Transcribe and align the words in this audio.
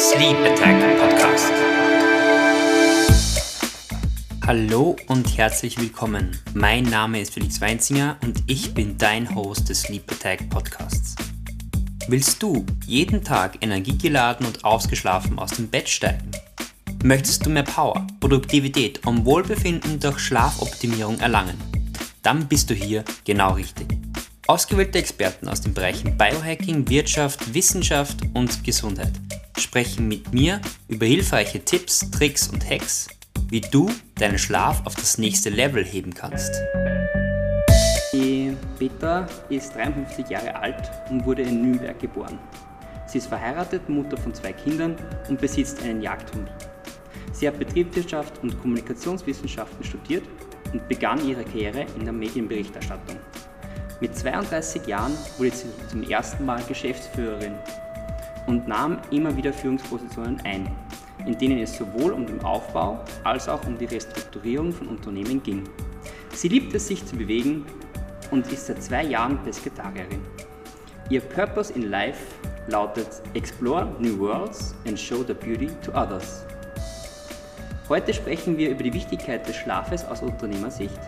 Sleep 0.00 0.38
Attack 0.46 0.98
Podcast. 0.98 1.52
Hallo 4.46 4.96
und 5.08 5.36
herzlich 5.36 5.78
willkommen. 5.78 6.30
Mein 6.54 6.84
Name 6.84 7.20
ist 7.20 7.34
Felix 7.34 7.60
Weinzinger 7.60 8.16
und 8.22 8.42
ich 8.46 8.72
bin 8.72 8.96
dein 8.96 9.34
Host 9.34 9.68
des 9.68 9.82
Sleep 9.82 10.10
Attack 10.10 10.48
Podcasts. 10.48 11.16
Willst 12.08 12.42
du 12.42 12.64
jeden 12.86 13.22
Tag 13.22 13.58
energiegeladen 13.62 14.46
und 14.46 14.64
ausgeschlafen 14.64 15.38
aus 15.38 15.50
dem 15.50 15.68
Bett 15.68 15.90
steigen? 15.90 16.30
Möchtest 17.04 17.44
du 17.44 17.50
mehr 17.50 17.64
Power, 17.64 18.06
Produktivität 18.20 19.06
und 19.06 19.26
Wohlbefinden 19.26 20.00
durch 20.00 20.18
Schlafoptimierung 20.18 21.20
erlangen? 21.20 21.60
Dann 22.22 22.48
bist 22.48 22.70
du 22.70 22.74
hier 22.74 23.04
genau 23.26 23.52
richtig. 23.52 23.88
Ausgewählte 24.46 24.98
Experten 24.98 25.46
aus 25.46 25.60
den 25.60 25.74
Bereichen 25.74 26.16
Biohacking, 26.16 26.88
Wirtschaft, 26.88 27.52
Wissenschaft 27.52 28.16
und 28.32 28.64
Gesundheit 28.64 29.12
sprechen 29.60 30.08
mit 30.08 30.32
mir 30.32 30.60
über 30.88 31.06
hilfreiche 31.06 31.64
Tipps, 31.64 32.10
Tricks 32.10 32.48
und 32.48 32.68
Hacks, 32.68 33.08
wie 33.48 33.60
du 33.60 33.90
deinen 34.16 34.38
Schlaf 34.38 34.84
auf 34.86 34.94
das 34.94 35.18
nächste 35.18 35.50
Level 35.50 35.84
heben 35.84 36.14
kannst. 36.14 36.52
Die 38.12 38.56
Petra 38.78 39.26
ist 39.48 39.74
53 39.74 40.28
Jahre 40.28 40.54
alt 40.56 40.90
und 41.10 41.24
wurde 41.24 41.42
in 41.42 41.62
Nürnberg 41.62 41.98
geboren. 41.98 42.38
Sie 43.06 43.18
ist 43.18 43.28
verheiratet, 43.28 43.88
Mutter 43.88 44.16
von 44.16 44.34
zwei 44.34 44.52
Kindern 44.52 44.96
und 45.28 45.40
besitzt 45.40 45.82
einen 45.82 46.02
Jagdhund. 46.02 46.50
Sie 47.32 47.46
hat 47.46 47.58
Betriebswirtschaft 47.58 48.42
und 48.42 48.60
Kommunikationswissenschaften 48.60 49.84
studiert 49.84 50.24
und 50.72 50.86
begann 50.88 51.26
ihre 51.26 51.44
Karriere 51.44 51.86
in 51.96 52.04
der 52.04 52.12
Medienberichterstattung. 52.12 53.16
Mit 54.00 54.16
32 54.16 54.86
Jahren 54.86 55.12
wurde 55.38 55.50
sie 55.50 55.66
zum 55.88 56.02
ersten 56.02 56.44
Mal 56.44 56.62
Geschäftsführerin 56.66 57.54
und 58.50 58.66
nahm 58.66 58.98
immer 59.12 59.36
wieder 59.36 59.52
Führungspositionen 59.52 60.40
ein, 60.40 60.68
in 61.24 61.38
denen 61.38 61.60
es 61.60 61.76
sowohl 61.76 62.10
um 62.10 62.26
den 62.26 62.42
Aufbau 62.42 62.98
als 63.22 63.48
auch 63.48 63.64
um 63.64 63.78
die 63.78 63.84
Restrukturierung 63.84 64.72
von 64.72 64.88
Unternehmen 64.88 65.40
ging. 65.40 65.62
Sie 66.34 66.48
liebt 66.48 66.74
es, 66.74 66.88
sich 66.88 67.06
zu 67.06 67.14
bewegen 67.14 67.64
und 68.32 68.50
ist 68.52 68.66
seit 68.66 68.82
zwei 68.82 69.04
Jahren 69.04 69.38
Pesketarierin. 69.44 70.20
Ihr 71.10 71.20
Purpose 71.20 71.72
in 71.72 71.90
Life 71.90 72.20
lautet 72.66 73.22
Explore 73.34 73.86
New 74.00 74.18
Worlds 74.18 74.74
and 74.84 74.98
Show 74.98 75.22
the 75.24 75.34
Beauty 75.34 75.68
to 75.84 75.92
Others. 75.92 76.44
Heute 77.88 78.12
sprechen 78.12 78.58
wir 78.58 78.70
über 78.70 78.82
die 78.82 78.94
Wichtigkeit 78.94 79.46
des 79.46 79.56
Schlafes 79.56 80.04
aus 80.04 80.22
Unternehmersicht 80.22 80.98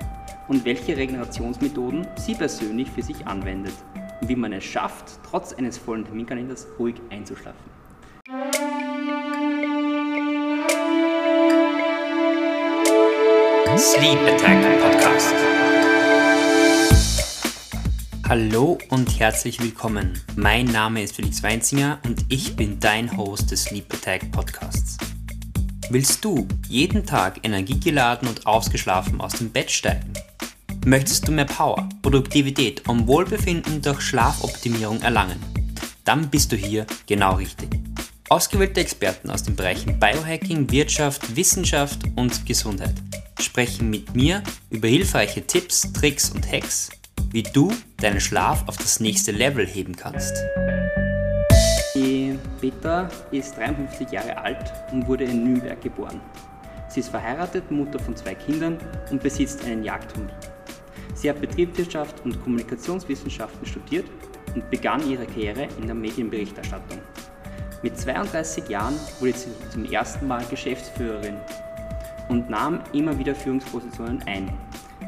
und 0.47 0.65
welche 0.65 0.97
Regenerationsmethoden 0.97 2.07
sie 2.17 2.35
persönlich 2.35 2.89
für 2.91 3.03
sich 3.03 3.27
anwendet 3.27 3.75
und 4.23 4.29
wie 4.29 4.37
man 4.37 4.53
es 4.53 4.65
schafft, 4.65 5.19
trotz 5.29 5.53
eines 5.53 5.77
vollen 5.77 6.05
Terminkalenders 6.05 6.67
ruhig 6.79 6.95
einzuschlafen. 7.11 7.61
Sleep 13.77 14.19
Attack 14.29 14.81
Podcast. 14.81 15.35
Hallo 18.29 18.79
und 18.91 19.19
herzlich 19.19 19.61
willkommen. 19.61 20.13
Mein 20.37 20.67
Name 20.67 21.03
ist 21.03 21.17
Felix 21.17 21.43
Weinzinger 21.43 21.99
und 22.05 22.25
ich 22.29 22.55
bin 22.55 22.79
dein 22.79 23.17
Host 23.17 23.51
des 23.51 23.65
Sleep 23.65 23.93
Attack 23.93 24.31
Podcasts. 24.31 24.99
Willst 25.91 26.25
du 26.25 26.47
jeden 26.69 27.05
Tag 27.05 27.45
energiegeladen 27.45 28.29
und 28.29 28.47
ausgeschlafen 28.47 29.21
aus 29.21 29.33
dem 29.33 29.51
Bett 29.51 29.71
steigen? 29.71 30.13
Möchtest 30.85 31.29
du 31.29 31.33
mehr 31.33 31.45
Power, 31.45 31.89
Produktivität 32.03 32.89
und 32.89 33.07
Wohlbefinden 33.07 33.81
durch 33.81 34.01
Schlafoptimierung 34.01 35.01
erlangen? 35.03 35.39
Dann 36.05 36.29
bist 36.29 36.51
du 36.51 36.57
hier 36.57 36.87
genau 37.07 37.37
richtig. 37.37 37.69
Ausgewählte 38.29 38.81
Experten 38.81 39.31
aus 39.31 39.45
den 39.45 39.55
Bereichen 39.55 40.01
Biohacking, 40.01 40.69
Wirtschaft, 40.73 41.37
Wissenschaft 41.37 42.01
und 42.17 42.45
Gesundheit 42.47 42.95
sprechen 43.41 43.91
mit 43.91 44.17
mir 44.17 44.43
über 44.71 44.89
hilfreiche 44.89 45.47
Tipps, 45.47 45.93
Tricks 45.93 46.31
und 46.31 46.51
Hacks, 46.51 46.91
wie 47.31 47.45
du 47.45 47.73
deinen 47.99 48.21
Schlaf 48.21 48.67
auf 48.67 48.77
das 48.77 48.99
nächste 48.99 49.31
Level 49.31 49.65
heben 49.65 49.95
kannst. 49.95 50.35
Die 51.95 52.37
Petra 52.61 53.09
ist 53.31 53.57
53 53.57 54.11
Jahre 54.11 54.37
alt 54.37 54.73
und 54.91 55.07
wurde 55.07 55.25
in 55.25 55.45
Nürnberg 55.45 55.81
geboren. 55.81 56.21
Sie 56.89 57.01
ist 57.01 57.11
verheiratet, 57.11 57.71
Mutter 57.71 58.01
von 58.01 58.17
zwei 58.17 58.35
Kindern 58.35 58.79
und 59.11 59.23
besitzt 59.23 59.65
einen 59.65 59.85
Jagdhund. 59.85 60.33
Sie 61.15 61.29
hat 61.29 61.41
Betriebswirtschaft 61.41 62.25
und 62.25 62.43
Kommunikationswissenschaften 62.43 63.67
studiert 63.67 64.07
und 64.55 64.69
begann 64.71 65.09
ihre 65.09 65.27
Karriere 65.27 65.69
in 65.79 65.87
der 65.87 65.95
Medienberichterstattung. 65.95 66.99
Mit 67.83 67.99
32 67.99 68.69
Jahren 68.69 68.95
wurde 69.21 69.33
sie 69.33 69.51
zum 69.71 69.85
ersten 69.85 70.29
Mal 70.29 70.45
Geschäftsführerin 70.49 71.37
und 72.29 72.49
nahm 72.49 72.81
immer 72.93 73.19
wieder 73.19 73.35
Führungspositionen 73.35 74.23
ein, 74.27 74.53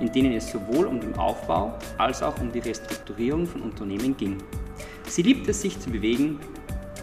in 0.01 0.11
denen 0.11 0.33
es 0.33 0.51
sowohl 0.51 0.87
um 0.87 1.01
den 1.01 1.15
Aufbau 1.17 1.79
als 1.99 2.23
auch 2.23 2.39
um 2.41 2.51
die 2.51 2.59
Restrukturierung 2.59 3.47
von 3.47 3.63
Unternehmen 3.63 4.17
ging. 4.17 4.39
Sie 5.07 5.23
liebt 5.23 5.49
es, 5.49 5.63
sich 5.63 5.79
zu 5.79 5.91
bewegen 5.91 6.41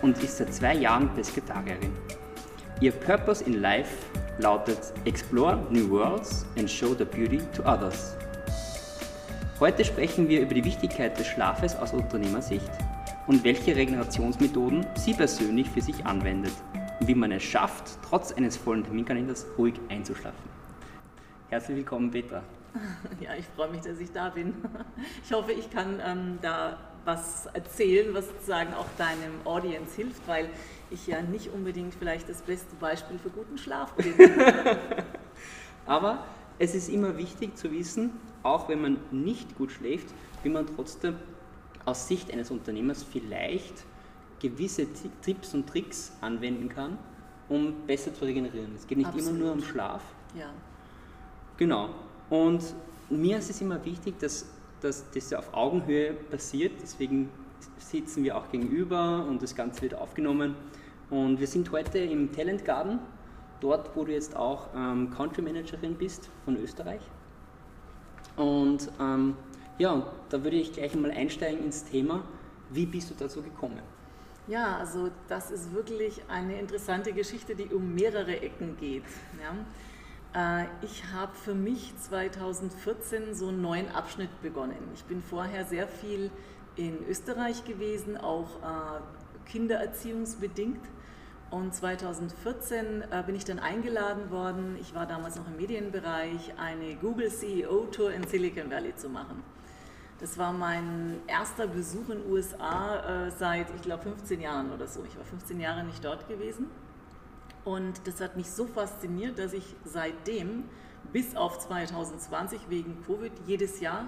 und 0.01 0.21
ist 0.21 0.37
seit 0.37 0.53
zwei 0.53 0.75
Jahren 0.75 1.09
Pesketarierin. 1.13 1.91
Ihr 2.81 2.91
Purpose 2.91 3.43
in 3.43 3.61
Life 3.61 3.91
lautet 4.39 4.93
Explore 5.05 5.59
New 5.69 5.89
Worlds 5.89 6.45
and 6.57 6.69
Show 6.69 6.95
the 6.95 7.05
Beauty 7.05 7.39
to 7.55 7.63
Others. 7.63 8.17
Heute 9.61 9.85
sprechen 9.85 10.27
wir 10.27 10.41
über 10.41 10.55
die 10.55 10.65
Wichtigkeit 10.65 11.19
des 11.19 11.27
Schlafes 11.27 11.75
aus 11.75 11.93
Unternehmersicht 11.93 12.71
und 13.27 13.43
welche 13.43 13.75
Regenerationsmethoden 13.75 14.87
sie 14.95 15.13
persönlich 15.13 15.69
für 15.69 15.81
sich 15.81 16.03
anwendet 16.03 16.53
und 16.99 17.07
wie 17.07 17.13
man 17.13 17.31
es 17.31 17.43
schafft, 17.43 17.99
trotz 18.01 18.31
eines 18.31 18.57
vollen 18.57 18.83
Terminkalenders 18.83 19.45
ruhig 19.59 19.75
einzuschlafen. 19.87 20.49
Herzlich 21.49 21.77
willkommen, 21.77 22.09
Petra. 22.09 22.41
Ja, 23.19 23.35
ich 23.37 23.45
freue 23.55 23.69
mich, 23.69 23.81
dass 23.81 23.99
ich 23.99 24.11
da 24.11 24.29
bin. 24.29 24.55
Ich 25.23 25.31
hoffe, 25.31 25.51
ich 25.51 25.69
kann 25.69 26.01
ähm, 26.03 26.39
da 26.41 26.79
was 27.05 27.45
erzählen, 27.53 28.15
was 28.15 28.29
sozusagen 28.29 28.73
auch 28.73 28.87
deinem 28.97 29.45
Audience 29.45 29.95
hilft, 29.95 30.27
weil 30.27 30.49
ich 30.89 31.05
ja 31.05 31.21
nicht 31.21 31.53
unbedingt 31.53 31.93
vielleicht 31.93 32.27
das 32.27 32.41
beste 32.41 32.75
Beispiel 32.77 33.19
für 33.19 33.29
guten 33.29 33.59
Schlaf 33.59 33.93
bin. 33.93 34.15
Aber 35.85 36.25
es 36.57 36.73
ist 36.73 36.89
immer 36.89 37.15
wichtig 37.15 37.55
zu 37.57 37.71
wissen, 37.71 38.09
auch 38.43 38.69
wenn 38.69 38.81
man 38.81 38.97
nicht 39.11 39.57
gut 39.57 39.71
schläft, 39.71 40.13
wie 40.43 40.49
man 40.49 40.65
trotzdem 40.75 41.15
aus 41.85 42.07
Sicht 42.07 42.31
eines 42.31 42.51
Unternehmers 42.51 43.03
vielleicht 43.03 43.85
gewisse 44.39 44.87
Tipps 45.21 45.53
und 45.53 45.67
Tricks 45.67 46.11
anwenden 46.21 46.69
kann, 46.69 46.97
um 47.49 47.73
besser 47.85 48.13
zu 48.13 48.25
regenerieren. 48.25 48.73
Es 48.75 48.87
geht 48.87 48.97
nicht 48.97 49.07
Absolut. 49.07 49.29
immer 49.29 49.39
nur 49.39 49.51
um 49.53 49.61
Schlaf. 49.61 50.01
Ja. 50.37 50.51
Genau. 51.57 51.89
Und 52.29 52.73
mir 53.09 53.37
ist 53.37 53.49
es 53.49 53.61
immer 53.61 53.83
wichtig, 53.85 54.17
dass, 54.19 54.45
dass 54.81 55.05
das 55.11 55.33
auf 55.33 55.53
Augenhöhe 55.53 56.13
passiert. 56.13 56.73
Deswegen 56.81 57.29
sitzen 57.77 58.23
wir 58.23 58.37
auch 58.37 58.49
gegenüber 58.49 59.25
und 59.27 59.41
das 59.41 59.55
Ganze 59.55 59.83
wird 59.83 59.95
aufgenommen. 59.95 60.55
Und 61.09 61.39
wir 61.39 61.47
sind 61.47 61.71
heute 61.71 61.99
im 61.99 62.31
Talent 62.31 62.65
Garden, 62.65 62.99
dort, 63.59 63.95
wo 63.95 64.05
du 64.05 64.13
jetzt 64.13 64.35
auch 64.35 64.69
ähm, 64.75 65.11
Country 65.11 65.41
Managerin 65.41 65.95
bist 65.95 66.29
von 66.45 66.55
Österreich. 66.55 67.01
Und 68.41 68.89
ähm, 68.99 69.35
ja, 69.77 70.03
da 70.29 70.43
würde 70.43 70.57
ich 70.57 70.73
gleich 70.73 70.95
mal 70.95 71.11
einsteigen 71.11 71.63
ins 71.63 71.83
Thema. 71.83 72.23
Wie 72.71 72.87
bist 72.87 73.11
du 73.11 73.13
dazu 73.13 73.43
gekommen? 73.43 73.79
Ja, 74.47 74.77
also 74.77 75.11
das 75.27 75.51
ist 75.51 75.73
wirklich 75.73 76.21
eine 76.27 76.59
interessante 76.59 77.13
Geschichte, 77.13 77.55
die 77.55 77.65
um 77.65 77.93
mehrere 77.93 78.41
Ecken 78.41 78.77
geht. 78.77 79.03
Ja. 80.33 80.63
Äh, 80.63 80.65
ich 80.81 81.03
habe 81.13 81.33
für 81.35 81.53
mich 81.53 81.93
2014 81.97 83.35
so 83.35 83.49
einen 83.49 83.61
neuen 83.61 83.89
Abschnitt 83.89 84.41
begonnen. 84.41 84.89
Ich 84.95 85.03
bin 85.03 85.21
vorher 85.21 85.65
sehr 85.65 85.87
viel 85.87 86.31
in 86.75 86.97
Österreich 87.07 87.63
gewesen, 87.65 88.17
auch 88.17 88.49
äh, 88.63 89.49
kindererziehungsbedingt. 89.51 90.81
Und 91.51 91.75
2014 91.75 93.01
äh, 93.11 93.23
bin 93.25 93.35
ich 93.35 93.43
dann 93.43 93.59
eingeladen 93.59 94.31
worden, 94.31 94.77
ich 94.79 94.95
war 94.95 95.05
damals 95.05 95.35
noch 95.35 95.45
im 95.47 95.57
Medienbereich, 95.57 96.53
eine 96.57 96.95
Google 96.95 97.29
CEO 97.29 97.87
Tour 97.91 98.13
in 98.13 98.25
Silicon 98.25 98.71
Valley 98.71 98.95
zu 98.95 99.09
machen. 99.09 99.43
Das 100.21 100.37
war 100.37 100.53
mein 100.53 101.19
erster 101.27 101.67
Besuch 101.67 102.07
in 102.07 102.19
den 102.19 102.31
USA 102.31 103.25
äh, 103.25 103.31
seit, 103.31 103.69
ich 103.75 103.81
glaube, 103.81 104.03
15 104.03 104.39
Jahren 104.39 104.71
oder 104.71 104.87
so. 104.87 105.03
Ich 105.03 105.17
war 105.17 105.25
15 105.25 105.59
Jahre 105.59 105.83
nicht 105.83 106.05
dort 106.05 106.29
gewesen. 106.29 106.67
Und 107.65 108.07
das 108.07 108.21
hat 108.21 108.37
mich 108.37 108.49
so 108.49 108.65
fasziniert, 108.65 109.37
dass 109.37 109.51
ich 109.51 109.75
seitdem 109.83 110.63
bis 111.11 111.35
auf 111.35 111.59
2020 111.59 112.69
wegen 112.69 113.03
Covid 113.05 113.33
jedes 113.45 113.81
Jahr 113.81 114.07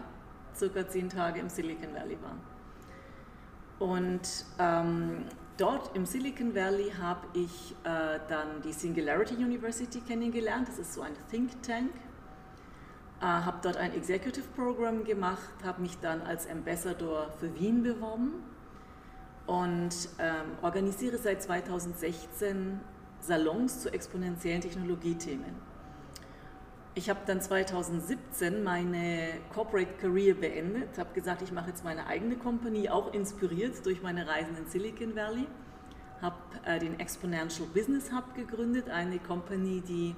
circa 0.55 0.87
10 0.87 1.09
Tage 1.09 1.41
im 1.41 1.49
Silicon 1.49 1.93
Valley 1.93 2.17
war. 2.21 2.37
Und 3.79 4.45
ähm, 4.59 5.25
Dort 5.57 5.95
im 5.95 6.05
Silicon 6.07 6.55
Valley 6.55 6.91
habe 6.99 7.27
ich 7.33 7.75
äh, 7.83 8.19
dann 8.27 8.61
die 8.63 8.73
Singularity 8.73 9.35
University 9.35 10.01
kennengelernt. 10.01 10.67
Das 10.67 10.79
ist 10.79 10.93
so 10.93 11.01
ein 11.01 11.13
Think 11.29 11.61
Tank. 11.61 11.91
Äh, 13.21 13.25
habe 13.25 13.59
dort 13.61 13.77
ein 13.77 13.93
Executive 13.93 14.47
Program 14.55 15.03
gemacht, 15.03 15.53
habe 15.63 15.81
mich 15.81 15.97
dann 15.99 16.21
als 16.21 16.49
Ambassador 16.49 17.31
für 17.39 17.53
Wien 17.59 17.83
beworben 17.83 18.43
und 19.45 20.09
ähm, 20.17 20.57
organisiere 20.61 21.17
seit 21.17 21.43
2016 21.43 22.79
Salons 23.19 23.81
zu 23.81 23.93
exponentiellen 23.93 24.61
Technologiethemen. 24.61 25.72
Ich 26.95 27.09
habe 27.09 27.21
dann 27.25 27.41
2017 27.41 28.63
meine 28.63 29.39
Corporate 29.51 29.93
Career 29.99 30.35
beendet, 30.35 30.99
habe 30.99 31.11
gesagt, 31.15 31.41
ich 31.41 31.51
mache 31.51 31.69
jetzt 31.69 31.83
meine 31.83 32.05
eigene 32.05 32.35
Company, 32.35 32.87
auch 32.87 33.11
inspiriert 33.15 33.83
durch 33.87 34.03
meine 34.03 34.27
Reisen 34.27 34.55
in 34.55 34.67
Silicon 34.67 35.15
Valley. 35.15 35.47
Habe 36.21 36.35
äh, 36.65 36.77
den 36.77 36.99
Exponential 36.99 37.67
Business 37.73 38.11
Hub 38.11 38.35
gegründet, 38.35 38.91
eine 38.91 39.17
Company, 39.17 39.81
die 39.81 40.15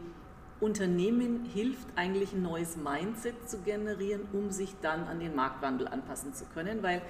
Unternehmen 0.59 1.45
hilft, 1.45 1.87
eigentlich 1.95 2.33
ein 2.33 2.41
neues 2.41 2.75
Mindset 2.75 3.49
zu 3.49 3.59
generieren, 3.59 4.27
um 4.33 4.51
sich 4.51 4.75
dann 4.81 5.05
an 5.05 5.21
den 5.21 5.33
Marktwandel 5.33 5.87
anpassen 5.87 6.33
zu 6.33 6.43
können, 6.53 6.83
weil 6.83 7.01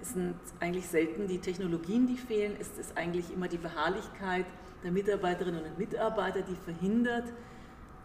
es 0.00 0.14
sind 0.14 0.34
eigentlich 0.58 0.88
selten 0.88 1.28
die 1.28 1.38
Technologien, 1.38 2.08
die 2.08 2.16
fehlen, 2.16 2.56
es 2.58 2.76
ist 2.76 2.98
eigentlich 2.98 3.32
immer 3.32 3.46
die 3.46 3.58
Beharrlichkeit 3.58 4.46
der 4.82 4.90
Mitarbeiterinnen 4.90 5.62
und 5.62 5.78
Mitarbeiter, 5.78 6.42
die 6.42 6.56
verhindert, 6.56 7.32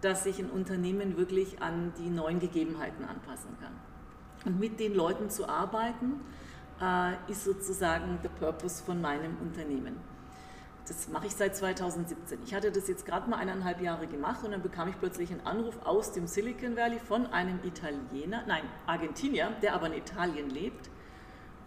dass 0.01 0.23
sich 0.23 0.39
ein 0.39 0.49
Unternehmen 0.49 1.17
wirklich 1.17 1.61
an 1.61 1.93
die 1.97 2.09
neuen 2.09 2.39
Gegebenheiten 2.39 3.05
anpassen 3.05 3.57
kann. 3.59 3.73
Und 4.45 4.59
mit 4.59 4.79
den 4.79 4.93
Leuten 4.93 5.29
zu 5.29 5.49
arbeiten, 5.49 6.21
äh, 6.81 7.13
ist 7.31 7.43
sozusagen 7.43 8.19
der 8.23 8.29
Purpose 8.29 8.83
von 8.83 9.01
meinem 9.01 9.37
Unternehmen. 9.41 9.97
Das 10.87 11.09
mache 11.09 11.27
ich 11.27 11.35
seit 11.35 11.55
2017. 11.55 12.39
Ich 12.45 12.53
hatte 12.53 12.71
das 12.71 12.87
jetzt 12.87 13.05
gerade 13.05 13.29
mal 13.29 13.37
eineinhalb 13.37 13.81
Jahre 13.81 14.07
gemacht 14.07 14.45
und 14.45 14.51
dann 14.51 14.61
bekam 14.61 14.87
ich 14.87 14.97
plötzlich 14.97 15.31
einen 15.31 15.45
Anruf 15.45 15.77
aus 15.83 16.13
dem 16.13 16.27
Silicon 16.27 16.77
Valley 16.77 16.99
von 16.99 17.25
einem 17.27 17.59
Italiener, 17.63 18.43
nein, 18.47 18.63
Argentinier, 18.85 19.51
der 19.61 19.73
aber 19.73 19.87
in 19.87 19.93
Italien 19.93 20.49
lebt. 20.49 20.89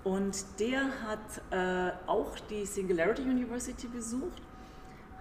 Und 0.05 0.59
der 0.59 0.81
hat 1.07 1.43
äh, 1.51 1.93
auch 2.07 2.39
die 2.49 2.65
Singularity 2.65 3.23
University 3.23 3.89
besucht 3.89 4.41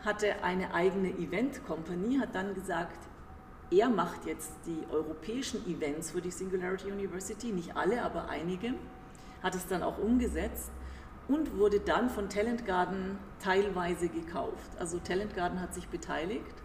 hatte 0.06 0.44
eine 0.44 0.74
eigene 0.74 1.10
Event 1.10 1.66
Company, 1.66 2.18
hat 2.18 2.34
dann 2.34 2.54
gesagt, 2.54 2.98
er 3.72 3.90
macht 3.90 4.26
jetzt 4.26 4.52
die 4.66 4.84
europäischen 4.92 5.66
Events 5.68 6.12
für 6.12 6.22
die 6.22 6.32
Singularity 6.32 6.92
University, 6.92 7.52
nicht 7.52 7.76
alle, 7.76 8.02
aber 8.02 8.30
einige, 8.30 8.74
hat 9.44 9.56
es 9.56 9.68
dann 9.68 9.84
auch 9.84 9.98
umgesetzt 9.98 10.72
und 11.28 11.58
wurde 11.58 11.80
dann 11.80 12.10
von 12.10 12.30
Talent 12.30 12.66
Garden 12.66 13.20
teilweise 13.40 14.10
gekauft. 14.10 14.72
Also 14.80 14.98
Talent 15.00 15.36
Garden 15.36 15.62
hat 15.62 15.74
sich 15.74 15.88
beteiligt 15.88 16.56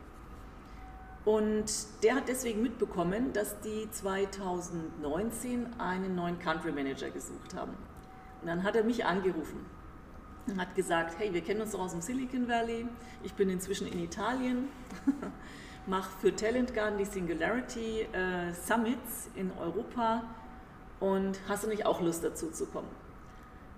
und 1.25 1.67
der 2.03 2.17
hat 2.17 2.29
deswegen 2.29 2.63
mitbekommen, 2.63 3.33
dass 3.33 3.61
die 3.61 3.91
2019 3.91 5.79
einen 5.79 6.15
neuen 6.15 6.39
Country 6.39 6.73
Manager 6.73 7.11
gesucht 7.11 7.55
haben. 7.55 7.75
Und 8.41 8.49
dann 8.49 8.63
hat 8.63 8.77
er 8.77 8.85
mich 8.85 9.05
angerufen 9.05 9.74
und 10.47 10.61
hat 10.61 10.75
gesagt, 10.75 11.19
hey, 11.19 11.33
wir 11.33 11.41
kennen 11.41 11.61
uns 11.61 11.73
doch 11.73 11.81
aus 11.81 11.93
dem 11.93 12.01
Silicon 12.01 12.49
Valley, 12.49 12.87
ich 13.23 13.35
bin 13.35 13.49
inzwischen 13.49 13.87
in 13.87 13.99
Italien, 13.99 14.69
mache 15.87 16.11
für 16.21 16.35
Talent 16.35 16.75
Garden 16.75 16.99
die 16.99 17.05
Singularity 17.05 18.03
äh, 18.13 18.53
Summits 18.53 19.31
in 19.35 19.51
Europa 19.59 20.23
und 21.01 21.39
hast 21.49 21.65
du 21.65 21.69
nicht 21.69 21.87
auch 21.87 22.01
Lust 22.01 22.25
dazu 22.25 22.51
zu 22.51 22.67
kommen? 22.67 22.89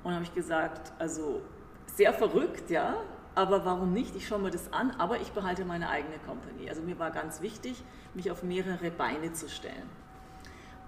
Und 0.05 0.15
habe 0.15 0.25
ich 0.25 0.35
gesagt, 0.35 0.93
also 0.99 1.41
sehr 1.87 2.13
verrückt, 2.13 2.71
ja, 2.71 2.97
aber 3.35 3.65
warum 3.65 3.93
nicht? 3.93 4.15
Ich 4.17 4.27
schaue 4.27 4.39
mir 4.39 4.51
das 4.51 4.73
an, 4.73 4.93
aber 4.93 5.21
ich 5.21 5.33
behalte 5.33 5.65
meine 5.65 5.89
eigene 5.89 6.19
Company. 6.27 6.69
Also 6.69 6.83
mir 6.83 6.99
war 6.99 7.11
ganz 7.11 7.43
wichtig, 7.43 7.83
mich 8.15 8.31
auf 8.31 8.43
mehrere 8.43 8.91
Beine 8.91 9.33
zu 9.33 9.49
stellen. 9.49 9.89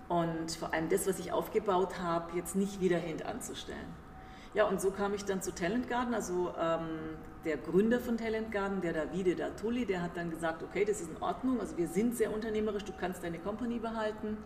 Und 0.08 0.52
vor 0.52 0.72
allem 0.72 0.88
das, 0.88 1.06
was 1.06 1.18
ich 1.18 1.32
aufgebaut 1.32 2.00
habe, 2.00 2.36
jetzt 2.36 2.56
nicht 2.56 2.80
wieder 2.80 2.96
hintanzustellen. 2.96 4.07
Ja, 4.54 4.64
und 4.64 4.80
so 4.80 4.90
kam 4.90 5.14
ich 5.14 5.24
dann 5.24 5.42
zu 5.42 5.54
Talent 5.54 5.88
Garden. 5.88 6.14
Also 6.14 6.52
ähm, 6.58 7.16
der 7.44 7.56
Gründer 7.58 8.00
von 8.00 8.16
Talent 8.16 8.50
Garden, 8.50 8.80
der 8.80 8.92
Davide 8.92 9.34
Datuli, 9.36 9.84
der 9.84 10.02
hat 10.02 10.16
dann 10.16 10.30
gesagt, 10.30 10.62
okay, 10.62 10.84
das 10.84 11.00
ist 11.00 11.10
in 11.10 11.22
Ordnung. 11.22 11.60
Also 11.60 11.76
wir 11.76 11.88
sind 11.88 12.16
sehr 12.16 12.32
unternehmerisch, 12.32 12.84
du 12.84 12.92
kannst 12.98 13.22
deine 13.22 13.38
Company 13.38 13.78
behalten, 13.78 14.38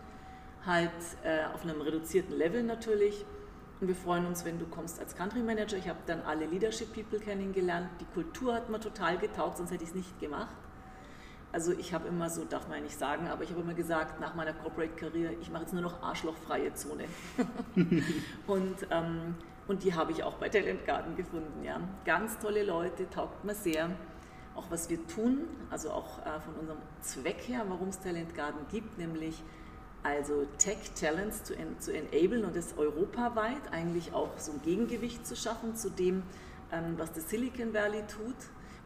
halt 0.65 0.91
äh, 1.23 1.45
auf 1.53 1.63
einem 1.63 1.81
reduzierten 1.81 2.37
Level 2.37 2.63
natürlich. 2.63 3.25
Und 3.81 3.87
wir 3.87 3.95
freuen 3.95 4.25
uns, 4.25 4.45
wenn 4.45 4.59
du 4.59 4.65
kommst 4.65 4.99
als 4.99 5.15
Country 5.15 5.41
Manager. 5.41 5.77
Ich 5.77 5.89
habe 5.89 5.99
dann 6.05 6.21
alle 6.21 6.45
Leadership 6.45 6.93
People 6.93 7.19
kennengelernt. 7.19 7.89
Die 7.99 8.05
Kultur 8.13 8.53
hat 8.53 8.69
mir 8.69 8.79
total 8.79 9.17
getaugt, 9.17 9.57
sonst 9.57 9.71
hätte 9.71 9.83
ich 9.83 9.89
es 9.89 9.95
nicht 9.95 10.19
gemacht. 10.19 10.55
Also 11.51 11.71
ich 11.71 11.93
habe 11.93 12.07
immer 12.07 12.29
so, 12.29 12.45
darf 12.45 12.67
man 12.67 12.77
ja 12.77 12.83
nicht 12.83 12.97
sagen, 12.97 13.27
aber 13.27 13.43
ich 13.43 13.51
habe 13.51 13.61
immer 13.61 13.75
gesagt, 13.75 14.19
nach 14.19 14.33
meiner 14.33 14.53
Corporate-Karriere, 14.53 15.33
ich 15.39 15.51
mache 15.51 15.63
jetzt 15.63 15.73
nur 15.73 15.83
noch 15.83 16.01
arschlochfreie 16.01 16.73
Zone. 16.73 17.03
und 18.47 18.75
ähm, 18.89 19.35
und 19.67 19.83
die 19.83 19.93
habe 19.93 20.11
ich 20.11 20.23
auch 20.23 20.35
bei 20.35 20.49
Talent 20.49 20.85
Garden 20.85 21.15
gefunden. 21.15 21.63
Ja. 21.63 21.79
Ganz 22.05 22.37
tolle 22.39 22.63
Leute, 22.63 23.09
taugt 23.09 23.43
mir 23.43 23.55
sehr. 23.55 23.89
Auch 24.55 24.69
was 24.69 24.89
wir 24.89 25.05
tun, 25.07 25.47
also 25.71 25.89
auch 25.91 26.19
äh, 26.19 26.39
von 26.39 26.53
unserem 26.59 26.79
Zweck 27.01 27.41
her, 27.47 27.65
warum 27.67 27.87
es 27.89 27.99
Talent 27.99 28.35
Garden 28.35 28.65
gibt, 28.69 28.97
nämlich 28.97 29.41
also 30.03 30.45
Tech 30.57 30.91
Talents 30.99 31.43
zu, 31.43 31.55
en 31.55 31.79
zu 31.79 31.93
enablen 31.93 32.43
und 32.43 32.55
es 32.55 32.77
europaweit 32.77 33.71
eigentlich 33.71 34.13
auch 34.13 34.37
so 34.37 34.51
ein 34.51 34.61
Gegengewicht 34.61 35.25
zu 35.25 35.35
schaffen 35.35 35.75
zu 35.75 35.89
dem, 35.89 36.23
ähm, 36.71 36.95
was 36.97 37.13
das 37.13 37.29
Silicon 37.29 37.73
Valley 37.73 38.03
tut. 38.07 38.35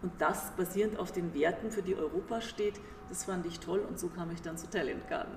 Und 0.03 0.11
das 0.19 0.51
basierend 0.51 0.99
auf 0.99 1.11
den 1.11 1.33
Werten, 1.33 1.71
für 1.71 1.81
die 1.81 1.95
Europa 1.95 2.39
steht, 2.39 2.79
das 3.09 3.23
fand 3.23 3.47
ich 3.47 3.59
toll 3.59 3.79
und 3.79 3.99
so 3.99 4.09
kam 4.09 4.29
ich 4.31 4.41
dann 4.43 4.55
zu 4.55 4.69
Talent 4.69 5.09
Garden. 5.09 5.35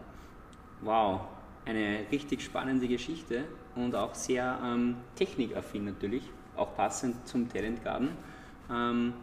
Wow, 0.83 1.23
eine 1.65 2.05
richtig 2.13 2.43
spannende 2.43 2.87
Geschichte 2.87 3.45
und 3.77 3.95
auch 3.95 4.15
sehr 4.15 4.59
ähm, 4.65 4.97
technikaffin 5.15 5.85
natürlich, 5.85 6.25
auch 6.57 6.75
passend 6.77 7.27
zum 7.27 7.49
Talent 7.49 7.85
Garden. 7.85 8.11
Ähm, 8.71 9.15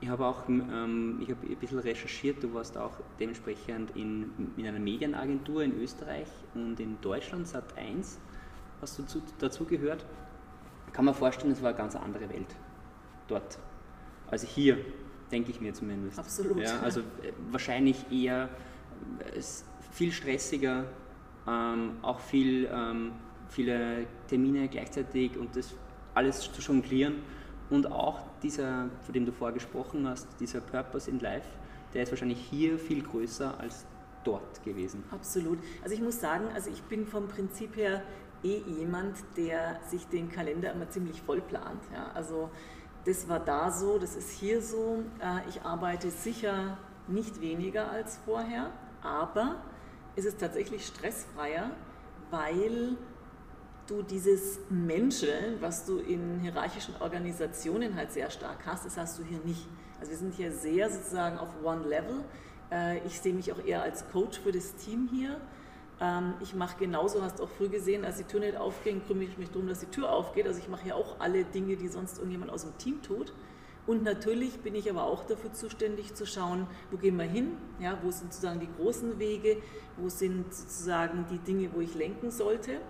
ich 0.00 0.08
habe 0.08 0.26
auch 0.26 0.48
ähm, 0.48 1.18
ich 1.22 1.30
hab 1.30 1.42
ein 1.42 1.56
bisschen 1.56 1.78
recherchiert, 1.78 2.42
du 2.42 2.52
warst 2.52 2.76
auch 2.76 2.92
dementsprechend 3.18 3.96
in, 3.96 4.30
in 4.56 4.66
einer 4.66 4.78
Medienagentur 4.78 5.62
in 5.62 5.80
Österreich 5.80 6.28
und 6.54 6.78
in 6.78 7.00
Deutschland, 7.00 7.46
Sat1, 7.46 8.18
hast 8.80 8.98
du 8.98 9.04
zu, 9.04 9.22
dazu 9.38 9.64
gehört. 9.64 10.04
Kann 10.92 11.06
man 11.06 11.14
vorstellen, 11.14 11.52
es 11.52 11.62
war 11.62 11.70
eine 11.70 11.78
ganz 11.78 11.96
andere 11.96 12.28
Welt 12.28 12.54
dort. 13.28 13.58
Also 14.30 14.46
hier, 14.46 14.78
denke 15.32 15.50
ich 15.50 15.60
mir 15.60 15.72
zumindest. 15.72 16.18
Absolut. 16.18 16.60
Ja, 16.60 16.80
also 16.80 17.00
äh, 17.00 17.32
wahrscheinlich 17.50 18.04
eher 18.12 18.48
äh, 19.18 19.40
viel 19.92 20.12
stressiger, 20.12 20.84
ähm, 21.46 21.96
auch 22.02 22.20
viel, 22.20 22.68
ähm, 22.72 23.12
viele 23.48 24.06
Termine 24.28 24.68
gleichzeitig 24.68 25.36
und 25.36 25.56
das 25.56 25.74
alles 26.14 26.40
zu 26.52 26.60
jonglieren. 26.60 27.22
Und 27.70 27.90
auch 27.90 28.20
dieser, 28.42 28.90
von 29.02 29.12
dem 29.12 29.26
du 29.26 29.32
vorher 29.32 29.54
gesprochen 29.54 30.06
hast, 30.06 30.28
dieser 30.38 30.60
Purpose 30.60 31.10
in 31.10 31.18
Life, 31.18 31.48
der 31.92 32.02
ist 32.02 32.12
wahrscheinlich 32.12 32.38
hier 32.38 32.78
viel 32.78 33.02
größer 33.02 33.58
als 33.58 33.86
dort 34.22 34.62
gewesen. 34.64 35.04
Absolut. 35.10 35.58
Also 35.82 35.94
ich 35.94 36.02
muss 36.02 36.20
sagen, 36.20 36.44
also 36.54 36.70
ich 36.70 36.82
bin 36.82 37.06
vom 37.06 37.28
Prinzip 37.28 37.76
her 37.76 38.02
eh 38.42 38.58
jemand, 38.78 39.16
der 39.36 39.80
sich 39.88 40.06
den 40.06 40.30
Kalender 40.30 40.72
immer 40.72 40.88
ziemlich 40.90 41.20
voll 41.22 41.40
plant. 41.40 41.82
Ja. 41.92 42.10
Also 42.14 42.50
das 43.04 43.28
war 43.28 43.40
da 43.40 43.70
so, 43.70 43.98
das 43.98 44.16
ist 44.16 44.30
hier 44.30 44.60
so. 44.62 45.02
Äh, 45.20 45.48
ich 45.48 45.62
arbeite 45.62 46.10
sicher 46.10 46.78
nicht 47.06 47.40
weniger 47.40 47.90
als 47.90 48.18
vorher, 48.24 48.70
aber 49.02 49.56
ist 50.16 50.26
es 50.26 50.36
tatsächlich 50.36 50.86
stressfreier, 50.86 51.70
weil 52.30 52.96
du 53.86 54.02
dieses 54.02 54.60
Menscheln, 54.70 55.60
was 55.60 55.84
du 55.84 55.98
in 55.98 56.40
hierarchischen 56.40 56.94
Organisationen 57.00 57.96
halt 57.96 58.12
sehr 58.12 58.30
stark 58.30 58.66
hast, 58.66 58.86
das 58.86 58.96
hast 58.96 59.18
du 59.18 59.24
hier 59.24 59.40
nicht. 59.44 59.66
Also 60.00 60.12
wir 60.12 60.18
sind 60.18 60.34
hier 60.34 60.52
sehr 60.52 60.90
sozusagen 60.90 61.38
auf 61.38 61.48
One 61.62 61.86
Level. 61.88 62.24
Äh, 62.70 62.98
ich 63.06 63.20
sehe 63.20 63.34
mich 63.34 63.52
auch 63.52 63.64
eher 63.64 63.82
als 63.82 64.08
Coach 64.10 64.40
für 64.40 64.52
das 64.52 64.74
Team 64.76 65.08
hier. 65.12 65.40
Ähm, 66.00 66.34
ich 66.40 66.54
mache 66.54 66.76
genauso, 66.78 67.22
hast 67.22 67.38
du 67.38 67.44
auch 67.44 67.50
früh 67.50 67.68
gesehen, 67.68 68.04
als 68.04 68.16
die 68.16 68.24
Tür 68.24 68.40
nicht 68.40 68.56
aufging, 68.56 69.02
kümmere 69.06 69.24
ich 69.24 69.38
mich 69.38 69.50
darum, 69.50 69.68
dass 69.68 69.80
die 69.80 69.86
Tür 69.86 70.12
aufgeht. 70.12 70.46
Also 70.46 70.58
ich 70.58 70.68
mache 70.68 70.88
ja 70.88 70.94
auch 70.94 71.20
alle 71.20 71.44
Dinge, 71.44 71.76
die 71.76 71.88
sonst 71.88 72.18
irgendjemand 72.18 72.50
aus 72.50 72.62
dem 72.62 72.76
Team 72.78 73.02
tut. 73.02 73.32
Und 73.86 74.02
natürlich 74.02 74.60
bin 74.60 74.74
ich 74.74 74.88
aber 74.88 75.04
auch 75.04 75.24
dafür 75.24 75.52
zuständig 75.52 76.14
zu 76.14 76.26
schauen, 76.26 76.66
wo 76.90 76.96
gehen 76.96 77.16
wir 77.16 77.26
hin, 77.26 77.58
ja, 77.80 77.98
wo 78.02 78.10
sind 78.10 78.32
sozusagen 78.32 78.60
die 78.60 78.68
großen 78.78 79.18
Wege, 79.18 79.58
wo 79.98 80.08
sind 80.08 80.54
sozusagen 80.54 81.26
die 81.30 81.38
Dinge, 81.38 81.68
wo 81.74 81.80
ich 81.80 81.94
lenken 81.94 82.30
sollte. 82.30 82.80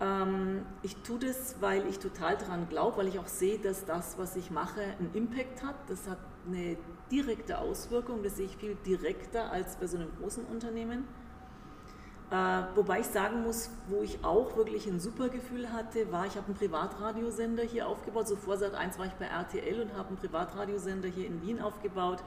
Ähm, 0.00 0.64
ich 0.82 0.96
tue 0.96 1.18
das, 1.18 1.56
weil 1.60 1.86
ich 1.86 1.98
total 1.98 2.36
daran 2.36 2.68
glaube, 2.68 2.98
weil 2.98 3.08
ich 3.08 3.18
auch 3.18 3.28
sehe, 3.28 3.58
dass 3.58 3.84
das, 3.84 4.18
was 4.18 4.36
ich 4.36 4.50
mache, 4.50 4.80
einen 4.80 5.10
Impact 5.14 5.62
hat. 5.62 5.76
Das 5.88 6.08
hat 6.08 6.18
eine 6.46 6.76
direkte 7.10 7.58
Auswirkung, 7.58 8.22
das 8.22 8.36
sehe 8.36 8.46
ich 8.46 8.56
viel 8.56 8.76
direkter 8.86 9.50
als 9.50 9.76
bei 9.76 9.86
so 9.86 9.98
einem 9.98 10.10
großen 10.20 10.44
Unternehmen. 10.46 11.06
Äh, 12.30 12.62
wobei 12.76 13.00
ich 13.00 13.06
sagen 13.06 13.42
muss, 13.42 13.70
wo 13.88 14.02
ich 14.02 14.24
auch 14.24 14.56
wirklich 14.56 14.86
ein 14.86 15.00
super 15.00 15.28
Gefühl 15.28 15.72
hatte, 15.72 16.12
war, 16.12 16.26
ich 16.26 16.36
habe 16.36 16.46
einen 16.46 16.54
Privatradiosender 16.54 17.64
hier 17.64 17.88
aufgebaut. 17.88 18.28
So 18.28 18.36
vor 18.36 18.56
Sat 18.56 18.74
1 18.74 18.98
war 18.98 19.06
ich 19.06 19.12
bei 19.14 19.26
RTL 19.26 19.82
und 19.82 19.94
habe 19.94 20.08
einen 20.08 20.16
Privatradiosender 20.16 21.08
hier 21.08 21.26
in 21.26 21.42
Wien 21.42 21.60
aufgebaut. 21.60 22.22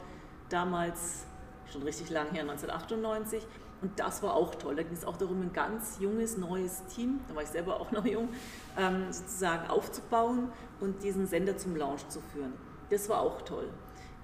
Damals, 0.50 1.26
schon 1.72 1.84
richtig 1.84 2.10
lang 2.10 2.30
her, 2.32 2.42
1998. 2.42 3.48
Und 3.84 4.00
das 4.00 4.24
war 4.24 4.34
auch 4.34 4.56
toll. 4.56 4.78
Da 4.78 4.84
ging 4.84 4.94
es 4.94 5.04
auch 5.04 5.18
darum, 5.18 5.42
ein 5.42 5.52
ganz 5.52 5.98
junges, 6.00 6.38
neues 6.38 6.86
Team, 6.86 7.20
da 7.28 7.36
war 7.36 7.44
ich 7.44 7.50
selber 7.50 7.82
auch 7.82 7.92
noch 7.92 8.06
jung, 8.06 8.30
ähm, 8.78 9.12
sozusagen 9.12 9.70
aufzubauen 9.70 10.48
und 10.80 11.04
diesen 11.04 11.28
Sender 11.28 11.58
zum 11.58 11.76
Launch 11.76 12.08
zu 12.08 12.22
führen. 12.22 12.54
Das 12.90 13.10
war 13.10 13.20
auch 13.20 13.42
toll. 13.42 13.68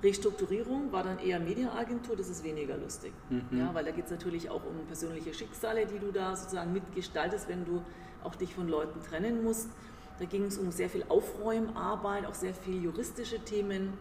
Restrukturierung 0.01 0.93
war 0.93 1.03
dann 1.03 1.19
eher 1.19 1.41
Medienagentur, 1.41 2.15
das 2.15 2.29
ist 2.29 2.45
weniger 2.45 2.77
lustig. 2.77 3.11
Mhm. 3.29 3.59
Ja, 3.59 3.73
weil 3.73 3.83
da 3.83 3.91
geht 3.91 4.05
es 4.05 4.11
natürlich 4.11 4.49
auch 4.49 4.63
um 4.63 4.85
persönliche 4.87 5.33
Schicksale, 5.33 5.85
die 5.85 5.99
du 5.99 6.13
da 6.13 6.37
sozusagen 6.37 6.71
mitgestaltest, 6.71 7.49
wenn 7.49 7.65
du 7.65 7.81
auch 8.23 8.35
dich 8.35 8.55
von 8.55 8.69
Leuten 8.69 9.01
trennen 9.03 9.43
musst. 9.43 9.67
Da 10.19 10.25
ging 10.25 10.45
es 10.45 10.57
um 10.57 10.71
sehr 10.71 10.89
viel 10.89 11.03
Aufräumarbeit, 11.09 12.25
auch 12.25 12.33
sehr 12.33 12.53
viel 12.53 12.81
juristische 12.81 13.43
Themen. 13.43 13.93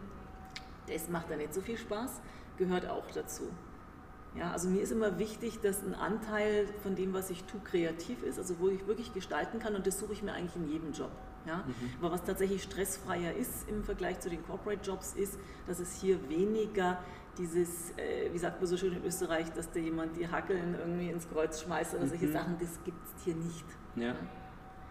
Das 0.87 1.09
macht 1.09 1.29
da 1.29 1.35
nicht 1.35 1.53
so 1.53 1.59
viel 1.59 1.77
Spaß, 1.77 2.21
gehört 2.57 2.89
auch 2.89 3.11
dazu. 3.13 3.43
Ja, 4.35 4.51
also 4.51 4.69
mir 4.69 4.81
ist 4.81 4.91
immer 4.91 5.17
wichtig, 5.17 5.59
dass 5.61 5.83
ein 5.83 5.95
Anteil 5.95 6.67
von 6.83 6.95
dem, 6.95 7.13
was 7.13 7.29
ich 7.29 7.43
tue, 7.45 7.59
kreativ 7.61 8.21
ist, 8.23 8.37
also 8.37 8.59
wo 8.59 8.69
ich 8.69 8.85
wirklich 8.87 9.13
gestalten 9.13 9.59
kann 9.59 9.75
und 9.75 9.87
das 9.87 9.99
suche 9.99 10.13
ich 10.13 10.21
mir 10.21 10.33
eigentlich 10.33 10.55
in 10.55 10.69
jedem 10.69 10.91
Job. 10.93 11.11
Ja? 11.45 11.57
Mhm. 11.57 11.73
Aber 11.99 12.11
was 12.11 12.23
tatsächlich 12.23 12.63
stressfreier 12.63 13.33
ist 13.33 13.67
im 13.67 13.83
Vergleich 13.83 14.19
zu 14.19 14.29
den 14.29 14.45
Corporate 14.45 14.81
Jobs, 14.83 15.13
ist, 15.13 15.39
dass 15.67 15.79
es 15.79 15.99
hier 15.99 16.29
weniger 16.29 16.99
dieses, 17.37 17.91
äh, 17.97 18.31
wie 18.31 18.37
sagt 18.37 18.59
man 18.59 18.67
so 18.67 18.77
schön 18.77 18.93
in 18.93 19.03
Österreich, 19.03 19.51
dass 19.53 19.71
da 19.71 19.79
jemand 19.79 20.15
die 20.17 20.27
Hackeln 20.27 20.75
irgendwie 20.77 21.09
ins 21.09 21.27
Kreuz 21.27 21.61
schmeißt 21.61 21.95
oder 21.95 22.05
mhm. 22.05 22.09
solche 22.09 22.31
Sachen, 22.31 22.57
das 22.59 22.79
gibt 22.83 22.99
es 23.05 23.23
hier 23.23 23.35
nicht. 23.35 23.65
Ja. 23.95 24.07
ja? 24.07 24.15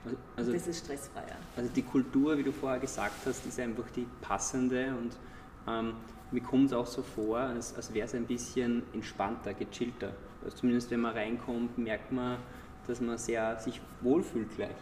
Also, 0.04 0.18
also, 0.36 0.52
das 0.52 0.66
ist 0.66 0.84
stressfreier. 0.84 1.36
Also 1.56 1.70
die 1.74 1.82
Kultur, 1.82 2.38
wie 2.38 2.42
du 2.42 2.52
vorher 2.52 2.78
gesagt 2.78 3.26
hast, 3.26 3.44
ist 3.46 3.60
einfach 3.60 3.90
die 3.94 4.06
passende 4.20 4.94
und 4.96 5.12
ähm, 5.68 5.94
mir 6.30 6.42
kommt 6.42 6.66
es 6.66 6.72
auch 6.72 6.86
so 6.86 7.02
vor, 7.02 7.38
als, 7.38 7.74
als 7.74 7.92
wäre 7.94 8.06
es 8.06 8.14
ein 8.14 8.26
bisschen 8.26 8.82
entspannter, 8.92 9.54
gechillter. 9.54 10.12
Also 10.44 10.58
zumindest 10.58 10.90
wenn 10.90 11.00
man 11.00 11.14
reinkommt, 11.14 11.78
merkt 11.78 12.12
man, 12.12 12.38
dass 12.86 13.00
man 13.00 13.18
sehr 13.18 13.58
sich 13.58 13.80
wohlfühlt 14.00 14.54
gleich. 14.56 14.76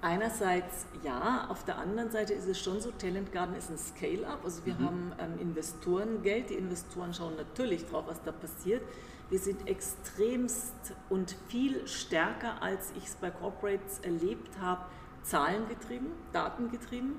Einerseits 0.00 0.86
ja, 1.02 1.46
auf 1.48 1.64
der 1.64 1.78
anderen 1.78 2.10
Seite 2.10 2.32
ist 2.32 2.46
es 2.46 2.60
schon 2.60 2.80
so, 2.80 2.92
Talent 2.92 3.32
Garden 3.32 3.56
ist 3.56 3.68
ein 3.68 3.78
Scale-up, 3.78 4.44
also 4.44 4.64
wir 4.64 4.74
mhm. 4.74 4.84
haben 4.84 5.12
ähm, 5.18 5.40
Investorengeld, 5.40 6.50
die 6.50 6.54
Investoren 6.54 7.12
schauen 7.12 7.34
natürlich 7.36 7.84
drauf, 7.84 8.04
was 8.06 8.22
da 8.22 8.30
passiert. 8.30 8.82
Wir 9.28 9.40
sind 9.40 9.66
extremst 9.66 10.94
und 11.08 11.36
viel 11.48 11.86
stärker, 11.88 12.62
als 12.62 12.92
ich 12.96 13.06
es 13.06 13.16
bei 13.16 13.30
Corporates 13.30 13.98
erlebt 13.98 14.58
habe, 14.60 14.82
zahlengetrieben, 15.24 16.08
datengetrieben. 16.32 17.16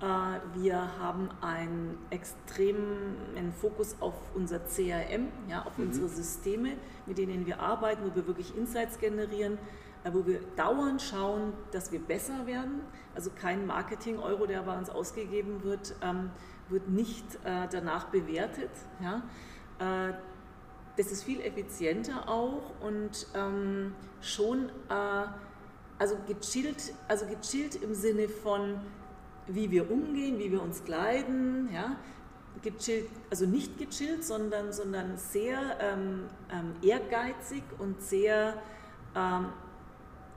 Äh, 0.00 0.40
wir 0.54 0.98
haben 0.98 1.28
einen 1.40 1.98
extremen 2.10 3.52
Fokus 3.60 3.96
auf 4.00 4.14
unser 4.34 4.58
CRM, 4.58 5.28
ja, 5.48 5.64
auf 5.64 5.78
mhm. 5.78 5.86
unsere 5.86 6.08
Systeme, 6.08 6.76
mit 7.06 7.18
denen 7.18 7.46
wir 7.46 7.60
arbeiten, 7.60 8.02
wo 8.04 8.14
wir 8.14 8.26
wirklich 8.26 8.56
Insights 8.56 8.98
generieren, 8.98 9.58
äh, 10.02 10.12
wo 10.12 10.26
wir 10.26 10.40
dauernd 10.56 11.00
schauen, 11.00 11.52
dass 11.70 11.92
wir 11.92 12.00
besser 12.00 12.46
werden. 12.46 12.80
Also 13.14 13.30
kein 13.30 13.66
Marketing-Euro, 13.66 14.46
der 14.46 14.62
bei 14.62 14.76
uns 14.76 14.90
ausgegeben 14.90 15.62
wird, 15.62 15.94
ähm, 16.02 16.30
wird 16.68 16.88
nicht 16.88 17.36
äh, 17.44 17.68
danach 17.70 18.06
bewertet. 18.06 18.70
Ja. 19.02 19.22
Das 20.96 21.10
ist 21.10 21.24
viel 21.24 21.40
effizienter 21.40 22.28
auch 22.28 22.70
und 22.80 23.26
ähm, 23.34 23.92
schon 24.20 24.70
also 25.98 26.16
gechillt, 26.28 26.94
also 27.08 27.26
gechillt 27.26 27.74
im 27.74 27.92
Sinne 27.92 28.28
von 28.28 28.76
wie 29.46 29.70
wir 29.70 29.90
umgehen, 29.90 30.38
wie 30.38 30.50
wir 30.50 30.62
uns 30.62 30.84
kleiden, 30.84 31.68
ja, 31.72 31.96
gechillt, 32.62 33.08
also 33.30 33.46
nicht 33.46 33.78
gechillt, 33.78 34.24
sondern, 34.24 34.72
sondern 34.72 35.16
sehr 35.16 35.58
ähm, 35.80 36.24
ähm, 36.50 36.72
ehrgeizig 36.82 37.62
und 37.78 38.00
sehr 38.00 38.54
ähm, 39.14 39.46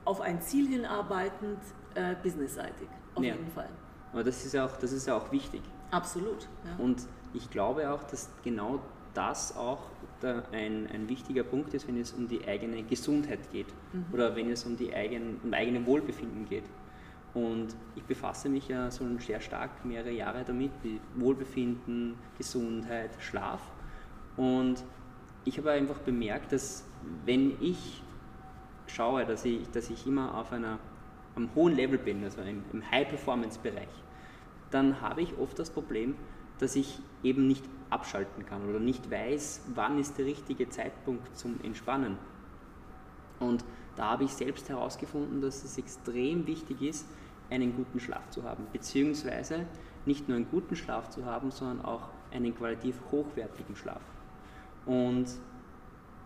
auf 0.05 0.21
ein 0.21 0.41
Ziel 0.41 0.67
hinarbeitend, 0.67 1.59
äh, 1.95 2.15
businessseitig, 2.21 2.87
auf 3.15 3.23
ja. 3.23 3.33
jeden 3.33 3.47
Fall. 3.51 3.69
Aber 4.13 4.23
das 4.23 4.45
ist 4.45 4.53
ja 4.53 4.65
auch, 4.65 4.77
das 4.77 4.91
ist 4.91 5.07
ja 5.07 5.15
auch 5.17 5.31
wichtig. 5.31 5.61
Absolut. 5.91 6.47
Ja. 6.65 6.83
Und 6.83 7.07
ich 7.33 7.49
glaube 7.49 7.89
auch, 7.91 8.03
dass 8.03 8.29
genau 8.43 8.79
das 9.13 9.55
auch 9.55 9.79
ein, 10.51 10.87
ein 10.91 11.09
wichtiger 11.09 11.43
Punkt 11.43 11.73
ist, 11.73 11.87
wenn 11.87 11.99
es 11.99 12.11
um 12.13 12.27
die 12.27 12.47
eigene 12.47 12.83
Gesundheit 12.83 13.51
geht 13.51 13.67
mhm. 13.93 14.05
oder 14.13 14.35
wenn 14.35 14.49
es 14.49 14.65
um 14.65 14.77
die 14.77 14.93
eigen, 14.93 15.39
um 15.43 15.53
eigene 15.53 15.85
Wohlbefinden 15.85 16.47
geht. 16.47 16.63
Und 17.37 17.75
ich 17.95 18.03
befasse 18.03 18.49
mich 18.49 18.67
ja 18.67 18.89
so 18.89 19.05
sehr 19.19 19.39
stark 19.41 19.85
mehrere 19.85 20.09
Jahre 20.09 20.43
damit, 20.43 20.71
wie 20.81 20.99
Wohlbefinden, 21.17 22.15
Gesundheit, 22.35 23.11
Schlaf. 23.19 23.61
Und 24.37 24.83
ich 25.45 25.59
habe 25.59 25.69
einfach 25.69 25.99
bemerkt, 25.99 26.51
dass 26.51 26.83
wenn 27.25 27.53
ich 27.61 28.01
schaue, 28.87 29.23
dass 29.23 29.45
ich, 29.45 29.69
dass 29.69 29.91
ich 29.91 30.07
immer 30.07 30.33
auf 30.33 30.51
einer, 30.51 30.79
einem 31.35 31.53
hohen 31.53 31.75
Level 31.75 31.99
bin, 31.99 32.23
also 32.23 32.41
im, 32.41 32.63
im 32.73 32.89
High-Performance-Bereich, 32.89 34.03
dann 34.71 34.99
habe 35.01 35.21
ich 35.21 35.37
oft 35.37 35.59
das 35.59 35.69
Problem, 35.69 36.15
dass 36.57 36.75
ich 36.75 36.97
eben 37.21 37.45
nicht 37.45 37.63
abschalten 37.91 38.47
kann 38.47 38.67
oder 38.67 38.79
nicht 38.79 39.11
weiß, 39.11 39.61
wann 39.75 39.99
ist 39.99 40.17
der 40.17 40.25
richtige 40.25 40.69
Zeitpunkt 40.69 41.37
zum 41.37 41.59
Entspannen. 41.61 42.17
Und 43.39 43.63
da 43.95 44.11
habe 44.11 44.23
ich 44.23 44.31
selbst 44.31 44.69
herausgefunden, 44.69 45.39
dass 45.39 45.63
es 45.63 45.77
extrem 45.77 46.47
wichtig 46.47 46.81
ist, 46.81 47.07
einen 47.49 47.75
guten 47.75 47.99
Schlaf 47.99 48.29
zu 48.29 48.43
haben, 48.43 48.67
beziehungsweise 48.73 49.65
nicht 50.05 50.27
nur 50.27 50.37
einen 50.37 50.49
guten 50.49 50.75
Schlaf 50.75 51.09
zu 51.09 51.25
haben, 51.25 51.51
sondern 51.51 51.85
auch 51.85 52.09
einen 52.31 52.55
qualitativ 52.55 52.95
hochwertigen 53.11 53.75
Schlaf. 53.75 54.01
Und 54.85 55.27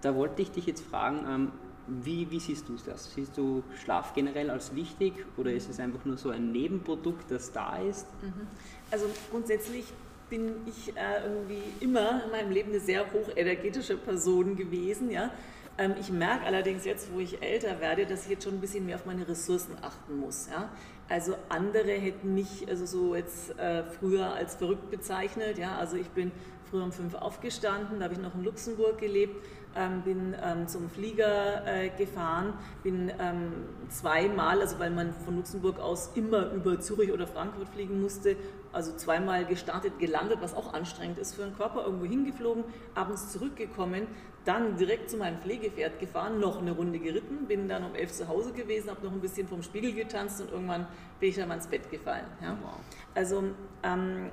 da 0.01 0.16
wollte 0.16 0.42
ich 0.42 0.51
dich 0.51 0.66
jetzt 0.66 0.86
fragen, 0.86 1.25
ähm, 1.28 1.51
wie, 1.88 2.30
wie, 2.30 2.40
siehst 2.40 2.70
du 2.70 2.75
das? 2.86 3.13
Siehst 3.13 3.38
du 3.38 3.63
Schlaf 3.84 4.13
generell 4.13 4.50
als 4.50 4.75
wichtig 4.75 5.13
oder 5.38 5.51
ist 5.51 5.70
es 5.70 5.80
einfach 5.80 6.06
nur 6.06 6.18
so 6.18 6.30
ein 6.30 6.51
Nebenprodukt, 6.51 7.30
das 7.30 7.51
da 7.51 7.78
ist? 7.78 8.06
Mhm. 8.22 8.48
Also 8.92 9.08
grundsätzlich 9.32 9.86
bin 10.30 10.56
ich 10.66 10.96
äh, 10.96 11.24
irgendwie 11.25 11.62
immer 11.82 12.24
in 12.24 12.32
meinem 12.32 12.51
Leben 12.51 12.70
eine 12.70 12.80
sehr 12.80 13.06
hochenergetische 13.12 13.98
Person 13.98 14.56
gewesen. 14.56 15.12
Ja? 15.12 15.32
Ähm, 15.78 15.96
ich 16.00 16.10
merke 16.10 16.46
allerdings 16.46 16.86
jetzt, 16.86 17.12
wo 17.13 17.20
ich 17.20 17.42
älter 17.42 17.80
werde, 17.82 18.06
dass 18.06 18.24
ich 18.24 18.32
jetzt 18.32 18.46
schon 18.46 18.54
ein 18.54 18.62
bisschen 18.62 18.86
mehr 18.86 18.96
auf 18.96 19.06
meine 19.06 19.28
Ressourcen 19.28 19.75
achten 19.82 20.18
muss. 20.18 20.48
Ja? 20.50 20.70
Also 21.12 21.36
andere 21.50 21.91
hätten 21.91 22.34
mich 22.34 22.65
also 22.70 22.86
so 22.86 23.15
jetzt 23.15 23.60
äh, 23.60 23.84
früher 23.84 24.34
als 24.34 24.56
verrückt 24.56 24.89
bezeichnet. 24.89 25.58
Ja? 25.58 25.77
Also 25.77 25.98
ich 25.98 26.08
bin 26.08 26.32
früher 26.70 26.86
um 26.86 26.94
fünf 26.94 27.15
aufgestanden, 27.15 28.00
da 28.00 28.06
habe 28.06 28.13
ich 28.13 28.20
noch 28.22 28.34
in 28.34 28.46
Luxemburg 28.46 28.98
gelebt, 28.98 29.46
ähm, 29.75 30.01
bin 30.01 30.36
ähm, 30.44 30.68
zum 30.68 30.90
Flieger 30.90 31.66
äh, 31.66 31.90
gefahren, 31.90 32.54
bin 32.84 33.12
ähm, 33.20 33.51
zweimal, 33.90 34.60
also 34.60 34.80
weil 34.80 34.90
man 34.90 35.13
von 35.13 35.38
Luxemburg 35.38 35.80
aus 35.80 36.12
immer 36.16 36.51
über 36.51 36.80
Zürich 36.80 37.12
oder 37.12 37.28
Frankfurt 37.28 37.70
fliegen 37.70 38.01
musste, 38.01 38.36
also 38.74 38.96
zweimal 38.96 39.46
gestartet, 39.46 40.00
gelandet, 40.00 40.40
was 40.42 40.54
auch 40.56 40.74
anstrengend 40.74 41.18
ist 41.18 41.36
für 41.36 41.44
den 41.44 41.56
Körper, 41.56 41.86
irgendwo 41.86 42.06
hingeflogen, 42.06 42.63
abends 42.96 43.32
zurückgekommen, 43.32 44.08
dann 44.46 44.75
direkt 44.78 45.10
zu 45.10 45.18
meinem 45.18 45.40
Pflegepferd 45.40 46.00
gefahren, 46.00 46.40
noch 46.40 46.60
eine 46.60 46.72
Runde 46.72 47.00
geritten, 47.00 47.46
bin 47.48 47.68
dann 47.70 47.84
um 47.84 47.96
elf 47.96 48.12
zu 48.12 48.28
Hause 48.28 48.54
gewesen, 48.54 48.90
habe 48.90 49.06
noch 49.06 49.12
ein 49.12 49.22
bisschen 49.22 49.48
vom 49.48 49.62
Spiegel 49.62 49.94
getanzt 49.94 50.42
und 50.42 50.51
irgendwann 50.51 50.88
bin 51.20 51.30
ich 51.30 51.36
dann 51.36 51.48
mal 51.48 51.56
ins 51.56 51.68
Bett 51.68 51.90
gefallen. 51.92 52.25
Ja? 52.42 52.58
Wow. 52.62 52.80
Also 53.13 53.44
ähm, 53.84 54.32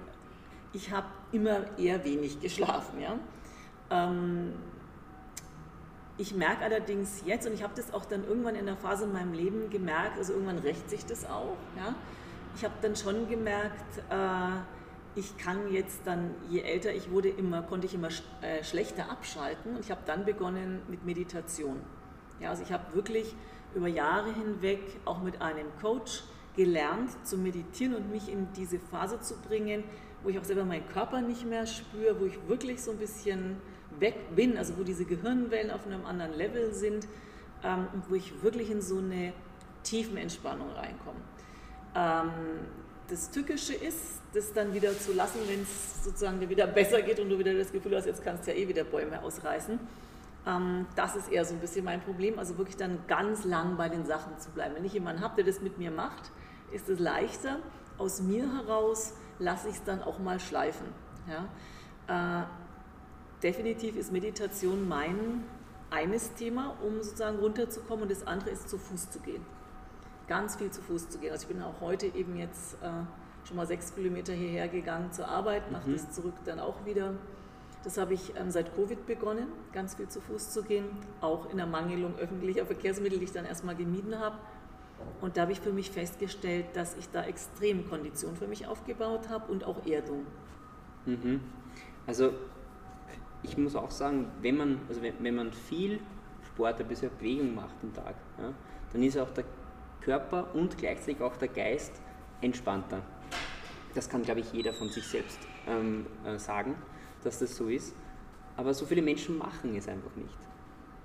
ich 0.73 0.91
habe 0.91 1.07
immer 1.33 1.61
eher 1.79 2.05
wenig 2.05 2.41
geschlafen. 2.41 3.01
Ja? 3.01 3.19
Ich 6.21 6.35
merke 6.35 6.65
allerdings 6.65 7.23
jetzt, 7.25 7.47
und 7.47 7.55
ich 7.55 7.63
habe 7.63 7.75
das 7.77 7.95
auch 7.95 8.05
dann 8.05 8.27
irgendwann 8.27 8.57
in 8.57 8.67
der 8.67 8.77
Phase 8.77 9.05
in 9.05 9.13
meinem 9.13 9.33
Leben 9.33 9.71
gemerkt, 9.71 10.19
also 10.19 10.33
irgendwann 10.33 10.59
rächt 10.59 10.91
sich 10.91 11.07
das 11.07 11.25
auch. 11.25 11.57
Ja? 11.77 11.95
Ich 12.57 12.65
habe 12.65 12.75
dann 12.83 12.97
schon 12.97 13.29
gemerkt, 13.29 13.99
äh, 14.11 14.59
ich 15.15 15.37
kann 15.39 15.73
jetzt 15.73 16.01
dann, 16.05 16.35
je 16.51 16.61
älter 16.61 16.93
ich 16.93 17.11
wurde, 17.13 17.29
immer, 17.29 17.63
konnte 17.63 17.87
ich 17.87 17.95
immer 17.95 18.09
äh, 18.43 18.65
schlechter 18.65 19.11
abschalten 19.11 19.77
und 19.77 19.81
ich 19.85 19.93
habe 19.93 20.01
dann 20.07 20.25
begonnen 20.25 20.83
mit 20.89 21.07
Meditation. 21.07 21.77
Ja, 22.41 22.51
also 22.51 22.65
ich 22.65 22.73
habe 22.73 22.95
wirklich 22.95 23.37
über 23.77 23.87
Jahre 23.87 24.33
hinweg 24.33 24.81
auch 25.05 25.23
mit 25.23 25.41
einem 25.41 25.67
Coach 25.81 26.25
gelernt 26.57 27.11
zu 27.25 27.39
meditieren 27.39 27.95
und 27.95 28.11
mich 28.11 28.31
in 28.31 28.49
diese 28.55 28.81
Phase 28.81 29.21
zu 29.21 29.37
bringen, 29.37 29.85
wo 30.25 30.31
ich 30.31 30.39
auch 30.39 30.45
selber 30.45 30.65
meinen 30.65 30.89
Körper 30.89 31.21
nicht 31.21 31.47
mehr 31.47 31.67
spüre, 31.67 32.21
wo 32.21 32.25
ich 32.25 32.39
wirklich 32.49 32.83
so 32.83 32.91
ein 32.91 32.99
bisschen 32.99 33.57
weg 34.01 34.35
bin, 34.35 34.57
also 34.57 34.77
wo 34.79 34.83
diese 34.83 35.05
Gehirnwellen 35.05 35.71
auf 35.71 35.87
einem 35.87 36.05
anderen 36.07 36.35
Level 36.35 36.73
sind 36.73 37.07
ähm, 37.65 37.89
und 37.93 38.11
wo 38.11 38.15
ich 38.15 38.43
wirklich 38.43 38.71
in 38.71 38.83
so 38.83 38.99
eine 38.99 39.33
tiefen 39.83 40.17
Entspannung 40.17 40.71
reinkomme. 40.73 41.21
Ähm, 41.95 42.31
das 43.09 43.31
Tückische 43.31 43.75
ist, 43.75 44.21
das 44.35 44.53
dann 44.53 44.75
wieder 44.75 44.97
zu 44.99 45.13
lassen, 45.15 45.39
wenn 45.49 45.63
es 45.63 46.05
sozusagen 46.05 46.47
wieder 46.49 46.67
besser 46.67 47.01
geht 47.01 47.19
und 47.19 47.31
du 47.31 47.39
wieder 47.39 47.55
das 47.55 47.73
Gefühl 47.73 47.97
hast, 47.97 48.07
jetzt 48.07 48.23
kannst 48.23 48.47
du 48.47 48.53
ja 48.53 48.59
eh 48.59 48.69
wieder 48.69 48.85
Bäume 48.85 49.23
ausreißen. 49.23 49.79
Ähm, 50.47 50.87
das 50.95 51.17
ist 51.17 51.33
eher 51.33 51.45
so 51.45 51.55
ein 51.55 51.61
bisschen 51.61 51.85
mein 51.85 52.01
Problem, 52.01 52.39
also 52.39 52.59
wirklich 52.59 52.77
dann 52.77 52.99
ganz 53.07 53.45
lang 53.45 53.77
bei 53.77 53.89
den 53.89 54.05
Sachen 54.05 54.39
zu 54.39 54.51
bleiben. 54.51 54.75
Wenn 54.75 54.85
ich 54.85 54.93
jemanden 54.93 55.23
habe, 55.23 55.37
der 55.37 55.45
das 55.45 55.61
mit 55.61 55.79
mir 55.79 55.91
macht, 55.91 56.31
ist 56.73 56.89
es 56.89 56.99
leichter. 56.99 57.59
Aus 57.97 58.21
mir 58.21 58.53
heraus 58.55 59.15
lasse 59.39 59.69
ich 59.69 59.77
es 59.77 59.85
dann 59.85 60.03
auch 60.03 60.19
mal 60.19 60.39
schleifen. 60.39 60.87
Ja? 61.29 62.43
Äh, 62.43 62.47
definitiv 63.43 63.97
ist 63.97 64.13
Meditation 64.13 64.89
mein 64.89 65.45
eines 65.91 66.35
Thema, 66.35 66.77
um 66.83 67.03
sozusagen 67.03 67.39
runterzukommen 67.39 68.03
und 68.03 68.11
das 68.11 68.27
andere 68.27 68.51
ist 68.51 68.69
zu 68.69 68.79
Fuß 68.79 69.11
zu 69.11 69.21
gehen. 69.21 69.43
Ganz 70.27 70.57
viel 70.57 70.71
zu 70.71 70.83
Fuß 70.83 71.09
zu 71.09 71.19
gehen. 71.19 71.33
Also 71.33 71.47
ich 71.49 71.55
bin 71.55 71.63
auch 71.63 71.81
heute 71.81 72.07
eben 72.07 72.37
jetzt 72.37 72.75
äh, 72.83 72.89
schon 73.47 73.57
mal 73.57 73.67
sechs 73.67 73.95
Kilometer 73.95 74.35
hierher 74.35 74.69
gegangen 74.69 75.13
zur 75.13 75.29
Arbeit, 75.29 75.71
mache 75.73 75.89
mhm. 75.89 75.95
das 75.95 76.11
zurück 76.13 76.35
dann 76.45 76.61
auch 76.61 76.85
wieder. 76.85 77.15
Das 77.85 77.97
habe 77.97 78.13
ich 78.13 78.37
ähm, 78.37 78.51
seit 78.51 78.75
Covid 78.75 79.07
begonnen, 79.07 79.47
ganz 79.73 79.95
viel 79.95 80.09
zu 80.09 80.21
Fuß 80.21 80.51
zu 80.51 80.63
gehen, 80.63 80.85
auch 81.21 81.49
in 81.51 81.57
der 81.57 81.67
Mangelung 81.67 82.17
öffentlicher 82.17 82.67
Verkehrsmittel, 82.67 83.19
die 83.19 83.25
ich 83.25 83.33
dann 83.33 83.47
erstmal 83.47 83.77
gemieden 83.77 84.19
habe. 84.19 84.37
Und 85.21 85.37
da 85.37 85.43
habe 85.43 85.53
ich 85.53 85.61
für 85.61 85.73
mich 85.73 85.91
festgestellt, 85.91 86.67
dass 86.75 86.97
ich 86.97 87.09
da 87.11 87.25
extrem 87.25 87.89
Kondition 87.89 88.37
für 88.37 88.49
mich 88.49 88.67
aufgebaut 88.67 89.29
habe 89.29 89.51
und 89.51 89.65
auch 89.65 89.87
Erdung. 89.87 90.27
Mhm. 91.07 91.41
Also 92.07 92.33
ich 93.43 93.57
muss 93.57 93.77
auch 93.77 93.91
sagen, 93.91 94.27
wenn 94.41 94.57
man, 94.57 94.81
also 94.89 95.03
wenn, 95.03 95.15
wenn 95.21 95.35
man 95.35 95.53
viel 95.53 96.01
Sport, 96.47 96.81
ein 96.81 96.89
bisschen 96.89 97.11
Bewegung 97.19 97.55
macht 97.55 97.75
am 97.83 97.93
Tag, 97.93 98.15
ja, 98.39 98.53
dann 98.93 99.03
ist 99.03 99.19
auch 99.19 99.31
der 99.31 99.45
Körper 100.01 100.55
und 100.55 100.79
gleichzeitig 100.79 101.21
auch 101.21 101.37
der 101.37 101.49
Geist 101.49 102.01
entspannter. 102.41 103.03
Das 103.95 104.09
kann, 104.09 104.23
glaube 104.23 104.41
ich, 104.41 104.53
jeder 104.53 104.73
von 104.73 104.89
sich 104.89 105.07
selbst 105.07 105.39
ähm, 105.67 106.07
äh, 106.25 106.39
sagen, 106.39 106.75
dass 107.25 107.39
das 107.39 107.57
so 107.57 107.69
ist. 107.69 107.95
Aber 108.57 108.75
so 108.75 108.87
viele 108.87 109.03
Menschen 109.03 109.39
machen 109.39 109.75
es 109.77 109.89
einfach 109.89 110.15
nicht. 110.17 110.39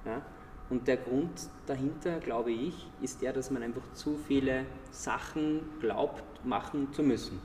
Ja? 0.05 0.21
Und 0.69 0.87
der 0.87 0.97
Grund 0.97 1.49
dahinter, 1.65 2.19
glaube 2.19 2.51
ich, 2.51 2.87
ist 3.01 3.21
der, 3.21 3.33
dass 3.33 3.51
man 3.51 3.63
einfach 3.63 3.83
zu 3.93 4.17
viele 4.27 4.65
Sachen 4.91 5.61
glaubt, 5.79 6.23
machen 6.45 6.91
zu 6.93 7.03
müssen. 7.03 7.39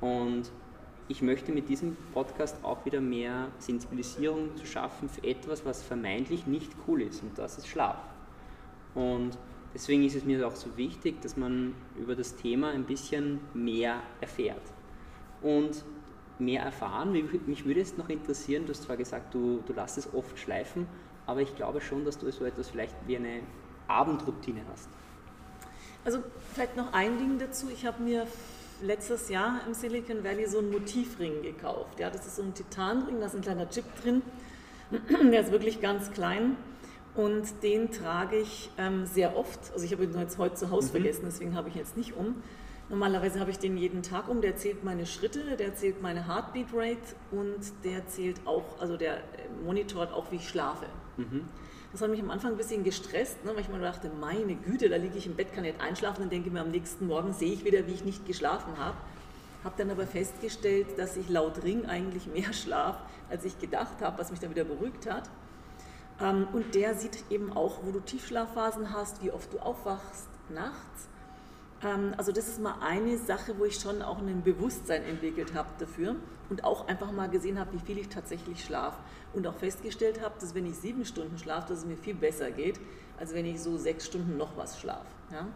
Und 0.00 0.50
ich 1.08 1.22
möchte 1.22 1.52
mit 1.52 1.68
diesem 1.68 1.96
Podcast 2.12 2.56
auch 2.64 2.84
wieder 2.84 3.00
mehr 3.00 3.48
Sensibilisierung 3.58 4.56
zu 4.56 4.66
schaffen 4.66 5.08
für 5.08 5.22
etwas, 5.22 5.64
was 5.64 5.82
vermeintlich 5.82 6.46
nicht 6.46 6.70
cool 6.86 7.02
ist 7.02 7.22
und 7.22 7.38
das 7.38 7.58
ist 7.58 7.68
Schlaf. 7.68 7.98
Und 8.94 9.38
deswegen 9.72 10.04
ist 10.04 10.16
es 10.16 10.24
mir 10.24 10.46
auch 10.46 10.56
so 10.56 10.76
wichtig, 10.76 11.20
dass 11.22 11.36
man 11.36 11.74
über 11.96 12.16
das 12.16 12.34
Thema 12.36 12.70
ein 12.70 12.84
bisschen 12.84 13.40
mehr 13.54 14.02
erfährt. 14.20 14.62
Und 15.42 15.84
mehr 16.38 16.62
erfahren, 16.62 17.12
mich 17.12 17.64
würde 17.64 17.80
es 17.80 17.96
noch 17.96 18.08
interessieren, 18.08 18.66
du 18.66 18.72
hast 18.72 18.82
zwar 18.82 18.96
gesagt, 18.96 19.32
du, 19.32 19.62
du 19.64 19.72
lässt 19.72 19.98
es 19.98 20.12
oft 20.12 20.38
schleifen, 20.38 20.86
aber 21.26 21.40
ich 21.40 21.54
glaube 21.56 21.80
schon, 21.80 22.04
dass 22.04 22.18
du 22.18 22.30
so 22.30 22.44
etwas 22.44 22.68
vielleicht 22.68 22.94
wie 23.06 23.16
eine 23.16 23.40
Abendroutine 23.86 24.62
hast. 24.70 24.88
Also 26.04 26.22
vielleicht 26.52 26.76
noch 26.76 26.92
ein 26.92 27.18
Ding 27.18 27.38
dazu, 27.38 27.68
ich 27.68 27.86
habe 27.86 28.02
mir 28.02 28.26
letztes 28.82 29.28
Jahr 29.28 29.60
im 29.66 29.74
Silicon 29.74 30.24
Valley 30.24 30.46
so 30.46 30.58
einen 30.58 30.70
Motivring 30.70 31.42
gekauft. 31.42 31.98
Ja, 31.98 32.10
das 32.10 32.26
ist 32.26 32.36
so 32.36 32.42
ein 32.42 32.54
Titanring, 32.54 33.20
da 33.20 33.26
ist 33.26 33.34
ein 33.34 33.42
kleiner 33.42 33.68
Chip 33.68 33.84
drin. 34.02 34.22
Der 35.32 35.40
ist 35.40 35.50
wirklich 35.50 35.80
ganz 35.80 36.10
klein 36.12 36.56
und 37.14 37.62
den 37.62 37.90
trage 37.90 38.36
ich 38.36 38.70
ähm, 38.78 39.06
sehr 39.06 39.36
oft. 39.36 39.72
Also 39.72 39.84
ich 39.84 39.92
habe 39.92 40.04
ihn 40.04 40.18
jetzt 40.18 40.38
heute 40.38 40.54
zu 40.54 40.70
Hause 40.70 40.88
mhm. 40.88 40.92
vergessen, 40.92 41.22
deswegen 41.24 41.54
habe 41.54 41.68
ich 41.68 41.74
ihn 41.74 41.80
jetzt 41.80 41.96
nicht 41.96 42.16
um. 42.16 42.42
Normalerweise 42.88 43.40
habe 43.40 43.50
ich 43.50 43.58
den 43.58 43.76
jeden 43.76 44.02
Tag 44.02 44.28
um. 44.28 44.40
Der 44.40 44.56
zählt 44.56 44.84
meine 44.84 45.06
Schritte, 45.06 45.56
der 45.56 45.74
zählt 45.74 46.02
meine 46.02 46.28
Heartbeat 46.28 46.68
Rate 46.72 47.16
und 47.32 47.58
der 47.84 48.06
zählt 48.06 48.40
auch, 48.44 48.78
also 48.78 48.96
der 48.96 49.22
monitort 49.64 50.12
auch, 50.12 50.30
wie 50.30 50.36
ich 50.36 50.48
schlafe. 50.48 50.86
Mhm. 51.16 51.46
Das 51.96 52.02
hat 52.02 52.10
mich 52.10 52.20
am 52.20 52.30
Anfang 52.30 52.50
ein 52.50 52.56
bisschen 52.58 52.84
gestresst, 52.84 53.42
ne, 53.42 53.52
weil 53.54 53.62
ich 53.62 53.70
mir 53.70 53.78
dachte, 53.78 54.10
meine 54.20 54.54
Güte, 54.54 54.90
da 54.90 54.96
liege 54.96 55.16
ich 55.16 55.24
im 55.24 55.34
Bett, 55.34 55.54
kann 55.54 55.62
nicht 55.62 55.80
einschlafen 55.80 56.24
und 56.24 56.30
denke 56.30 56.50
mir, 56.50 56.60
am 56.60 56.70
nächsten 56.70 57.06
Morgen 57.06 57.32
sehe 57.32 57.50
ich 57.50 57.64
wieder, 57.64 57.86
wie 57.86 57.92
ich 57.92 58.04
nicht 58.04 58.26
geschlafen 58.26 58.76
habe. 58.76 58.98
Habe 59.64 59.76
dann 59.78 59.90
aber 59.90 60.06
festgestellt, 60.06 60.98
dass 60.98 61.16
ich 61.16 61.30
laut 61.30 61.64
Ring 61.64 61.86
eigentlich 61.86 62.26
mehr 62.26 62.52
schlaf, 62.52 62.98
als 63.30 63.46
ich 63.46 63.58
gedacht 63.58 64.02
habe, 64.02 64.18
was 64.18 64.30
mich 64.30 64.40
dann 64.40 64.50
wieder 64.50 64.64
beruhigt 64.64 65.10
hat. 65.10 65.30
Ähm, 66.20 66.46
und 66.52 66.74
der 66.74 66.96
sieht 66.96 67.30
eben 67.30 67.50
auch, 67.56 67.78
wo 67.82 67.92
du 67.92 68.00
Tiefschlafphasen 68.00 68.92
hast, 68.92 69.24
wie 69.24 69.30
oft 69.30 69.50
du 69.54 69.58
aufwachst 69.58 70.28
nachts. 70.50 71.08
Ähm, 71.82 72.12
also 72.18 72.30
das 72.30 72.46
ist 72.46 72.60
mal 72.60 72.74
eine 72.82 73.16
Sache, 73.16 73.54
wo 73.56 73.64
ich 73.64 73.76
schon 73.76 74.02
auch 74.02 74.18
ein 74.18 74.42
Bewusstsein 74.42 75.02
entwickelt 75.02 75.54
habe 75.54 75.70
dafür 75.78 76.16
und 76.50 76.64
auch 76.64 76.88
einfach 76.88 77.12
mal 77.12 77.28
gesehen 77.28 77.58
habe, 77.58 77.72
wie 77.72 77.78
viel 77.78 77.98
ich 77.98 78.08
tatsächlich 78.08 78.64
schlafe 78.64 78.98
und 79.32 79.46
auch 79.46 79.54
festgestellt 79.54 80.20
habe, 80.20 80.34
dass 80.40 80.54
wenn 80.54 80.66
ich 80.66 80.76
sieben 80.76 81.04
Stunden 81.04 81.38
schlafe, 81.38 81.68
dass 81.68 81.78
es 81.78 81.84
mir 81.86 81.96
viel 81.96 82.14
besser 82.14 82.50
geht, 82.50 82.80
als 83.18 83.34
wenn 83.34 83.46
ich 83.46 83.60
so 83.60 83.76
sechs 83.76 84.06
Stunden 84.06 84.36
noch 84.36 84.56
was 84.56 84.78
schlafe. 84.80 85.06
Ja? 85.32 85.46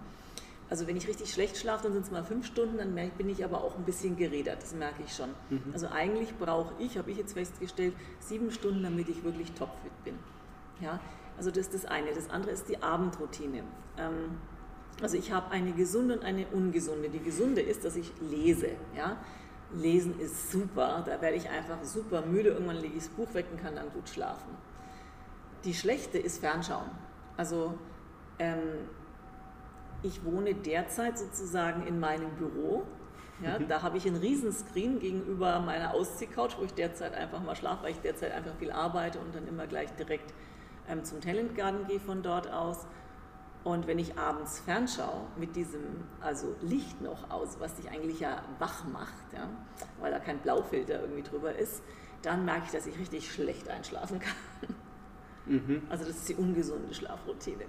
Also 0.69 0.87
wenn 0.87 0.97
ich 0.97 1.09
richtig 1.09 1.33
schlecht 1.33 1.57
schlafe, 1.57 1.83
dann 1.85 1.93
sind 1.93 2.05
es 2.05 2.11
mal 2.13 2.25
fünf 2.25 2.47
Stunden, 2.47 2.79
dann 2.79 2.95
bin 3.19 3.29
ich 3.29 3.45
aber 3.45 3.65
auch 3.65 3.77
ein 3.77 3.85
bisschen 3.85 4.17
gerädert, 4.17 4.63
das 4.63 4.73
merke 4.73 5.03
ich 5.05 5.15
schon. 5.15 5.31
Mhm. 5.51 5.63
Also 5.73 5.89
eigentlich 5.89 6.37
brauche 6.39 6.73
ich, 6.79 6.97
habe 6.97 7.11
ich 7.11 7.19
jetzt 7.19 7.33
festgestellt, 7.33 7.95
sieben 8.21 8.53
Stunden, 8.53 8.83
damit 8.83 9.09
ich 9.09 9.25
wirklich 9.25 9.51
topfit 9.53 9.93
bin. 10.05 10.15
Ja? 10.81 11.01
Also 11.37 11.51
das 11.51 11.67
ist 11.67 11.75
das 11.75 11.85
eine. 11.87 12.13
Das 12.15 12.31
andere 12.31 12.53
ist 12.53 12.69
die 12.69 12.83
Abendroutine. 12.83 13.65
Ähm, 13.99 14.39
also 15.03 15.17
ich 15.17 15.33
habe 15.33 15.51
eine 15.51 15.73
gesunde 15.73 16.19
und 16.19 16.25
eine 16.25 16.47
ungesunde. 16.49 17.09
Die 17.09 17.19
gesunde 17.19 17.63
ist, 17.63 17.85
dass 17.85 17.97
ich 17.97 18.13
lese. 18.21 18.69
Ja? 18.97 19.17
Lesen 19.75 20.19
ist 20.19 20.51
super, 20.51 21.03
da 21.07 21.21
werde 21.21 21.37
ich 21.37 21.49
einfach 21.49 21.83
super 21.85 22.23
müde, 22.23 22.51
irgendwann 22.51 22.77
lege 22.77 22.97
ich 22.97 23.05
das 23.05 23.09
Buch 23.09 23.33
weg 23.35 23.47
und 23.53 23.63
kann 23.63 23.77
dann 23.77 23.91
gut 23.91 24.09
schlafen. 24.09 24.57
Die 25.65 25.75
schlechte 25.75 26.19
ist 26.19 26.41
Fernschauen. 26.41 26.91
Also 27.37 27.75
ähm, 28.39 28.89
ich 30.03 30.25
wohne 30.25 30.55
derzeit 30.55 31.19
sozusagen 31.19 31.87
in 31.87 32.01
meinem 32.01 32.31
Büro. 32.31 32.85
Ja, 33.43 33.59
mhm. 33.59 33.69
da 33.69 33.83
habe 33.83 33.97
ich 33.97 34.07
einen 34.07 34.17
Riesenscreen 34.17 34.99
gegenüber 34.99 35.61
meiner 35.61 35.95
Ausziehcouch, 35.95 36.59
wo 36.59 36.65
ich 36.65 36.75
derzeit 36.75 37.15
einfach 37.15 37.43
mal 37.43 37.57
schlafe, 37.57 37.85
weil 37.85 37.93
ich 37.93 38.01
derzeit 38.01 38.33
einfach 38.33 38.55
viel 38.57 38.71
arbeite 38.71 39.19
und 39.19 39.35
dann 39.35 39.47
immer 39.47 39.67
gleich 39.67 39.91
direkt 39.93 40.35
ähm, 40.89 41.05
zum 41.05 41.21
Talent 41.21 41.55
Garden 41.55 41.87
gehe 41.87 42.01
von 42.01 42.23
dort 42.23 42.51
aus. 42.53 42.87
Und 43.63 43.87
wenn 43.87 43.99
ich 43.99 44.17
abends 44.19 44.61
fernschaue 44.61 45.27
mit 45.39 45.55
diesem 45.55 45.83
also 46.21 46.57
Licht 46.63 47.01
noch 47.03 47.31
aus, 47.31 47.61
was 47.61 47.75
dich 47.75 47.91
eigentlich 47.91 48.21
ja 48.21 48.43
wach 48.59 48.85
macht, 48.85 49.33
ja, 49.35 49.49
weil 50.01 50.11
da 50.11 50.19
kein 50.19 50.39
Blaufilter 50.39 51.01
irgendwie 51.01 51.23
drüber 51.23 51.55
ist, 51.55 51.83
dann 52.23 52.45
merke 52.45 52.65
ich, 52.67 52.73
dass 52.73 52.87
ich 52.87 52.99
richtig 52.99 53.31
schlecht 53.31 53.69
einschlafen 53.69 54.19
kann. 54.19 54.75
Mhm. 55.47 55.83
Also 55.89 56.05
das 56.05 56.17
ist 56.17 56.29
die 56.29 56.35
ungesunde 56.37 56.95
Schlafroutine. 56.95 57.65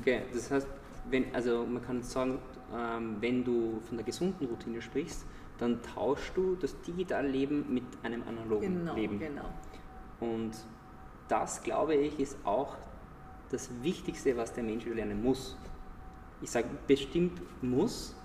Okay, 0.00 0.22
das 0.32 0.50
heißt, 0.50 0.68
wenn, 1.08 1.34
also 1.34 1.64
man 1.64 1.82
kann 1.82 2.02
sagen, 2.02 2.38
ähm, 2.74 3.16
wenn 3.20 3.44
du 3.44 3.80
von 3.80 3.96
der 3.96 4.04
gesunden 4.04 4.46
Routine 4.46 4.82
sprichst, 4.82 5.24
dann 5.58 5.80
tauschst 5.82 6.36
du 6.36 6.56
das 6.56 6.80
digitale 6.82 7.28
Leben 7.28 7.72
mit 7.72 7.84
einem 8.02 8.22
analogen 8.28 8.78
genau, 8.80 8.94
Leben. 8.94 9.18
Genau. 9.18 9.44
Und 10.20 10.52
das, 11.28 11.62
glaube 11.62 11.94
ich, 11.94 12.18
ist 12.18 12.36
auch 12.44 12.76
das 13.52 13.70
Wichtigste, 13.82 14.36
was 14.36 14.52
der 14.52 14.64
Mensch 14.64 14.86
lernen 14.86 15.22
muss. 15.22 15.56
Ich 16.40 16.50
sage 16.50 16.68
bestimmt 16.86 17.40
muss, 17.62 18.16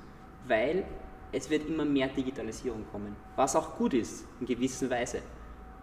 weil 0.48 0.86
es 1.32 1.50
wird 1.50 1.68
immer 1.68 1.86
mehr 1.86 2.08
Digitalisierung 2.08 2.86
kommen, 2.92 3.16
was 3.36 3.56
auch 3.56 3.76
gut 3.76 3.94
ist 3.94 4.26
in 4.40 4.48
gewisser 4.48 4.90
Weise. 4.90 5.22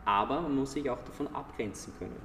Aber 0.05 0.41
man 0.41 0.57
muss 0.57 0.73
sich 0.73 0.89
auch 0.89 1.03
davon 1.03 1.29
abgrenzen 1.29 1.93
können. 1.99 2.21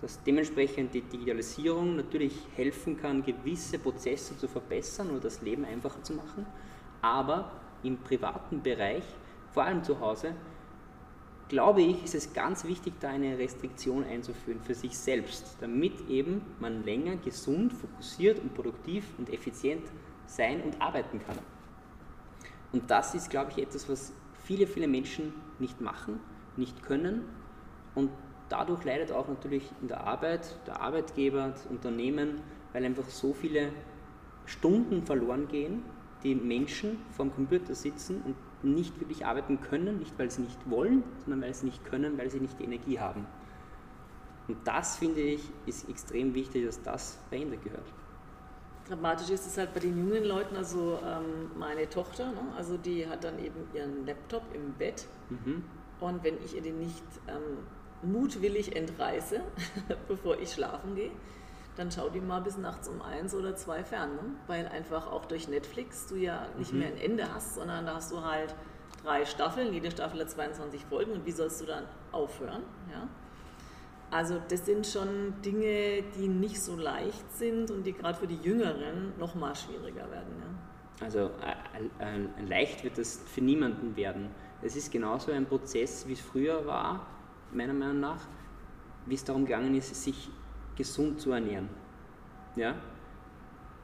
Dass 0.00 0.22
dementsprechend 0.22 0.94
die 0.94 1.02
Digitalisierung 1.02 1.96
natürlich 1.96 2.34
helfen 2.56 2.96
kann, 2.96 3.22
gewisse 3.22 3.78
Prozesse 3.78 4.38
zu 4.38 4.48
verbessern 4.48 5.10
oder 5.10 5.20
das 5.20 5.42
Leben 5.42 5.64
einfacher 5.64 6.02
zu 6.02 6.14
machen, 6.14 6.46
aber 7.02 7.50
im 7.82 7.98
privaten 7.98 8.62
Bereich, 8.62 9.04
vor 9.52 9.64
allem 9.64 9.82
zu 9.82 9.98
Hause, 10.00 10.34
glaube 11.50 11.82
ich, 11.82 12.04
ist 12.04 12.14
es 12.14 12.32
ganz 12.32 12.64
wichtig, 12.64 12.94
da 13.00 13.10
eine 13.10 13.36
Restriktion 13.36 14.04
einzuführen 14.04 14.60
für 14.60 14.74
sich 14.74 14.96
selbst, 14.96 15.56
damit 15.60 16.08
eben 16.08 16.42
man 16.60 16.84
länger 16.84 17.16
gesund, 17.16 17.72
fokussiert 17.72 18.38
und 18.38 18.54
produktiv 18.54 19.04
und 19.18 19.30
effizient 19.30 19.82
sein 20.26 20.62
und 20.62 20.80
arbeiten 20.80 21.20
kann. 21.26 21.38
Und 22.72 22.88
das 22.90 23.16
ist, 23.16 23.30
glaube 23.30 23.50
ich, 23.50 23.58
etwas, 23.58 23.88
was 23.88 24.12
viele, 24.44 24.68
viele 24.68 24.86
Menschen 24.86 25.34
nicht 25.58 25.80
machen, 25.80 26.20
nicht 26.56 26.84
können 26.84 27.24
und 27.96 28.10
dadurch 28.48 28.84
leidet 28.84 29.10
auch 29.10 29.28
natürlich 29.28 29.68
in 29.82 29.88
der 29.88 30.06
Arbeit 30.06 30.56
der 30.68 30.80
Arbeitgeber, 30.80 31.48
das 31.48 31.66
Unternehmen, 31.66 32.40
weil 32.72 32.84
einfach 32.84 33.08
so 33.08 33.34
viele 33.34 33.72
Stunden 34.46 35.02
verloren 35.02 35.48
gehen, 35.48 35.82
die 36.22 36.36
Menschen 36.36 36.98
vorm 37.10 37.34
Computer 37.34 37.74
sitzen 37.74 38.22
und 38.22 38.36
nicht 38.62 38.98
wirklich 39.00 39.26
arbeiten 39.26 39.60
können, 39.60 39.98
nicht 39.98 40.18
weil 40.18 40.30
sie 40.30 40.42
nicht 40.42 40.58
wollen, 40.70 41.02
sondern 41.24 41.42
weil 41.42 41.54
sie 41.54 41.66
nicht 41.66 41.84
können, 41.84 42.18
weil 42.18 42.30
sie 42.30 42.40
nicht 42.40 42.58
die 42.58 42.64
Energie 42.64 42.98
haben. 42.98 43.26
Und 44.48 44.58
das 44.66 44.96
finde 44.96 45.20
ich 45.20 45.42
ist 45.66 45.88
extrem 45.88 46.34
wichtig, 46.34 46.66
dass 46.66 46.82
das 46.82 47.18
verhindert 47.28 47.62
gehört. 47.62 47.86
Dramatisch 48.88 49.30
ist 49.30 49.46
es 49.46 49.56
halt 49.56 49.72
bei 49.72 49.80
den 49.80 49.96
jungen 49.96 50.24
Leuten, 50.24 50.56
also 50.56 50.98
ähm, 51.06 51.52
meine 51.56 51.88
Tochter, 51.88 52.32
ne, 52.32 52.52
also 52.56 52.76
die 52.76 53.06
hat 53.06 53.22
dann 53.22 53.38
eben 53.38 53.68
ihren 53.72 54.04
Laptop 54.04 54.42
im 54.52 54.72
Bett 54.72 55.06
mhm. 55.28 55.62
und 56.00 56.24
wenn 56.24 56.34
ich 56.44 56.56
ihr 56.56 56.62
den 56.62 56.80
nicht 56.80 57.04
ähm, 57.28 58.10
mutwillig 58.10 58.74
entreiße, 58.74 59.40
bevor 60.08 60.38
ich 60.40 60.52
schlafen 60.52 60.96
gehe, 60.96 61.12
dann 61.80 61.90
schau 61.90 62.10
die 62.10 62.20
mal 62.20 62.42
bis 62.42 62.58
nachts 62.58 62.88
um 62.88 63.00
eins 63.00 63.34
oder 63.34 63.56
zwei 63.56 63.82
fern, 63.82 64.14
ne? 64.14 64.22
weil 64.46 64.68
einfach 64.68 65.10
auch 65.10 65.24
durch 65.24 65.48
Netflix 65.48 66.06
du 66.08 66.16
ja 66.16 66.46
nicht 66.58 66.74
mhm. 66.74 66.80
mehr 66.80 66.88
ein 66.88 66.98
Ende 66.98 67.32
hast, 67.32 67.54
sondern 67.54 67.86
da 67.86 67.94
hast 67.94 68.12
du 68.12 68.20
halt 68.22 68.54
drei 69.02 69.24
Staffeln, 69.24 69.72
jede 69.72 69.90
Staffel 69.90 70.20
hat 70.20 70.28
22 70.30 70.84
Folgen 70.84 71.12
und 71.12 71.24
wie 71.24 71.32
sollst 71.32 71.62
du 71.62 71.64
dann 71.64 71.84
aufhören? 72.12 72.64
Ja? 72.92 73.08
Also 74.10 74.42
das 74.48 74.66
sind 74.66 74.86
schon 74.86 75.40
Dinge, 75.42 76.02
die 76.18 76.28
nicht 76.28 76.60
so 76.60 76.76
leicht 76.76 77.32
sind 77.32 77.70
und 77.70 77.84
die 77.84 77.94
gerade 77.94 78.18
für 78.18 78.26
die 78.26 78.36
Jüngeren 78.42 79.18
noch 79.18 79.34
mal 79.34 79.54
schwieriger 79.56 80.10
werden. 80.10 80.34
Ja. 80.38 81.06
Also 81.06 81.30
äh, 81.40 82.04
äh, 82.04 82.46
leicht 82.46 82.84
wird 82.84 82.98
das 82.98 83.22
für 83.24 83.40
niemanden 83.40 83.96
werden. 83.96 84.28
Es 84.60 84.76
ist 84.76 84.92
genauso 84.92 85.32
ein 85.32 85.46
Prozess, 85.46 86.06
wie 86.06 86.12
es 86.12 86.20
früher 86.20 86.66
war, 86.66 87.06
meiner 87.54 87.72
Meinung 87.72 88.00
nach, 88.00 88.28
wie 89.06 89.14
es 89.14 89.24
darum 89.24 89.46
gegangen 89.46 89.74
ist, 89.74 89.94
sich 89.94 90.28
gesund 90.76 91.20
zu 91.20 91.32
ernähren. 91.32 91.68
Ja? 92.56 92.74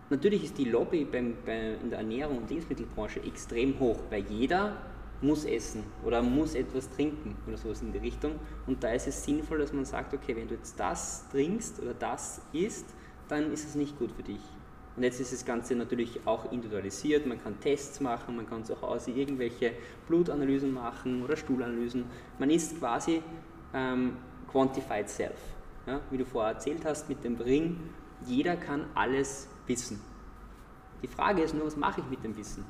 Natürlich 0.09 0.45
ist 0.45 0.59
die 0.59 0.65
Lobby 0.65 1.05
beim, 1.05 1.35
bei, 1.45 1.75
in 1.83 1.91
der 1.91 1.99
Ernährung 1.99 2.39
und 2.39 2.51
Lebensmittelbranche 2.51 3.23
extrem 3.23 3.79
hoch, 3.81 3.99
weil 4.11 4.25
jeder 4.29 4.77
muss 5.21 5.45
essen 5.45 5.83
oder 6.05 6.23
muss 6.23 6.55
etwas 6.55 6.91
trinken 6.91 7.37
oder 7.47 7.57
sowas 7.57 7.83
in 7.83 7.93
die 7.93 7.99
Richtung. 7.99 8.33
Und 8.67 8.85
da 8.85 8.93
ist 8.93 9.09
es 9.09 9.25
sinnvoll, 9.25 9.59
dass 9.59 9.73
man 9.73 9.85
sagt, 9.85 10.15
okay, 10.15 10.37
wenn 10.37 10.47
du 10.47 10.55
jetzt 10.55 10.79
das 10.79 11.29
trinkst 11.31 11.81
oder 11.81 11.95
das 11.95 12.43
isst, 12.53 12.87
dann 13.29 13.53
ist 13.53 13.67
es 13.67 13.75
nicht 13.75 13.99
gut 13.99 14.13
für 14.13 14.23
dich. 14.23 14.41
Und 14.97 15.03
jetzt 15.03 15.21
ist 15.21 15.33
das 15.33 15.45
Ganze 15.45 15.75
natürlich 15.75 16.21
auch 16.25 16.51
individualisiert, 16.53 17.27
man 17.27 17.43
kann 17.43 17.61
Tests 17.61 18.01
machen, 18.01 18.37
man 18.37 18.49
kann 18.49 18.65
zu 18.65 18.81
Hause 18.81 19.11
irgendwelche 19.11 19.73
Blutanalysen 20.07 20.73
machen 20.73 21.23
oder 21.23 21.37
Stuhlanalysen. 21.37 22.05
Man 22.39 22.49
ist 22.49 22.79
quasi 22.79 23.23
ähm, 23.75 24.17
quantified 24.51 25.09
self. 25.09 25.56
Ja? 25.87 26.01
Wie 26.11 26.19
du 26.19 26.27
vorher 26.27 26.55
erzählt 26.55 26.85
hast 26.85 27.09
mit 27.09 27.25
dem 27.25 27.37
Ring, 27.37 27.81
jeder 28.27 28.57
kann 28.57 28.87
alles 28.95 29.49
wissen. 29.67 30.01
Die 31.03 31.09
Frage 31.09 31.43
ist 31.43 31.55
nur, 31.55 31.67
was 31.67 31.77
mache 31.77 32.01
ich 32.01 32.07
mit 32.09 32.25
dem 32.25 32.37
Wissen? 32.37 32.65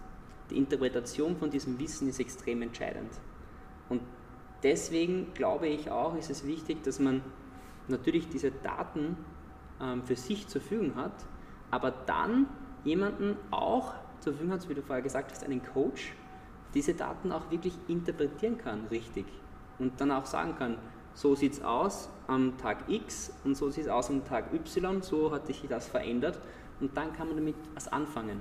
Die 0.50 0.56
Interpretation 0.56 1.36
von 1.36 1.50
diesem 1.50 1.78
Wissen 1.78 2.08
ist 2.08 2.20
extrem 2.20 2.62
entscheidend. 2.62 3.10
Und 3.88 4.02
deswegen 4.62 5.32
glaube 5.34 5.68
ich 5.68 5.90
auch, 5.90 6.16
ist 6.16 6.30
es 6.30 6.46
wichtig, 6.46 6.82
dass 6.82 6.98
man 6.98 7.22
natürlich 7.88 8.28
diese 8.28 8.50
Daten 8.50 9.16
ähm, 9.80 10.02
für 10.04 10.16
sich 10.16 10.48
zur 10.48 10.60
Verfügung 10.60 10.96
hat, 10.96 11.14
aber 11.70 11.90
dann 11.90 12.46
jemanden 12.84 13.36
auch 13.50 13.94
zur 14.20 14.32
Verfügung 14.32 14.54
hat, 14.54 14.68
wie 14.68 14.74
du 14.74 14.82
vorher 14.82 15.02
gesagt 15.02 15.32
hast, 15.32 15.44
einen 15.44 15.62
Coach, 15.62 16.14
diese 16.74 16.94
Daten 16.94 17.32
auch 17.32 17.50
wirklich 17.50 17.78
interpretieren 17.88 18.58
kann, 18.58 18.86
richtig. 18.90 19.26
Und 19.78 20.00
dann 20.00 20.10
auch 20.10 20.26
sagen 20.26 20.56
kann, 20.56 20.78
so 21.16 21.34
sieht 21.34 21.54
es 21.54 21.62
aus 21.62 22.08
am 22.26 22.58
Tag 22.58 22.88
X 22.88 23.32
und 23.44 23.56
so 23.56 23.70
sieht 23.70 23.84
es 23.84 23.90
aus 23.90 24.10
am 24.10 24.24
Tag 24.24 24.52
Y, 24.52 25.02
so 25.02 25.32
hat 25.32 25.46
sich 25.46 25.62
das 25.68 25.88
verändert 25.88 26.38
und 26.78 26.96
dann 26.96 27.12
kann 27.14 27.28
man 27.28 27.36
damit 27.36 27.56
was 27.74 27.88
anfangen. 27.88 28.40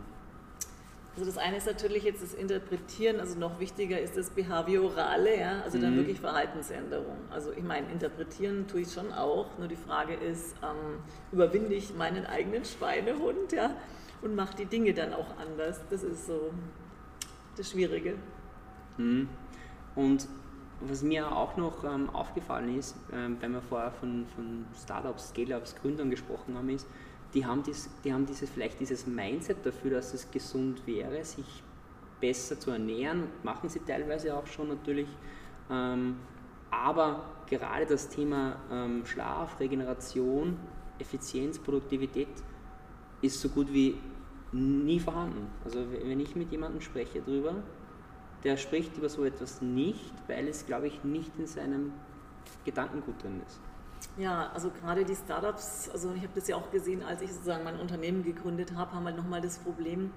Also 1.16 1.26
das 1.26 1.38
eine 1.38 1.56
ist 1.56 1.66
natürlich 1.66 2.04
jetzt 2.04 2.22
das 2.22 2.34
Interpretieren, 2.34 3.22
also 3.22 3.40
noch 3.40 3.62
wichtiger 3.62 3.98
ist 3.98 4.18
das 4.18 4.30
Behaviorale, 4.32 5.40
ja, 5.40 5.62
also 5.62 5.80
dann 5.80 5.94
mhm. 5.94 6.00
wirklich 6.00 6.20
Verhaltensänderung. 6.20 7.16
Also 7.32 7.54
ich 7.54 7.64
meine, 7.64 7.90
interpretieren 7.90 8.68
tue 8.68 8.82
ich 8.82 8.92
schon 8.92 9.14
auch, 9.14 9.58
nur 9.58 9.70
die 9.70 9.78
Frage 9.78 10.14
ist, 10.14 10.56
ähm, 10.62 11.00
überwinde 11.32 11.74
ich 11.74 11.96
meinen 11.96 12.26
eigenen 12.26 12.66
Schweinehund, 12.66 13.54
ja, 13.54 13.72
und 14.22 14.36
mache 14.36 14.58
die 14.58 14.66
Dinge 14.66 14.94
dann 14.94 15.14
auch 15.14 15.38
anders. 15.38 15.80
Das 15.90 16.04
ist 16.04 16.26
so 16.26 16.52
das 17.56 17.72
Schwierige. 17.72 18.16
Mhm. 18.98 19.30
Und 19.96 20.28
was 20.82 21.04
mir 21.04 21.32
auch 21.36 21.58
noch 21.58 21.84
ähm, 21.84 22.10
aufgefallen 22.10 22.78
ist, 22.78 22.96
ähm, 23.14 23.38
wenn 23.40 23.54
wir 23.54 23.62
vorher 23.62 23.92
von, 23.92 24.26
von 24.36 24.66
Startups, 24.84 25.30
Scale-Ups, 25.30 25.76
Gründern 25.76 26.10
gesprochen 26.10 26.58
haben, 26.58 26.70
ist, 26.70 26.88
die 27.34 27.46
haben, 27.46 27.64
dies, 27.64 27.90
die 28.04 28.14
haben 28.14 28.26
dieses, 28.26 28.50
vielleicht 28.50 28.80
dieses 28.80 29.08
Mindset 29.08 29.66
dafür, 29.66 29.92
dass 29.92 30.14
es 30.14 30.30
gesund 30.32 30.86
wäre, 30.86 31.24
sich 31.24 31.64
besser 32.20 32.60
zu 32.60 32.72
ernähren, 32.72 33.26
machen 33.44 33.70
sie 33.70 33.80
teilweise 33.80 34.36
auch 34.36 34.48
schon 34.48 34.70
natürlich. 34.70 35.10
Ähm, 35.70 36.18
aber 36.72 37.26
gerade 37.48 37.86
das 37.86 38.10
Thema 38.10 38.58
ähm, 38.72 39.06
Schlaf, 39.06 39.60
Regeneration, 39.60 40.58
Effizienz, 41.00 41.60
Produktivität 41.60 42.30
ist 43.22 43.40
so 43.42 43.50
gut 43.50 43.72
wie 43.72 43.98
nie 44.52 45.00
vorhanden. 45.00 45.48
Also 45.64 45.80
wenn 45.90 46.20
ich 46.20 46.36
mit 46.36 46.52
jemandem 46.52 46.82
spreche 46.82 47.22
darüber, 47.22 47.56
der 48.46 48.58
spricht 48.58 48.96
über 48.98 49.10
so 49.10 49.26
etwas 49.26 49.62
nicht, 49.62 50.14
weil 50.28 50.48
es, 50.48 50.66
glaube 50.66 50.88
ich, 50.88 51.04
nicht 51.04 51.32
in 51.38 51.48
seinem 51.48 51.92
Gedankengut 52.64 53.22
drin 53.22 53.42
ist. 53.46 53.60
Ja, 54.18 54.52
also 54.54 54.70
gerade 54.70 55.04
die 55.04 55.16
Startups, 55.16 55.90
also 55.92 56.14
ich 56.14 56.22
habe 56.22 56.34
das 56.36 56.48
ja 56.48 56.56
auch 56.56 56.72
gesehen, 56.72 57.04
als 57.04 57.22
ich 57.22 57.34
sozusagen 57.34 57.64
mein 57.64 57.80
Unternehmen 57.80 58.24
gegründet 58.24 58.74
habe, 58.76 58.94
haben 58.94 59.06
halt 59.06 59.18
nochmal 59.18 59.42
das 59.42 59.58
Problem, 59.58 60.12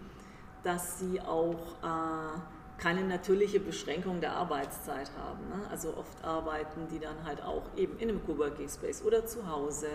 dass 0.63 0.99
sie 0.99 1.21
auch 1.21 1.59
äh, 1.83 2.39
keine 2.79 3.03
natürliche 3.05 3.61
Beschränkung 3.61 4.21
der 4.21 4.33
Arbeitszeit 4.33 5.11
haben. 5.19 5.49
Ne? 5.49 5.69
Also 5.71 5.97
oft 5.97 6.23
arbeiten 6.25 6.87
die 6.93 6.99
dann 6.99 7.25
halt 7.25 7.43
auch 7.43 7.65
eben 7.77 7.99
in 7.99 8.11
einem 8.11 8.25
Coworking 8.25 8.69
Space 8.69 9.03
oder 9.03 9.27
zu 9.27 9.49
Hause, 9.49 9.89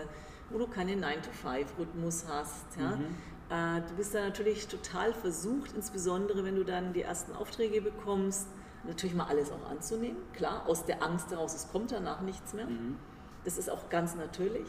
wo 0.50 0.58
du 0.58 0.66
keinen 0.66 1.02
9-to-5-Rhythmus 1.02 2.26
hast. 2.28 2.76
Ja? 2.78 2.96
Mhm. 2.96 3.06
Äh, 3.50 3.82
du 3.88 3.94
bist 3.96 4.14
da 4.14 4.20
natürlich 4.20 4.68
total 4.68 5.12
versucht, 5.12 5.72
insbesondere 5.72 6.44
wenn 6.44 6.56
du 6.56 6.64
dann 6.64 6.92
die 6.92 7.02
ersten 7.02 7.32
Aufträge 7.32 7.80
bekommst, 7.80 8.48
natürlich 8.86 9.14
mal 9.14 9.26
alles 9.26 9.50
auch 9.50 9.70
anzunehmen. 9.70 10.18
Klar, 10.32 10.66
aus 10.66 10.84
der 10.84 11.02
Angst 11.02 11.30
heraus, 11.30 11.54
es 11.54 11.70
kommt 11.70 11.92
danach 11.92 12.20
nichts 12.20 12.54
mehr. 12.54 12.66
Mhm. 12.66 12.96
Das 13.44 13.58
ist 13.58 13.70
auch 13.70 13.88
ganz 13.90 14.14
natürlich. 14.14 14.68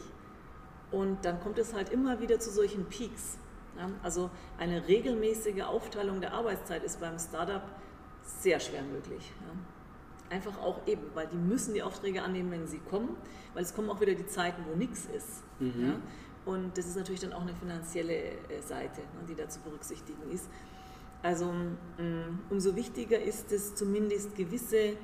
Und 0.90 1.24
dann 1.24 1.40
kommt 1.40 1.58
es 1.58 1.74
halt 1.74 1.90
immer 1.90 2.20
wieder 2.20 2.38
zu 2.38 2.50
solchen 2.50 2.86
Peaks. 2.86 3.38
Ja? 3.76 3.90
Also 4.02 4.30
eine 4.58 4.86
regelmäßige 4.86 5.62
Aufteilung 5.62 6.20
der 6.20 6.32
Arbeitszeit 6.32 6.84
ist 6.84 7.00
beim 7.00 7.18
Startup 7.18 7.62
sehr 8.22 8.60
schwer 8.60 8.82
möglich. 8.82 9.32
Ja? 9.40 10.36
Einfach 10.36 10.58
auch 10.58 10.86
eben, 10.86 11.02
weil 11.14 11.26
die 11.28 11.36
müssen 11.36 11.74
die 11.74 11.82
Aufträge 11.82 12.22
annehmen, 12.22 12.50
wenn 12.50 12.66
sie 12.66 12.80
kommen, 12.90 13.16
weil 13.54 13.62
es 13.62 13.74
kommen 13.74 13.90
auch 13.90 14.00
wieder 14.00 14.14
die 14.14 14.26
Zeiten, 14.26 14.64
wo 14.70 14.76
nichts 14.76 15.06
ist. 15.06 15.42
Mhm. 15.60 15.86
Ja? 15.86 15.94
Und 16.46 16.78
das 16.78 16.86
ist 16.86 16.96
natürlich 16.96 17.20
dann 17.20 17.32
auch 17.32 17.42
eine 17.42 17.54
finanzielle 17.54 18.14
äh, 18.14 18.62
Seite, 18.62 19.00
ne, 19.00 19.26
die 19.28 19.34
da 19.34 19.48
zu 19.48 19.60
berücksichtigen 19.60 20.30
ist. 20.30 20.48
Also 21.22 21.52
mm, 21.52 22.38
umso 22.50 22.76
wichtiger 22.76 23.20
ist 23.20 23.50
es 23.52 23.74
zumindest 23.74 24.36
gewisse 24.36 24.96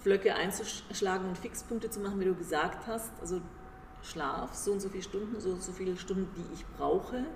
Flöcke 0.00 0.34
einzuschlagen 0.34 1.28
und 1.28 1.38
Fixpunkte 1.38 1.90
zu 1.90 2.00
machen, 2.00 2.18
wie 2.18 2.24
du 2.24 2.34
gesagt 2.34 2.86
hast. 2.86 3.12
Also 3.20 3.40
Schlaf, 4.02 4.54
so 4.54 4.72
und 4.72 4.80
so 4.80 4.88
viele 4.88 5.02
Stunden, 5.02 5.38
so 5.38 5.50
und 5.50 5.62
so 5.62 5.70
viele 5.70 5.96
Stunden, 5.96 6.28
die 6.34 6.54
ich 6.54 6.66
brauche. 6.78 7.26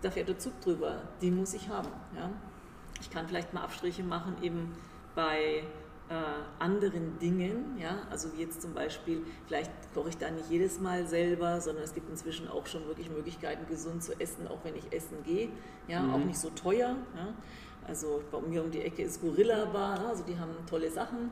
Da 0.00 0.10
fährt 0.10 0.28
der 0.28 0.38
Zug 0.38 0.58
drüber. 0.62 1.02
Die 1.20 1.30
muss 1.30 1.52
ich 1.52 1.68
haben. 1.68 1.90
Ja? 2.16 2.30
Ich 3.00 3.10
kann 3.10 3.28
vielleicht 3.28 3.52
mal 3.52 3.62
Abstriche 3.62 4.02
machen, 4.02 4.36
eben 4.42 4.74
bei 5.14 5.64
äh, 6.08 6.14
anderen 6.62 7.18
Dingen, 7.18 7.76
ja, 7.78 7.98
also 8.10 8.32
wie 8.32 8.42
jetzt 8.42 8.62
zum 8.62 8.74
Beispiel, 8.74 9.24
vielleicht 9.46 9.70
koche 9.92 10.10
ich 10.10 10.16
da 10.16 10.30
nicht 10.30 10.48
jedes 10.50 10.80
Mal 10.80 11.06
selber, 11.06 11.60
sondern 11.60 11.84
es 11.84 11.94
gibt 11.94 12.08
inzwischen 12.08 12.48
auch 12.48 12.66
schon 12.66 12.86
wirklich 12.86 13.10
Möglichkeiten, 13.10 13.66
gesund 13.68 14.02
zu 14.04 14.18
essen, 14.20 14.46
auch 14.46 14.58
wenn 14.62 14.76
ich 14.76 14.92
essen 14.92 15.22
gehe, 15.24 15.48
ja, 15.88 16.00
mhm. 16.00 16.14
auch 16.14 16.24
nicht 16.24 16.38
so 16.38 16.50
teuer, 16.50 16.96
ja. 17.16 17.28
also 17.86 18.22
bei 18.30 18.40
mir 18.40 18.62
um 18.62 18.70
die 18.70 18.82
Ecke 18.82 19.02
ist 19.02 19.20
Gorilla 19.20 19.64
Bar, 19.64 19.98
also 20.08 20.22
die 20.22 20.38
haben 20.38 20.52
tolle 20.68 20.90
Sachen, 20.90 21.30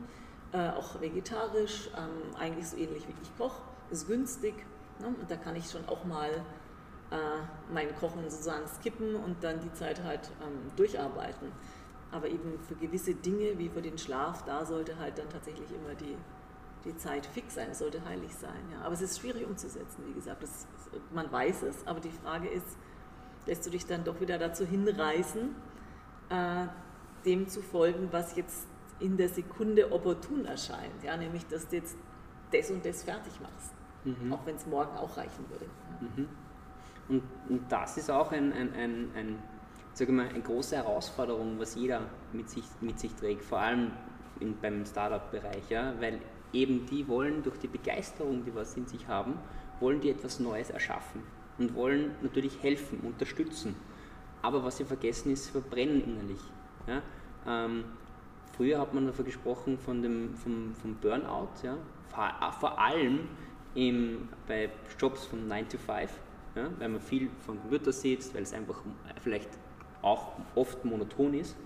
äh, 0.52 0.70
auch 0.70 1.00
vegetarisch, 1.00 1.90
ähm, 1.96 2.34
eigentlich 2.36 2.68
so 2.68 2.76
ähnlich 2.76 3.06
wie 3.06 3.14
ich 3.22 3.36
koche, 3.38 3.62
ist 3.90 4.08
günstig 4.08 4.54
ne? 5.00 5.06
und 5.06 5.30
da 5.30 5.36
kann 5.36 5.54
ich 5.54 5.70
schon 5.70 5.86
auch 5.88 6.04
mal 6.04 6.30
äh, 7.10 7.16
mein 7.72 7.94
Kochen 7.96 8.28
sozusagen 8.28 8.66
skippen 8.66 9.14
und 9.14 9.36
dann 9.42 9.60
die 9.60 9.72
Zeit 9.72 10.02
halt 10.02 10.30
ähm, 10.42 10.70
durcharbeiten. 10.74 11.52
Aber 12.10 12.28
eben 12.28 12.58
für 12.68 12.74
gewisse 12.74 13.14
Dinge 13.14 13.58
wie 13.58 13.68
für 13.68 13.82
den 13.82 13.98
Schlaf, 13.98 14.44
da 14.44 14.64
sollte 14.64 14.98
halt 14.98 15.18
dann 15.18 15.28
tatsächlich 15.28 15.68
immer 15.70 15.94
die, 15.94 16.16
die 16.84 16.96
Zeit 16.96 17.26
fix 17.26 17.54
sein, 17.54 17.68
es 17.70 17.78
sollte 17.78 18.04
heilig 18.04 18.34
sein. 18.34 18.62
Ja. 18.72 18.82
Aber 18.82 18.94
es 18.94 19.00
ist 19.00 19.18
schwierig 19.18 19.46
umzusetzen, 19.46 20.04
wie 20.06 20.12
gesagt. 20.12 20.42
Das, 20.42 20.66
man 21.12 21.30
weiß 21.30 21.62
es, 21.62 21.86
aber 21.86 22.00
die 22.00 22.10
Frage 22.10 22.48
ist, 22.48 22.76
lässt 23.46 23.66
du 23.66 23.70
dich 23.70 23.86
dann 23.86 24.04
doch 24.04 24.20
wieder 24.20 24.38
dazu 24.38 24.64
hinreißen, 24.64 25.54
äh, 26.30 26.66
dem 27.24 27.48
zu 27.48 27.62
folgen, 27.62 28.08
was 28.10 28.36
jetzt 28.36 28.68
in 29.00 29.16
der 29.16 29.28
Sekunde 29.28 29.92
opportun 29.92 30.44
erscheint, 30.44 31.02
ja, 31.02 31.16
nämlich 31.16 31.46
dass 31.46 31.68
du 31.68 31.76
jetzt 31.76 31.96
das 32.52 32.70
und 32.70 32.84
das 32.84 33.02
fertig 33.02 33.32
machst, 33.40 33.72
mhm. 34.04 34.32
auch 34.32 34.46
wenn 34.46 34.56
es 34.56 34.66
morgen 34.66 34.96
auch 34.96 35.16
reichen 35.16 35.44
würde. 35.50 35.66
Mhm. 36.00 36.28
Und, 37.08 37.22
und, 37.48 37.70
das 37.70 37.98
ist 37.98 38.10
auch 38.10 38.32
ein, 38.32 38.52
ein, 38.52 38.72
ein, 38.72 39.10
ein 39.14 39.42
sage 39.98 40.12
mal, 40.12 40.28
eine 40.28 40.40
große 40.40 40.76
Herausforderung, 40.76 41.58
was 41.58 41.74
jeder 41.74 42.02
mit 42.32 42.50
sich, 42.50 42.64
mit 42.80 42.98
sich 42.98 43.14
trägt, 43.14 43.44
vor 43.44 43.58
allem 43.58 43.92
in, 44.40 44.56
beim 44.60 44.84
Startup-Bereich, 44.84 45.70
ja, 45.70 45.94
weil 46.00 46.20
eben 46.52 46.86
die 46.86 47.06
wollen 47.08 47.42
durch 47.42 47.58
die 47.58 47.68
Begeisterung, 47.68 48.44
die 48.44 48.54
was 48.54 48.76
in 48.76 48.86
sich 48.86 49.06
haben, 49.08 49.38
wollen 49.80 50.00
die 50.00 50.10
etwas 50.10 50.40
Neues 50.40 50.70
erschaffen 50.70 51.22
und 51.58 51.74
wollen 51.74 52.12
natürlich 52.22 52.62
helfen, 52.62 53.00
unterstützen. 53.00 53.76
Aber 54.42 54.64
was 54.64 54.76
sie 54.76 54.84
vergessen 54.84 55.32
ist, 55.32 55.46
sie 55.46 55.52
verbrennen 55.52 56.02
innerlich. 56.04 56.40
Ja. 56.86 57.02
Ähm, 57.46 57.84
Früher 58.56 58.78
hat 58.78 58.94
man 58.94 59.06
davon 59.06 59.24
gesprochen 59.24 59.78
von 59.78 60.00
dem, 60.00 60.34
vom, 60.36 60.74
vom 60.74 60.94
Burnout, 60.96 61.48
ja? 61.64 61.76
vor, 62.08 62.52
vor 62.60 62.78
allem 62.78 63.20
im, 63.74 64.28
bei 64.46 64.70
Jobs 64.98 65.26
von 65.26 65.48
9 65.48 65.68
to 65.68 65.78
5, 65.78 66.10
ja? 66.54 66.70
weil 66.78 66.88
man 66.88 67.00
viel 67.00 67.30
vom 67.44 67.60
Computer 67.60 67.92
sitzt, 67.92 68.32
weil 68.32 68.44
es 68.44 68.52
einfach 68.52 68.80
vielleicht 69.22 69.50
auch 70.04 70.32
oft 70.54 70.84
monoton 70.84 71.34
ist. 71.34 71.56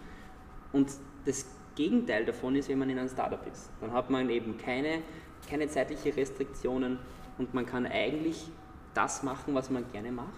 Und 0.73 0.91
das 1.25 1.47
Gegenteil 1.75 2.25
davon 2.25 2.57
ist, 2.57 2.69
wenn 2.69 2.79
man 2.79 2.91
in 2.91 2.99
einem 2.99 3.09
Startup 3.09 3.45
ist. 3.51 3.71
Dann 3.81 3.93
hat 3.93 4.11
man 4.11 4.29
eben 4.31 4.57
keine 4.59 5.03
keine 5.47 5.69
zeitlichen 5.69 6.13
Restriktionen 6.13 6.99
und 7.39 7.55
man 7.55 7.67
kann 7.67 7.87
eigentlich 7.87 8.51
das 8.95 9.23
machen, 9.23 9.55
was 9.55 9.71
man 9.71 9.91
gerne 9.93 10.13
macht. 10.13 10.29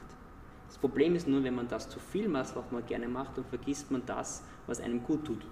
Das 0.69 0.79
Problem 0.79 1.17
ist 1.17 1.27
nur, 1.27 1.43
wenn 1.43 1.55
man 1.55 1.69
das 1.69 1.89
zu 1.89 1.99
viel 1.99 2.29
macht, 2.29 2.55
was 2.55 2.71
man 2.71 2.85
gerne 2.87 3.09
macht, 3.09 3.37
dann 3.37 3.45
vergisst 3.45 3.91
man 3.91 4.05
das, 4.07 4.43
was 4.67 4.81
einem 4.81 5.03
gut 5.03 5.25
tut. 5.25 5.45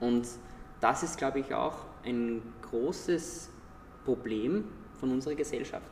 Und 0.00 0.26
das 0.80 1.02
ist, 1.02 1.18
glaube 1.18 1.40
ich, 1.40 1.54
auch 1.54 1.84
ein 2.04 2.42
großes 2.62 3.50
Problem 4.04 4.64
von 4.94 5.10
unserer 5.10 5.34
Gesellschaft. 5.34 5.90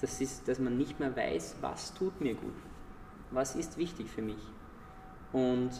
Das 0.00 0.20
ist, 0.20 0.46
dass 0.46 0.58
man 0.58 0.76
nicht 0.76 1.00
mehr 1.00 1.14
weiß, 1.14 1.56
was 1.60 1.94
tut 1.94 2.20
mir 2.20 2.34
gut, 2.34 2.54
was 3.30 3.54
ist 3.54 3.76
wichtig 3.76 4.08
für 4.10 4.22
mich. 4.22 4.42
Und 5.32 5.70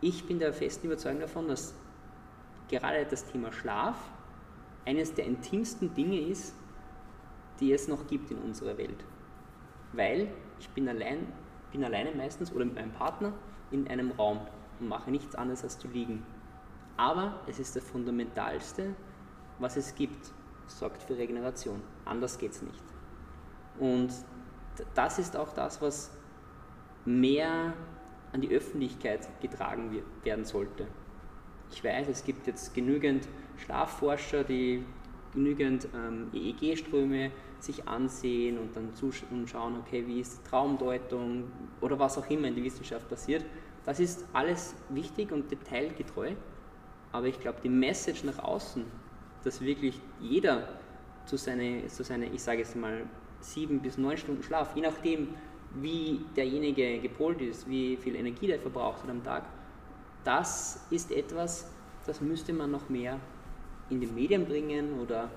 ich 0.00 0.26
bin 0.26 0.38
der 0.38 0.52
festen 0.52 0.86
Überzeugung 0.86 1.20
davon, 1.20 1.48
dass 1.48 1.74
gerade 2.68 3.04
das 3.06 3.24
Thema 3.26 3.52
Schlaf 3.52 3.96
eines 4.86 5.14
der 5.14 5.24
intimsten 5.24 5.94
Dinge 5.94 6.20
ist, 6.20 6.54
die 7.60 7.72
es 7.72 7.88
noch 7.88 8.06
gibt 8.06 8.30
in 8.30 8.38
unserer 8.38 8.76
Welt. 8.78 9.04
Weil 9.92 10.28
ich 10.58 10.68
bin, 10.70 10.88
allein, 10.88 11.26
bin 11.72 11.84
alleine 11.84 12.12
meistens 12.12 12.52
oder 12.52 12.64
mit 12.64 12.74
meinem 12.74 12.92
Partner 12.92 13.32
in 13.70 13.88
einem 13.88 14.10
Raum 14.12 14.40
und 14.80 14.88
mache 14.88 15.10
nichts 15.10 15.34
anderes 15.34 15.62
als 15.62 15.78
zu 15.78 15.88
liegen. 15.88 16.24
Aber 16.96 17.40
es 17.46 17.58
ist 17.58 17.74
das 17.76 17.84
Fundamentalste, 17.84 18.94
was 19.58 19.76
es 19.76 19.94
gibt, 19.94 20.32
sorgt 20.66 21.02
für 21.02 21.16
Regeneration. 21.16 21.80
Anders 22.04 22.38
geht 22.38 22.52
es 22.52 22.62
nicht. 22.62 22.84
Und 23.78 24.12
das 24.94 25.18
ist 25.18 25.36
auch 25.36 25.52
das, 25.52 25.80
was 25.82 26.10
mehr 27.04 27.74
an 28.32 28.40
die 28.40 28.50
Öffentlichkeit 28.50 29.28
getragen 29.40 30.02
werden 30.22 30.44
sollte. 30.44 30.86
Ich 31.70 31.82
weiß, 31.82 32.08
es 32.08 32.24
gibt 32.24 32.46
jetzt 32.46 32.74
genügend 32.74 33.28
Schlafforscher, 33.56 34.44
die 34.44 34.84
genügend 35.32 35.88
ähm, 35.94 36.30
EEG-Ströme 36.32 37.30
sich 37.58 37.88
ansehen 37.88 38.58
und 38.58 38.76
dann 38.76 38.90
schauen, 39.46 39.76
okay, 39.78 40.04
wie 40.06 40.20
ist 40.20 40.44
Traumdeutung 40.46 41.44
oder 41.80 41.98
was 41.98 42.18
auch 42.18 42.28
immer 42.30 42.48
in 42.48 42.54
der 42.54 42.64
Wissenschaft 42.64 43.08
passiert. 43.08 43.44
Das 43.84 44.00
ist 44.00 44.24
alles 44.32 44.74
wichtig 44.90 45.32
und 45.32 45.50
detailgetreu, 45.50 46.32
aber 47.12 47.26
ich 47.26 47.40
glaube, 47.40 47.58
die 47.62 47.68
Message 47.68 48.24
nach 48.24 48.38
außen, 48.38 48.84
dass 49.42 49.60
wirklich 49.60 50.00
jeder 50.20 50.68
zu 51.26 51.36
seiner, 51.36 51.86
zu 51.88 52.02
seine, 52.02 52.26
ich 52.26 52.42
sage 52.42 52.58
jetzt 52.58 52.76
mal, 52.76 53.06
sieben 53.40 53.80
bis 53.80 53.98
neun 53.98 54.16
Stunden 54.16 54.42
Schlaf, 54.42 54.74
je 54.74 54.82
nachdem, 54.82 55.28
wie 55.80 56.20
derjenige 56.36 56.98
gepolt 56.98 57.40
ist, 57.40 57.68
wie 57.68 57.96
viel 57.96 58.16
Energie 58.16 58.46
der 58.46 58.58
verbraucht 58.58 59.02
hat 59.02 59.10
am 59.10 59.22
Tag, 59.22 59.44
das 60.24 60.84
ist 60.90 61.10
etwas, 61.10 61.70
das 62.06 62.20
müsste 62.20 62.52
man 62.52 62.70
noch 62.70 62.88
mehr 62.88 63.18
in 63.90 64.00
die 64.00 64.06
Medien 64.06 64.46
bringen 64.46 64.98
oder 65.00 65.30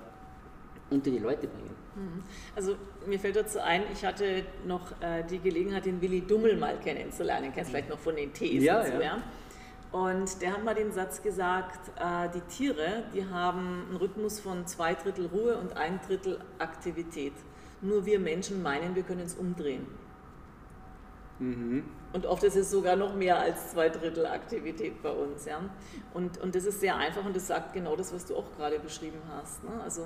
unter 0.90 1.10
die 1.10 1.18
Leute 1.18 1.46
bringen. 1.46 1.74
Mhm. 1.94 2.22
Also 2.56 2.76
mir 3.06 3.18
fällt 3.18 3.36
dazu 3.36 3.60
ein, 3.60 3.82
ich 3.92 4.04
hatte 4.04 4.44
noch 4.66 4.92
äh, 5.02 5.22
die 5.28 5.38
Gelegenheit, 5.38 5.84
den 5.84 6.00
Willi 6.00 6.22
Dummel 6.22 6.56
mal 6.56 6.78
kennenzulernen. 6.78 7.52
Kennst 7.54 7.70
vielleicht 7.70 7.90
noch 7.90 7.98
von 7.98 8.16
den 8.16 8.32
Tees 8.32 8.62
ja, 8.62 8.80
und 8.80 8.86
so, 8.86 8.92
ja. 8.94 9.00
ja. 9.00 9.22
Und 9.90 10.42
der 10.42 10.52
hat 10.52 10.64
mal 10.64 10.74
den 10.74 10.92
Satz 10.92 11.22
gesagt, 11.22 11.88
äh, 11.98 12.28
die 12.34 12.40
Tiere, 12.42 13.04
die 13.14 13.24
haben 13.24 13.86
einen 13.88 13.96
Rhythmus 13.96 14.38
von 14.38 14.66
zwei 14.66 14.94
Drittel 14.94 15.26
Ruhe 15.26 15.56
und 15.56 15.76
ein 15.76 15.98
Drittel 16.06 16.38
Aktivität. 16.58 17.32
Nur 17.80 18.04
wir 18.04 18.18
Menschen 18.18 18.62
meinen, 18.62 18.94
wir 18.94 19.02
können 19.02 19.20
es 19.20 19.34
umdrehen. 19.34 19.86
Mhm. 21.38 21.84
Und 22.12 22.26
oft 22.26 22.42
ist 22.42 22.56
es 22.56 22.70
sogar 22.70 22.96
noch 22.96 23.14
mehr 23.14 23.38
als 23.38 23.72
zwei 23.72 23.88
Drittel 23.88 24.26
Aktivität 24.26 25.02
bei 25.02 25.10
uns. 25.10 25.44
Ja? 25.44 25.60
Und, 26.14 26.38
und 26.38 26.54
das 26.54 26.64
ist 26.64 26.80
sehr 26.80 26.96
einfach 26.96 27.24
und 27.24 27.36
das 27.36 27.46
sagt 27.46 27.74
genau 27.74 27.96
das, 27.96 28.12
was 28.12 28.24
du 28.26 28.36
auch 28.36 28.56
gerade 28.56 28.78
beschrieben 28.78 29.20
hast. 29.36 29.62
Ne? 29.62 29.70
Also 29.82 30.02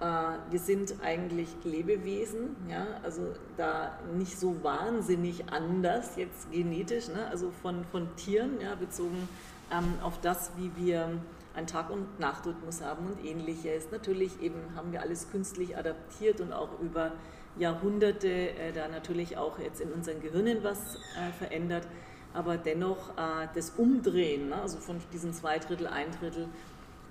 äh, 0.00 0.04
wir 0.50 0.58
sind 0.58 0.94
eigentlich 1.02 1.48
Lebewesen, 1.64 2.56
ja? 2.68 2.86
also 3.02 3.34
da 3.56 3.98
nicht 4.16 4.38
so 4.38 4.62
wahnsinnig 4.62 5.52
anders 5.52 6.16
jetzt 6.16 6.50
genetisch, 6.50 7.08
ne? 7.08 7.26
also 7.30 7.50
von, 7.62 7.84
von 7.84 8.16
Tieren 8.16 8.60
ja, 8.60 8.74
bezogen 8.74 9.28
ähm, 9.70 9.94
auf 10.02 10.20
das, 10.20 10.52
wie 10.56 10.70
wir 10.76 11.20
einen 11.54 11.66
Tag- 11.66 11.90
und 11.90 12.18
Nachtrhythmus 12.20 12.80
haben 12.80 13.06
und 13.06 13.24
ähnliches. 13.24 13.90
Natürlich 13.90 14.40
eben 14.40 14.60
haben 14.76 14.92
wir 14.92 15.02
alles 15.02 15.30
künstlich 15.30 15.76
adaptiert 15.76 16.40
und 16.40 16.52
auch 16.52 16.78
über 16.80 17.12
Jahrhunderte 17.56 18.28
äh, 18.28 18.72
da 18.72 18.88
natürlich 18.88 19.36
auch 19.36 19.58
jetzt 19.58 19.80
in 19.80 19.92
unseren 19.92 20.20
Gehirnen 20.20 20.58
was 20.62 20.96
äh, 20.96 21.32
verändert, 21.38 21.86
aber 22.34 22.56
dennoch 22.56 23.10
äh, 23.16 23.48
das 23.54 23.70
Umdrehen, 23.70 24.50
ne, 24.50 24.62
also 24.62 24.78
von 24.78 25.00
diesen 25.12 25.32
zwei 25.32 25.58
Drittel, 25.58 25.86
ein 25.86 26.10
Drittel 26.20 26.48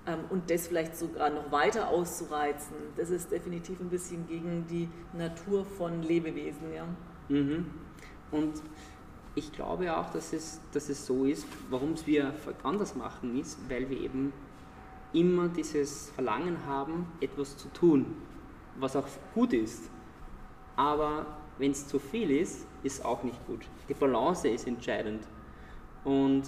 ähm, 0.05 0.19
und 0.29 0.49
das 0.49 0.67
vielleicht 0.67 0.95
sogar 0.95 1.29
noch 1.29 1.51
weiter 1.51 1.89
auszureizen, 1.89 2.75
das 2.95 3.09
ist 3.09 3.31
definitiv 3.31 3.79
ein 3.79 3.89
bisschen 3.89 4.27
gegen 4.27 4.65
die 4.67 4.89
Natur 5.13 5.65
von 5.65 6.01
Lebewesen. 6.01 6.73
Ja. 6.73 6.85
Mhm. 7.29 7.65
Und 8.31 8.61
ich 9.35 9.51
glaube 9.51 9.95
auch, 9.95 10.09
dass 10.11 10.33
es, 10.33 10.61
dass 10.71 10.89
es 10.89 11.05
so 11.05 11.25
ist, 11.25 11.45
warum 11.69 11.93
es 11.93 12.07
wir 12.07 12.33
anders 12.63 12.95
machen, 12.95 13.39
ist, 13.39 13.57
weil 13.69 13.89
wir 13.89 13.99
eben 13.99 14.33
immer 15.13 15.47
dieses 15.47 16.09
Verlangen 16.11 16.65
haben, 16.65 17.07
etwas 17.21 17.57
zu 17.57 17.69
tun, 17.69 18.15
was 18.79 18.95
auch 18.95 19.05
gut 19.33 19.53
ist 19.53 19.89
aber 20.77 21.25
wenn 21.57 21.71
es 21.71 21.87
zu 21.87 21.99
viel 21.99 22.31
ist, 22.31 22.65
ist 22.83 23.03
auch 23.03 23.23
nicht 23.23 23.45
gut. 23.45 23.65
Die 23.89 23.93
Balance 23.93 24.47
ist 24.47 24.67
entscheidend. 24.67 25.27
Und 26.05 26.43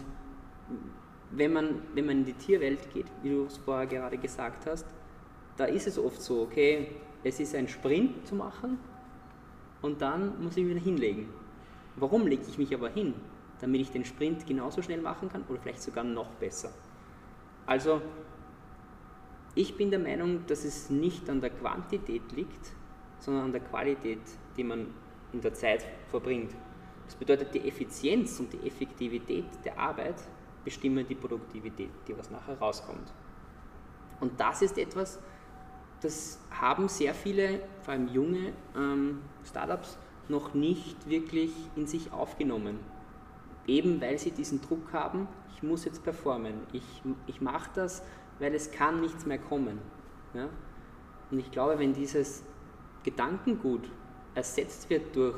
wenn 1.31 1.51
man, 1.51 1.81
wenn 1.93 2.05
man 2.05 2.19
in 2.19 2.25
die 2.25 2.33
Tierwelt 2.33 2.93
geht, 2.93 3.07
wie 3.23 3.29
du 3.29 3.45
es 3.45 3.57
vorher 3.57 3.87
gerade 3.87 4.17
gesagt 4.17 4.65
hast, 4.67 4.85
da 5.57 5.65
ist 5.65 5.87
es 5.87 5.99
oft 5.99 6.21
so, 6.21 6.43
okay, 6.43 6.95
es 7.23 7.39
ist 7.39 7.53
ein 7.55 7.67
Sprint 7.67 8.25
zu 8.25 8.35
machen 8.35 8.79
und 9.81 10.01
dann 10.01 10.41
muss 10.41 10.55
ich 10.55 10.63
mich 10.63 10.75
wieder 10.75 10.83
hinlegen. 10.83 11.29
Warum 11.95 12.27
lege 12.27 12.43
ich 12.47 12.57
mich 12.57 12.73
aber 12.73 12.89
hin? 12.89 13.13
Damit 13.59 13.81
ich 13.81 13.91
den 13.91 14.05
Sprint 14.05 14.45
genauso 14.45 14.81
schnell 14.81 15.01
machen 15.01 15.27
kann 15.27 15.43
oder 15.49 15.59
vielleicht 15.59 15.81
sogar 15.81 16.03
noch 16.03 16.29
besser. 16.35 16.71
Also, 17.65 18.01
ich 19.55 19.75
bin 19.75 19.89
der 19.89 19.99
Meinung, 19.99 20.45
dass 20.47 20.63
es 20.63 20.89
nicht 20.89 21.29
an 21.29 21.41
der 21.41 21.49
Quantität 21.49 22.31
liegt, 22.31 22.71
sondern 23.19 23.45
an 23.45 23.51
der 23.51 23.61
Qualität, 23.61 24.21
die 24.57 24.63
man 24.63 24.87
in 25.33 25.41
der 25.41 25.53
Zeit 25.53 25.85
verbringt. 26.09 26.51
Das 27.05 27.15
bedeutet, 27.15 27.53
die 27.53 27.67
Effizienz 27.67 28.39
und 28.39 28.53
die 28.53 28.67
Effektivität 28.67 29.45
der 29.65 29.77
Arbeit 29.79 30.15
bestimmen 30.63 31.05
die 31.07 31.15
Produktivität, 31.15 31.89
die 32.07 32.17
was 32.17 32.29
nachher 32.29 32.57
rauskommt. 32.59 33.13
Und 34.19 34.39
das 34.39 34.61
ist 34.61 34.77
etwas, 34.77 35.19
das 36.01 36.39
haben 36.51 36.87
sehr 36.87 37.13
viele, 37.13 37.61
vor 37.81 37.93
allem 37.93 38.07
junge 38.09 38.53
ähm, 38.75 39.21
Startups, 39.43 39.97
noch 40.27 40.53
nicht 40.53 41.09
wirklich 41.09 41.51
in 41.75 41.87
sich 41.87 42.11
aufgenommen. 42.13 42.79
Eben 43.67 43.99
weil 44.01 44.17
sie 44.17 44.31
diesen 44.31 44.61
Druck 44.61 44.93
haben, 44.93 45.27
ich 45.55 45.63
muss 45.63 45.85
jetzt 45.85 46.03
performen, 46.03 46.53
ich, 46.71 47.01
ich 47.27 47.41
mache 47.41 47.69
das, 47.75 48.03
weil 48.39 48.53
es 48.53 48.71
kann 48.71 49.01
nichts 49.01 49.25
mehr 49.25 49.39
kommen. 49.39 49.79
Ja? 50.33 50.49
Und 51.31 51.39
ich 51.39 51.51
glaube, 51.51 51.79
wenn 51.79 51.93
dieses 51.93 52.43
Gedankengut 53.03 53.89
ersetzt 54.35 54.89
wird 54.89 55.15
durch, 55.15 55.35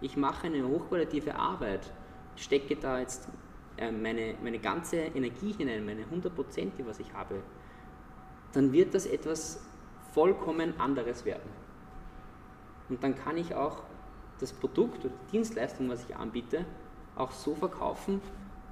ich 0.00 0.16
mache 0.16 0.46
eine 0.46 0.66
hochqualitative 0.66 1.34
Arbeit, 1.34 1.92
stecke 2.36 2.76
da 2.76 2.98
jetzt 2.98 3.28
äh, 3.76 3.90
meine, 3.90 4.34
meine 4.42 4.58
ganze 4.58 4.96
Energie 4.96 5.52
hinein, 5.52 5.84
meine 5.84 6.02
100 6.02 6.34
Prozent, 6.34 6.78
die 6.78 6.86
was 6.86 6.98
ich 6.98 7.12
habe, 7.12 7.42
dann 8.52 8.72
wird 8.72 8.94
das 8.94 9.06
etwas 9.06 9.62
vollkommen 10.12 10.78
anderes 10.78 11.24
werden. 11.24 11.50
Und 12.88 13.02
dann 13.02 13.14
kann 13.14 13.36
ich 13.36 13.54
auch 13.54 13.82
das 14.38 14.52
Produkt 14.52 15.04
oder 15.04 15.14
die 15.28 15.32
Dienstleistung, 15.32 15.88
was 15.88 16.04
ich 16.08 16.16
anbiete, 16.16 16.64
auch 17.16 17.30
so 17.30 17.54
verkaufen, 17.54 18.20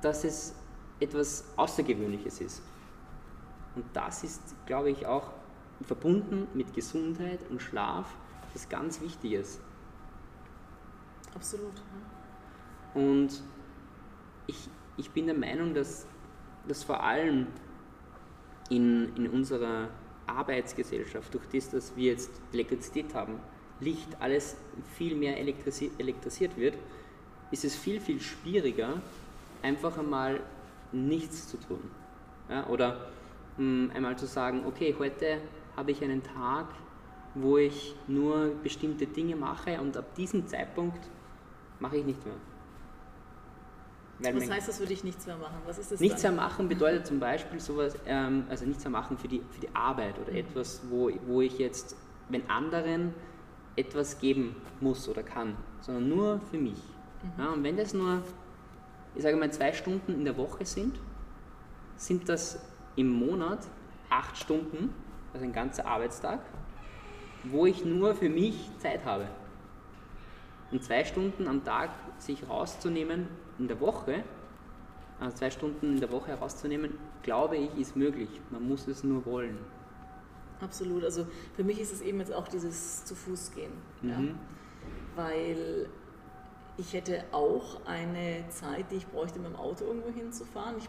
dass 0.02 0.24
es 0.24 0.54
etwas 0.98 1.44
Außergewöhnliches 1.56 2.40
ist. 2.40 2.62
Und 3.76 3.84
das 3.94 4.24
ist, 4.24 4.42
glaube 4.66 4.90
ich, 4.90 5.06
auch 5.06 5.30
verbunden 5.82 6.48
mit 6.54 6.74
Gesundheit 6.74 7.40
und 7.48 7.62
Schlaf 7.62 8.14
das 8.52 8.68
ganz 8.68 9.00
Wichtiges. 9.00 9.60
Absolut. 11.34 11.74
Und 12.94 13.42
ich, 14.46 14.68
ich 14.96 15.10
bin 15.10 15.26
der 15.26 15.36
Meinung, 15.36 15.74
dass, 15.74 16.06
dass 16.66 16.82
vor 16.82 17.02
allem 17.02 17.46
in, 18.68 19.14
in 19.16 19.28
unserer 19.28 19.88
Arbeitsgesellschaft, 20.26 21.32
durch 21.34 21.46
das, 21.52 21.70
dass 21.70 21.96
wir 21.96 22.12
jetzt 22.12 22.30
Elektrizität 22.52 23.14
haben, 23.14 23.40
Licht, 23.80 24.08
alles 24.20 24.56
viel 24.96 25.16
mehr 25.16 25.38
elektrisi 25.38 25.90
elektrisiert 25.98 26.56
wird, 26.56 26.76
ist 27.50 27.64
es 27.64 27.74
viel, 27.74 28.00
viel 28.00 28.20
schwieriger, 28.20 29.00
einfach 29.62 29.98
einmal 29.98 30.40
nichts 30.92 31.48
zu 31.48 31.56
tun. 31.56 31.90
Ja, 32.48 32.66
oder 32.66 33.10
mh, 33.56 33.86
hm, 33.86 33.90
einmal 33.94 34.18
zu 34.18 34.26
sagen, 34.26 34.64
okay, 34.66 34.94
heute 34.98 35.40
habe 35.76 35.90
ich 35.90 36.02
einen 36.02 36.22
Tag, 36.22 36.66
wo 37.34 37.58
ich 37.58 37.94
nur 38.08 38.54
bestimmte 38.62 39.06
Dinge 39.06 39.36
mache 39.36 39.80
und 39.80 39.96
ab 39.96 40.14
diesem 40.14 40.46
Zeitpunkt 40.46 41.00
mache 41.78 41.98
ich 41.98 42.04
nicht 42.04 42.24
mehr. 42.24 42.34
Weil 44.22 44.36
Was 44.36 44.50
heißt 44.50 44.68
das 44.68 44.78
für 44.78 44.86
dich 44.86 45.02
nichts 45.02 45.26
mehr 45.26 45.36
machen? 45.36 45.56
Was 45.64 45.78
ist 45.78 45.92
das 45.92 46.00
nichts 46.00 46.22
dann? 46.22 46.34
mehr 46.34 46.44
machen 46.44 46.68
bedeutet 46.68 47.06
zum 47.06 47.20
Beispiel 47.20 47.58
sowas, 47.58 47.96
ähm, 48.06 48.44
also 48.50 48.66
nichts 48.66 48.84
mehr 48.84 48.90
machen 48.90 49.16
für 49.16 49.28
die, 49.28 49.40
für 49.50 49.60
die 49.60 49.74
Arbeit 49.74 50.18
oder 50.18 50.32
mhm. 50.32 50.38
etwas, 50.38 50.82
wo, 50.90 51.10
wo 51.26 51.40
ich 51.40 51.58
jetzt, 51.58 51.96
wenn 52.28 52.48
anderen 52.50 53.14
etwas 53.76 54.18
geben 54.18 54.56
muss 54.80 55.08
oder 55.08 55.22
kann, 55.22 55.56
sondern 55.80 56.08
nur 56.08 56.40
für 56.50 56.58
mich. 56.58 56.82
Mhm. 57.22 57.42
Ja, 57.42 57.50
und 57.50 57.64
wenn 57.64 57.76
das 57.76 57.94
nur, 57.94 58.22
ich 59.14 59.22
sage 59.22 59.36
mal, 59.36 59.50
zwei 59.52 59.72
Stunden 59.72 60.12
in 60.12 60.24
der 60.24 60.36
Woche 60.36 60.66
sind, 60.66 60.98
sind 61.96 62.28
das 62.28 62.60
im 62.96 63.08
Monat 63.08 63.66
acht 64.10 64.36
Stunden, 64.36 64.92
also 65.32 65.46
ein 65.46 65.52
ganzer 65.52 65.86
Arbeitstag, 65.86 66.40
wo 67.44 67.66
ich 67.66 67.84
nur 67.84 68.14
für 68.14 68.28
mich 68.28 68.70
Zeit 68.78 69.04
habe. 69.04 69.28
Und 70.70 70.84
zwei 70.84 71.04
Stunden 71.04 71.48
am 71.48 71.64
Tag 71.64 71.90
sich 72.18 72.48
rauszunehmen 72.48 73.28
in 73.58 73.68
der 73.68 73.80
Woche, 73.80 74.22
also 75.18 75.36
zwei 75.36 75.50
Stunden 75.50 75.94
in 75.94 76.00
der 76.00 76.10
Woche 76.10 76.28
herauszunehmen, 76.28 76.98
glaube 77.22 77.56
ich, 77.56 77.76
ist 77.78 77.96
möglich. 77.96 78.28
Man 78.50 78.66
muss 78.66 78.86
es 78.86 79.04
nur 79.04 79.24
wollen. 79.26 79.58
Absolut. 80.60 81.04
Also 81.04 81.26
für 81.54 81.64
mich 81.64 81.80
ist 81.80 81.92
es 81.92 82.00
eben 82.00 82.20
jetzt 82.20 82.32
auch 82.32 82.48
dieses 82.48 83.04
zu 83.04 83.14
Fuß 83.14 83.52
gehen. 83.52 83.72
Mhm. 84.02 84.10
Ja? 84.10 84.18
Weil 85.16 85.88
ich 86.76 86.94
hätte 86.94 87.24
auch 87.32 87.84
eine 87.84 88.44
Zeit, 88.48 88.90
die 88.90 88.96
ich 88.96 89.06
bräuchte, 89.06 89.38
mit 89.38 89.50
dem 89.50 89.56
Auto 89.56 89.84
irgendwo 89.84 90.10
hinzufahren. 90.10 90.76
Ich 90.78 90.88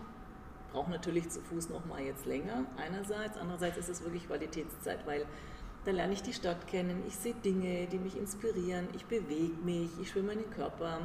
brauche 0.72 0.90
natürlich 0.90 1.30
zu 1.30 1.42
Fuß 1.42 1.70
noch 1.70 1.86
mal 1.86 2.02
jetzt 2.02 2.26
länger, 2.26 2.66
einerseits. 2.78 3.38
Andererseits 3.38 3.78
ist 3.78 3.90
es 3.90 4.04
wirklich 4.04 4.28
Qualitätszeit, 4.28 5.06
weil 5.06 5.26
da 5.86 5.92
lerne 5.92 6.14
ich 6.14 6.22
die 6.22 6.34
Stadt 6.34 6.68
kennen, 6.68 7.04
ich 7.08 7.16
sehe 7.16 7.34
Dinge, 7.34 7.88
die 7.88 7.98
mich 7.98 8.18
inspirieren, 8.18 8.88
ich 8.94 9.06
bewege 9.06 9.56
mich, 9.64 9.90
ich 10.00 10.10
schwimme 10.10 10.36
meinen 10.36 10.50
Körper, 10.52 11.00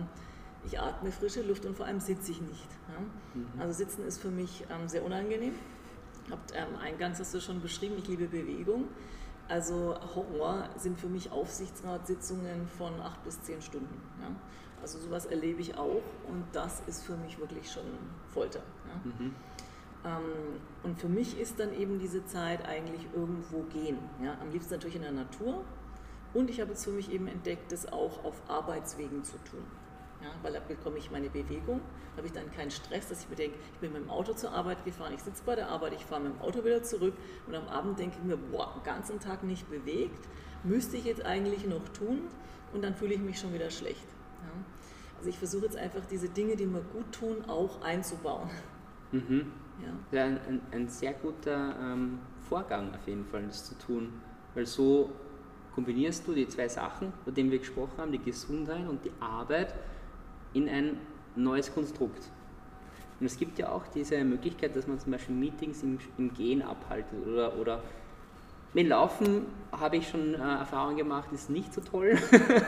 ich 0.67 0.79
atme 0.79 1.13
frische 1.13 1.43
Luft 1.43 1.65
und 1.65 1.77
vor 1.77 1.87
allem 1.87 2.01
sitze 2.01 2.33
ich 2.33 2.41
nicht. 2.41 2.69
Mhm. 3.35 3.61
Also 3.61 3.73
Sitzen 3.73 4.05
ist 4.05 4.21
für 4.21 4.31
mich 4.31 4.65
ähm, 4.71 4.89
sehr 4.89 5.05
unangenehm. 5.05 5.55
Habt, 6.31 6.53
ähm, 6.55 6.77
eingangs 6.83 7.21
hast 7.21 7.33
du 7.35 7.41
schon 7.41 7.61
beschrieben, 7.63 7.95
ich 7.99 8.09
liebe 8.09 8.27
Bewegung. 8.27 8.89
Also 9.49 9.97
Horror 10.15 10.69
sind 10.77 10.99
für 10.99 11.07
mich 11.07 11.31
Aufsichtsratssitzungen 11.31 12.67
von 12.67 13.01
acht 13.01 13.23
bis 13.23 13.41
zehn 13.43 13.63
Stunden. 13.63 14.03
Ja? 14.21 14.29
Also 14.83 14.99
sowas 14.99 15.27
erlebe 15.27 15.61
ich 15.61 15.77
auch 15.77 16.03
und 16.29 16.45
das 16.53 16.83
ist 16.89 17.05
für 17.05 17.17
mich 17.17 17.39
wirklich 17.39 17.71
schon 17.71 17.85
Folter. 18.29 18.63
Ja? 18.89 19.01
Mhm. 19.05 19.35
Ähm, 20.07 20.61
und 20.85 20.99
für 20.99 21.09
mich 21.09 21.39
ist 21.39 21.59
dann 21.59 21.75
eben 21.79 21.99
diese 21.99 22.25
Zeit 22.25 22.65
eigentlich 22.67 23.07
irgendwo 23.15 23.63
gehen. 23.65 23.99
Ja? 24.23 24.39
Am 24.41 24.51
liebsten 24.51 24.75
natürlich 24.75 24.97
in 24.97 25.03
der 25.03 25.13
Natur. 25.13 25.65
Und 26.33 26.49
ich 26.49 26.61
habe 26.61 26.71
jetzt 26.71 26.85
für 26.85 26.93
mich 26.93 27.11
eben 27.11 27.27
entdeckt, 27.27 27.73
das 27.73 27.93
auch 27.93 28.25
auf 28.25 28.41
Arbeitswegen 28.49 29.25
zu 29.25 29.37
tun. 29.51 29.65
Ja, 30.23 30.29
weil 30.43 30.53
da 30.53 30.61
bekomme 30.61 30.97
ich 30.97 31.11
meine 31.11 31.29
Bewegung, 31.29 31.81
habe 32.17 32.27
ich 32.27 32.33
dann 32.33 32.51
keinen 32.51 32.71
Stress, 32.71 33.09
dass 33.09 33.23
ich 33.23 33.29
mir 33.29 33.37
denke, 33.37 33.59
ich 33.75 33.81
bin 33.81 33.93
mit 33.93 34.03
dem 34.03 34.11
Auto 34.11 34.33
zur 34.33 34.51
Arbeit 34.53 34.83
gefahren, 34.85 35.13
ich 35.15 35.21
sitze 35.23 35.43
bei 35.45 35.55
der 35.55 35.69
Arbeit, 35.69 35.93
ich 35.93 36.07
fahre 36.07 36.23
mit 36.23 36.33
dem 36.33 36.41
Auto 36.41 36.65
wieder 36.65 36.83
zurück 36.83 37.13
und 37.47 37.55
am 37.55 37.69
Abend 37.69 37.99
denke 37.99 38.17
ich 38.19 38.25
mir, 38.25 38.39
boah, 38.39 38.73
den 38.75 38.83
ganzen 38.83 39.21
Tag 39.21 39.45
nicht 39.45 39.69
bewegt, 39.69 40.27
müsste 40.65 40.97
ich 40.97 41.05
jetzt 41.05 41.25
eigentlich 41.25 41.67
noch 41.67 41.87
tun 41.91 42.23
und 42.73 42.83
dann 42.83 42.95
fühle 42.95 43.13
ich 43.13 43.21
mich 43.21 43.39
schon 43.39 43.53
wieder 43.53 43.69
schlecht. 43.69 44.07
Ja. 44.43 44.51
Also 45.19 45.29
ich 45.29 45.39
versuche 45.39 45.67
jetzt 45.67 45.77
einfach 45.77 46.07
diese 46.07 46.31
Dinge, 46.31 46.57
die 46.57 46.65
mir 46.65 46.81
gut 46.81 47.13
tun, 47.13 47.45
auch 47.47 47.83
einzubauen. 47.83 48.49
Mhm. 49.13 49.53
Ja. 49.83 50.19
ja 50.19 50.25
ein, 50.25 50.61
ein, 50.73 50.89
sehr 50.89 51.13
guter 51.13 51.75
ähm, 51.81 52.19
Vorgang 52.49 52.95
auf 52.95 53.07
jeden 53.07 53.25
Fall, 53.27 53.45
das 53.47 53.65
zu 53.67 53.75
tun, 53.79 54.13
weil 54.55 54.67
so 54.67 55.11
kombinierst 55.75 56.27
du 56.27 56.33
die 56.33 56.49
zwei 56.49 56.69
Sachen, 56.69 57.13
von 57.25 57.35
denen 57.35 57.51
wir 57.51 57.59
gesprochen 57.59 57.99
haben, 57.99 58.13
die 58.13 58.19
Gesundheit 58.19 58.89
und 58.89 59.05
die 59.05 59.13
Arbeit, 59.21 59.75
in 60.55 60.69
ein 60.69 60.99
neues 61.35 61.73
Konstrukt. 61.73 62.31
Und 63.21 63.27
es 63.27 63.39
gibt 63.39 63.59
ja 63.59 63.71
auch 63.71 63.87
diese 63.89 64.23
Möglichkeit, 64.25 64.75
dass 64.77 64.87
man 64.87 64.99
zum 64.99 65.13
Beispiel 65.13 65.35
Meetings 65.35 65.83
im, 65.83 65.99
im 66.19 66.33
Gehen 66.33 66.63
abhaltet 66.63 67.27
oder, 67.27 67.59
oder 67.59 67.83
mit 68.75 68.89
Laufen 68.89 69.47
habe 69.73 69.97
ich 69.97 70.09
schon 70.09 70.35
äh, 70.35 70.39
Erfahrung 70.39 70.97
gemacht, 70.97 71.33
ist 71.33 71.49
nicht 71.49 71.73
so 71.73 71.81
toll, 71.81 72.19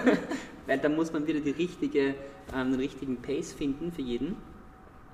weil 0.67 0.79
da 0.79 0.89
muss 0.89 1.13
man 1.13 1.27
wieder 1.27 1.41
die 1.41 1.51
richtige, 1.51 2.15
ähm, 2.55 2.73
den 2.73 2.81
richtigen 2.81 3.19
Pace 3.19 3.53
finden 3.53 3.93
für 3.93 4.01
jeden. 4.01 4.37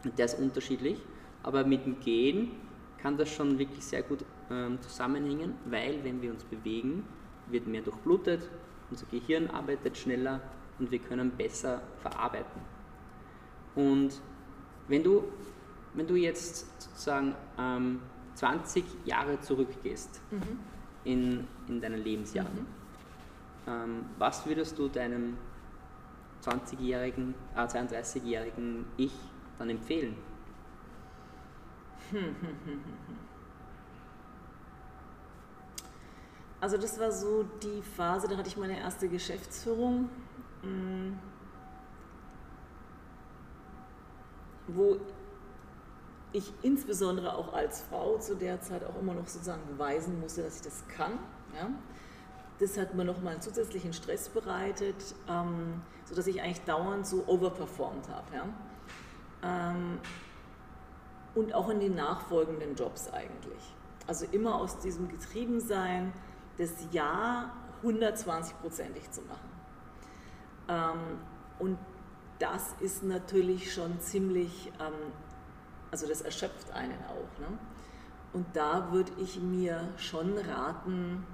Und 0.05 0.19
der 0.19 0.27
ist 0.27 0.39
unterschiedlich. 0.39 1.01
Aber 1.45 1.65
mit 1.65 1.87
dem 1.87 2.01
Gehen 2.01 2.51
kann 2.99 3.17
das 3.17 3.31
schon 3.31 3.59
wirklich 3.59 3.85
sehr 3.85 4.03
gut 4.03 4.25
ähm, 4.51 4.81
zusammenhängen, 4.81 5.55
weil 5.67 6.03
wenn 6.03 6.21
wir 6.21 6.31
uns 6.31 6.43
bewegen, 6.43 7.05
wird 7.49 7.67
mehr 7.67 7.83
durchblutet, 7.83 8.49
unser 8.91 9.07
Gehirn 9.07 9.49
arbeitet 9.49 9.97
schneller 9.97 10.41
und 10.79 10.91
wir 10.91 10.99
können 10.99 11.31
besser 11.31 11.83
verarbeiten. 12.01 12.61
Und 13.75 14.21
wenn 14.89 15.03
du, 15.03 15.25
wenn 15.93 16.07
du 16.07 16.17
jetzt 16.17 16.67
sozusagen 16.83 17.35
ähm, 17.59 18.01
20 18.35 18.85
Jahre 19.05 19.41
zurückgehst 19.41 20.21
mhm. 20.31 20.59
in, 21.05 21.47
in 21.69 21.81
deinen 21.81 22.03
Lebensjahren, 22.03 22.55
mhm. 22.55 22.67
ähm, 23.73 24.05
was 24.19 24.47
würdest 24.47 24.79
du 24.79 24.89
deinem 24.89 25.37
20-jährigen, 26.43 27.35
äh, 27.55 27.61
32-jährigen 27.61 28.87
Ich 28.97 29.13
dann 29.59 29.69
empfehlen? 29.71 30.17
Also 36.61 36.79
das 36.79 36.99
war 36.99 37.13
so 37.13 37.43
die 37.63 37.83
Phase, 37.83 38.27
da 38.27 38.39
hatte 38.39 38.49
ich 38.49 38.57
meine 38.57 38.79
erste 38.79 39.07
Geschäftsführung 39.07 40.09
Mm. 40.65 41.19
wo 44.69 44.97
ich 46.33 46.53
insbesondere 46.63 47.35
auch 47.37 47.53
als 47.53 47.83
Frau 47.83 48.17
zu 48.19 48.35
der 48.35 48.61
Zeit 48.63 48.83
auch 48.83 48.99
immer 48.99 49.13
noch 49.15 49.29
sozusagen 49.29 49.61
beweisen 49.69 50.19
musste, 50.21 50.43
dass 50.43 50.57
ich 50.57 50.63
das 50.63 50.83
kann. 50.89 51.13
Ja? 51.55 51.69
Das 52.59 52.79
hat 52.79 52.95
mir 52.95 53.05
nochmal 53.05 53.35
einen 53.35 53.43
zusätzlichen 53.43 53.93
Stress 53.93 54.31
bereitet, 54.31 54.97
ähm, 55.29 55.83
sodass 56.07 56.27
ich 56.27 56.41
eigentlich 56.41 56.63
dauernd 56.63 57.07
so 57.07 57.25
overperformed 57.27 58.09
habe. 58.09 58.35
Ja? 58.35 58.49
Ähm, 59.43 59.99
und 61.35 61.55
auch 61.55 61.69
in 61.69 61.81
den 61.81 61.95
nachfolgenden 61.95 62.75
Jobs 62.75 63.13
eigentlich. 63.13 63.75
Also 64.07 64.27
immer 64.31 64.57
aus 64.57 64.79
diesem 64.79 65.09
Getriebensein, 65.09 66.13
das 66.59 66.73
Ja 66.93 67.53
120-prozentig 67.83 69.11
zu 69.11 69.23
machen. 69.23 69.51
Ähm, 70.69 71.19
und 71.59 71.79
das 72.39 72.75
ist 72.81 73.03
natürlich 73.03 73.73
schon 73.73 74.01
ziemlich, 74.01 74.73
ähm, 74.81 75.13
also 75.91 76.07
das 76.07 76.21
erschöpft 76.21 76.73
einen 76.73 76.99
auch. 77.05 77.41
Ne? 77.41 77.59
Und 78.33 78.47
da 78.55 78.93
würde 78.93 79.13
ich 79.19 79.41
mir 79.41 79.89
schon 79.97 80.37
raten, 80.39 81.27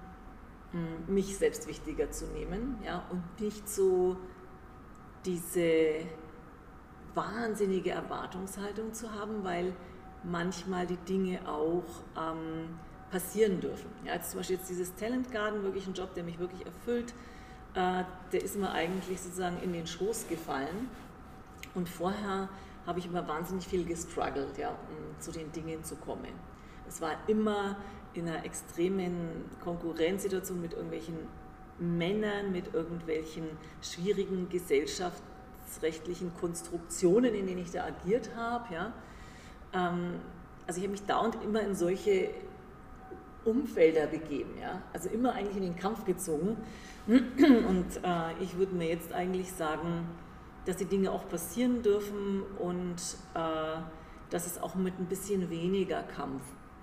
hm, 0.73 1.13
mich 1.15 1.37
selbst 1.39 1.67
wichtiger 1.67 2.11
zu 2.11 2.27
nehmen 2.27 2.79
ja, 2.85 3.03
und 3.11 3.41
nicht 3.41 3.69
so 3.69 4.17
diese 5.25 6.05
wahnsinnige 7.15 7.91
Erwartungshaltung 7.91 8.93
zu 8.93 9.13
haben, 9.13 9.43
weil 9.43 9.75
manchmal 10.23 10.87
die 10.87 10.97
Dinge 10.97 11.41
auch 11.49 11.85
ähm, 12.17 12.79
passieren 13.11 13.61
dürfen. 13.61 13.91
Ja, 14.05 14.15
jetzt 14.15 14.31
zum 14.31 14.41
Beispiel 14.41 14.57
jetzt 14.57 14.69
dieses 14.69 14.95
Talent 14.95 15.31
Garden, 15.33 15.63
wirklich 15.63 15.87
ein 15.87 15.95
Job, 15.95 16.15
der 16.15 16.25
mich 16.25 16.39
wirklich 16.39 16.65
erfüllt, 16.65 17.13
äh, 17.75 18.05
der 18.33 18.43
ist 18.43 18.57
mir 18.57 18.71
eigentlich 18.71 19.21
sozusagen 19.21 19.61
in 19.63 19.73
den 19.73 19.87
Schoß 19.87 20.29
gefallen. 20.29 20.89
Und 21.75 21.89
vorher 21.89 22.49
habe 22.87 22.99
ich 22.99 23.07
immer 23.07 23.27
wahnsinnig 23.29 23.67
viel 23.67 23.85
gestruggelt, 23.85 24.59
ja, 24.59 24.71
um 24.71 25.21
zu 25.21 25.31
den 25.31 25.53
Dingen 25.53 25.85
zu 25.85 25.97
kommen. 25.97 26.33
Es 26.89 27.01
war 27.01 27.13
immer 27.29 27.77
in 28.15 28.29
einer 28.29 28.45
extremen 28.45 29.45
Konkurrenzsituation 29.63 30.61
mit 30.61 30.73
irgendwelchen 30.73 31.17
Männern, 31.79 32.51
mit 32.53 32.75
irgendwelchen 32.75 33.45
schwierigen 33.81 34.49
gesellschaftsrechtlichen 34.49 36.35
Konstruktionen, 36.35 37.35
in 37.35 37.47
denen 37.47 37.63
ich 37.63 37.71
da 37.71 37.85
agiert 37.85 38.31
habe. 38.35 38.75
Ja. 38.75 38.93
Ähm, 39.73 40.21
also 40.67 40.79
ich 40.79 40.85
habe 40.85 40.93
mich 40.93 41.07
dauernd 41.07 41.37
immer 41.45 41.61
in 41.61 41.75
solche 41.75 42.31
Umfelder 43.45 44.07
begeben, 44.07 44.51
ja. 44.61 44.83
also 44.93 45.09
immer 45.09 45.33
eigentlich 45.33 45.57
in 45.57 45.63
den 45.63 45.77
Kampf 45.77 46.05
gezogen. 46.05 46.57
Und 47.07 47.87
äh, 48.03 48.43
ich 48.43 48.57
würde 48.57 48.75
mir 48.75 48.89
jetzt 48.89 49.13
eigentlich 49.13 49.51
sagen, 49.53 50.07
dass 50.67 50.77
die 50.77 50.85
Dinge 50.85 51.11
auch 51.11 51.27
passieren 51.29 51.83
dürfen 51.83 52.43
und 52.59 52.97
äh, 53.35 53.81
dass 54.29 54.47
es 54.47 54.61
auch 54.61 54.75
mit 54.75 54.99
ein 54.99 55.07
bisschen 55.07 55.49
weniger 55.51 56.03
Kampf 56.03 56.43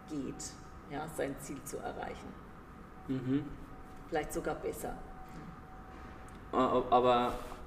geht, 0.10 0.52
ja, 0.92 1.08
sein 1.16 1.36
Ziel 1.40 1.62
zu 1.64 1.78
erreichen. 1.78 2.28
Mhm. 3.08 3.46
Vielleicht 4.10 4.34
sogar 4.34 4.56
besser. 4.56 4.98
Aber, 6.52 6.86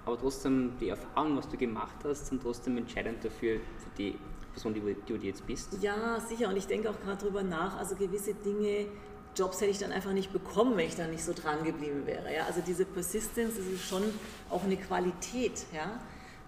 aber 0.04 0.18
trotzdem, 0.18 0.72
die 0.80 0.88
Erfahrungen, 0.88 1.36
was 1.36 1.48
du 1.48 1.56
gemacht 1.56 1.96
hast, 2.04 2.26
sind 2.26 2.42
trotzdem 2.42 2.76
entscheidend 2.76 3.24
dafür, 3.24 3.58
für 3.58 3.90
die 3.96 4.18
Person, 4.60 4.74
die, 4.74 4.96
du 5.06 5.26
jetzt 5.26 5.46
bist. 5.46 5.78
Ja, 5.80 6.20
sicher. 6.20 6.48
Und 6.48 6.56
ich 6.56 6.66
denke 6.66 6.90
auch 6.90 7.00
gerade 7.00 7.18
darüber 7.18 7.42
nach, 7.42 7.78
also 7.78 7.94
gewisse 7.94 8.34
Dinge 8.34 8.86
Jobs 9.36 9.60
hätte 9.60 9.70
ich 9.70 9.78
dann 9.78 9.92
einfach 9.92 10.12
nicht 10.12 10.32
bekommen, 10.32 10.76
wenn 10.76 10.86
ich 10.86 10.96
da 10.96 11.06
nicht 11.06 11.24
so 11.24 11.32
dran 11.32 11.62
geblieben 11.64 12.04
wäre. 12.04 12.34
Ja? 12.34 12.44
Also 12.46 12.60
diese 12.66 12.84
Persistence 12.84 13.56
ist 13.56 13.88
schon 13.88 14.02
auch 14.50 14.64
eine 14.64 14.76
Qualität. 14.76 15.64
Ja? 15.72 16.00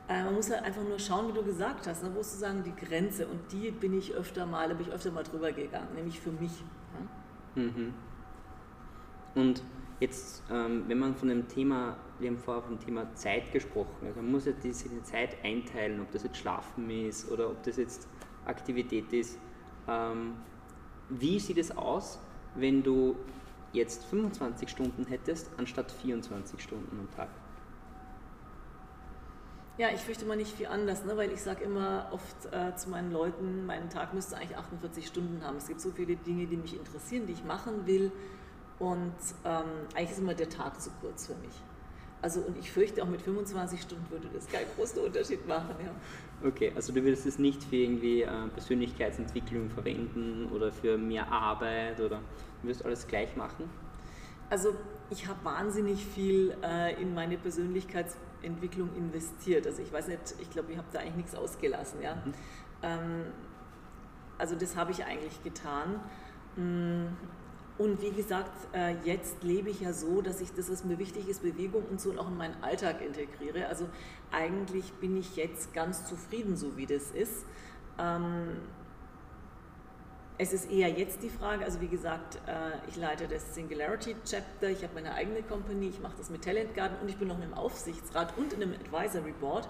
Äh, 0.08 0.24
man 0.24 0.34
muss 0.34 0.50
halt 0.50 0.64
einfach 0.64 0.82
nur 0.82 0.98
schauen, 0.98 1.28
wie 1.28 1.32
du 1.32 1.44
gesagt 1.44 1.86
hast, 1.86 2.02
ne? 2.02 2.10
wo 2.12 2.20
ist 2.20 2.32
sozusagen 2.32 2.64
die 2.64 2.74
Grenze 2.74 3.26
und 3.28 3.40
die 3.52 3.70
bin 3.70 3.96
ich 3.96 4.12
öfter 4.12 4.46
mal, 4.46 4.68
da 4.68 4.74
bin 4.74 4.88
ich 4.88 4.92
öfter 4.92 5.12
mal 5.12 5.22
drüber 5.22 5.52
gegangen, 5.52 5.94
nämlich 5.94 6.20
für 6.20 6.32
mich. 6.32 6.52
Ja? 7.56 7.62
Mhm. 7.62 7.94
Und 9.36 9.62
jetzt, 10.02 10.42
ähm, 10.50 10.84
wenn 10.88 10.98
man 10.98 11.14
von 11.14 11.28
dem 11.28 11.48
Thema, 11.48 11.96
wir 12.18 12.28
haben 12.28 12.38
vorher 12.38 12.62
vom 12.62 12.78
Thema 12.78 13.14
Zeit 13.14 13.52
gesprochen, 13.52 14.04
also 14.04 14.20
man 14.20 14.32
muss 14.32 14.46
ja 14.46 14.52
diese 14.52 15.02
Zeit 15.04 15.36
einteilen, 15.44 16.00
ob 16.00 16.10
das 16.10 16.24
jetzt 16.24 16.36
Schlafen 16.38 16.90
ist 16.90 17.30
oder 17.30 17.48
ob 17.48 17.62
das 17.62 17.76
jetzt 17.76 18.08
Aktivität 18.44 19.12
ist. 19.12 19.38
Ähm, 19.88 20.34
wie 21.08 21.38
sieht 21.38 21.58
es 21.58 21.70
aus, 21.76 22.18
wenn 22.56 22.82
du 22.82 23.16
jetzt 23.72 24.04
25 24.06 24.68
Stunden 24.68 25.06
hättest, 25.06 25.50
anstatt 25.56 25.90
24 25.92 26.60
Stunden 26.60 26.98
am 26.98 27.10
Tag? 27.12 27.28
Ja, 29.78 29.88
ich 29.94 30.00
fürchte 30.00 30.26
mal 30.26 30.36
nicht 30.36 30.52
viel 30.52 30.66
anders, 30.66 31.04
ne? 31.04 31.16
weil 31.16 31.30
ich 31.32 31.40
sage 31.40 31.64
immer 31.64 32.08
oft 32.10 32.52
äh, 32.52 32.74
zu 32.74 32.90
meinen 32.90 33.10
Leuten, 33.12 33.64
mein 33.66 33.88
Tag 33.88 34.12
müsste 34.12 34.36
eigentlich 34.36 34.56
48 34.56 35.06
Stunden 35.06 35.42
haben. 35.42 35.56
Es 35.56 35.68
gibt 35.68 35.80
so 35.80 35.90
viele 35.90 36.16
Dinge, 36.16 36.46
die 36.46 36.56
mich 36.56 36.76
interessieren, 36.76 37.26
die 37.26 37.32
ich 37.32 37.44
machen 37.44 37.86
will 37.86 38.12
und 38.82 39.14
ähm, 39.44 39.86
eigentlich 39.94 40.10
ist 40.10 40.18
immer 40.18 40.34
der 40.34 40.48
Tag 40.48 40.80
zu 40.80 40.90
kurz 41.00 41.28
für 41.28 41.36
mich. 41.36 41.52
Also 42.20 42.40
und 42.40 42.58
ich 42.58 42.72
fürchte 42.72 43.00
auch 43.02 43.06
mit 43.06 43.22
25 43.22 43.80
Stunden 43.80 44.10
würde 44.10 44.28
das 44.34 44.48
keinen 44.48 44.66
großen 44.76 45.00
Unterschied 45.00 45.46
machen. 45.46 45.76
Ja. 45.84 46.48
Okay, 46.48 46.72
also 46.74 46.92
du 46.92 47.02
würdest 47.04 47.24
es 47.24 47.38
nicht 47.38 47.62
für 47.62 47.76
irgendwie 47.76 48.22
äh, 48.22 48.48
Persönlichkeitsentwicklung 48.52 49.70
verwenden 49.70 50.50
oder 50.52 50.72
für 50.72 50.98
mehr 50.98 51.30
Arbeit 51.30 52.00
oder 52.00 52.20
du 52.62 52.68
wirst 52.68 52.84
alles 52.84 53.06
gleich 53.06 53.36
machen? 53.36 53.70
Also 54.50 54.74
ich 55.10 55.28
habe 55.28 55.44
wahnsinnig 55.44 56.04
viel 56.04 56.56
äh, 56.64 57.00
in 57.00 57.14
meine 57.14 57.38
Persönlichkeitsentwicklung 57.38 58.90
investiert. 58.96 59.64
Also 59.64 59.80
ich 59.80 59.92
weiß 59.92 60.08
nicht, 60.08 60.34
ich 60.40 60.50
glaube, 60.50 60.72
ich 60.72 60.78
habe 60.78 60.88
da 60.92 60.98
eigentlich 60.98 61.16
nichts 61.16 61.36
ausgelassen. 61.36 62.02
Ja? 62.02 62.16
Mhm. 62.16 62.34
Ähm, 62.82 63.22
also 64.38 64.56
das 64.56 64.74
habe 64.74 64.90
ich 64.90 65.04
eigentlich 65.04 65.40
getan. 65.44 66.00
Mm, 66.56 67.06
und 67.82 68.00
wie 68.00 68.12
gesagt, 68.12 68.52
äh, 68.74 68.94
jetzt 69.04 69.42
lebe 69.42 69.68
ich 69.68 69.80
ja 69.80 69.92
so, 69.92 70.22
dass 70.22 70.40
ich 70.40 70.52
das, 70.52 70.70
was 70.70 70.84
mir 70.84 71.00
wichtig 71.00 71.28
ist, 71.28 71.42
Bewegung 71.42 71.82
und 71.90 72.00
so 72.00 72.12
auch 72.16 72.28
in 72.28 72.36
meinen 72.36 72.62
Alltag 72.62 73.00
integriere. 73.00 73.66
Also 73.66 73.88
eigentlich 74.30 74.92
bin 74.94 75.16
ich 75.16 75.34
jetzt 75.34 75.74
ganz 75.74 76.06
zufrieden, 76.06 76.56
so 76.56 76.76
wie 76.76 76.86
das 76.86 77.10
ist. 77.10 77.44
Ähm, 77.98 78.50
es 80.38 80.52
ist 80.52 80.70
eher 80.70 80.90
jetzt 80.90 81.24
die 81.24 81.28
Frage, 81.28 81.64
also 81.64 81.80
wie 81.80 81.88
gesagt, 81.88 82.36
äh, 82.46 82.88
ich 82.88 82.94
leite 82.94 83.26
das 83.26 83.52
Singularity 83.52 84.14
Chapter, 84.24 84.70
ich 84.70 84.84
habe 84.84 84.94
meine 84.94 85.14
eigene 85.14 85.42
Company, 85.42 85.88
ich 85.88 86.00
mache 86.00 86.14
das 86.16 86.30
mit 86.30 86.44
Talent 86.44 86.74
Garden 86.74 86.96
und 87.02 87.08
ich 87.08 87.16
bin 87.16 87.26
noch 87.26 87.36
in 87.38 87.42
einem 87.42 87.54
Aufsichtsrat 87.54 88.38
und 88.38 88.52
in 88.52 88.62
einem 88.62 88.74
Advisory 88.74 89.34
Board. 89.40 89.68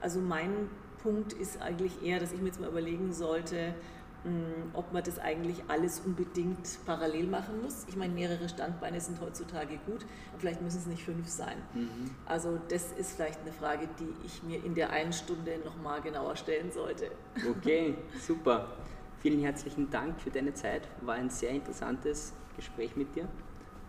Also 0.00 0.20
mein 0.20 0.68
Punkt 1.00 1.32
ist 1.32 1.62
eigentlich 1.62 2.02
eher, 2.02 2.18
dass 2.18 2.32
ich 2.32 2.40
mir 2.40 2.48
jetzt 2.48 2.60
mal 2.60 2.68
überlegen 2.68 3.12
sollte, 3.12 3.74
ob 4.72 4.92
man 4.92 5.02
das 5.02 5.18
eigentlich 5.18 5.62
alles 5.68 6.00
unbedingt 6.00 6.78
parallel 6.86 7.26
machen 7.26 7.60
muss. 7.62 7.84
Ich 7.88 7.96
meine, 7.96 8.12
mehrere 8.12 8.48
Standbeine 8.48 9.00
sind 9.00 9.20
heutzutage 9.20 9.78
gut, 9.86 10.06
aber 10.30 10.38
vielleicht 10.38 10.62
müssen 10.62 10.78
es 10.78 10.86
nicht 10.86 11.02
fünf 11.02 11.28
sein. 11.28 11.56
Mhm. 11.74 12.10
Also 12.26 12.58
das 12.68 12.92
ist 12.92 13.16
vielleicht 13.16 13.40
eine 13.40 13.52
Frage, 13.52 13.88
die 13.98 14.26
ich 14.26 14.42
mir 14.42 14.64
in 14.64 14.74
der 14.74 14.90
einen 14.90 15.12
Stunde 15.12 15.58
nochmal 15.64 16.00
genauer 16.02 16.36
stellen 16.36 16.70
sollte. 16.70 17.10
Okay, 17.50 17.96
super. 18.20 18.76
Vielen 19.20 19.40
herzlichen 19.40 19.90
Dank 19.90 20.20
für 20.20 20.30
deine 20.30 20.54
Zeit. 20.54 20.88
War 21.00 21.14
ein 21.14 21.30
sehr 21.30 21.50
interessantes 21.50 22.32
Gespräch 22.56 22.96
mit 22.96 23.14
dir 23.16 23.28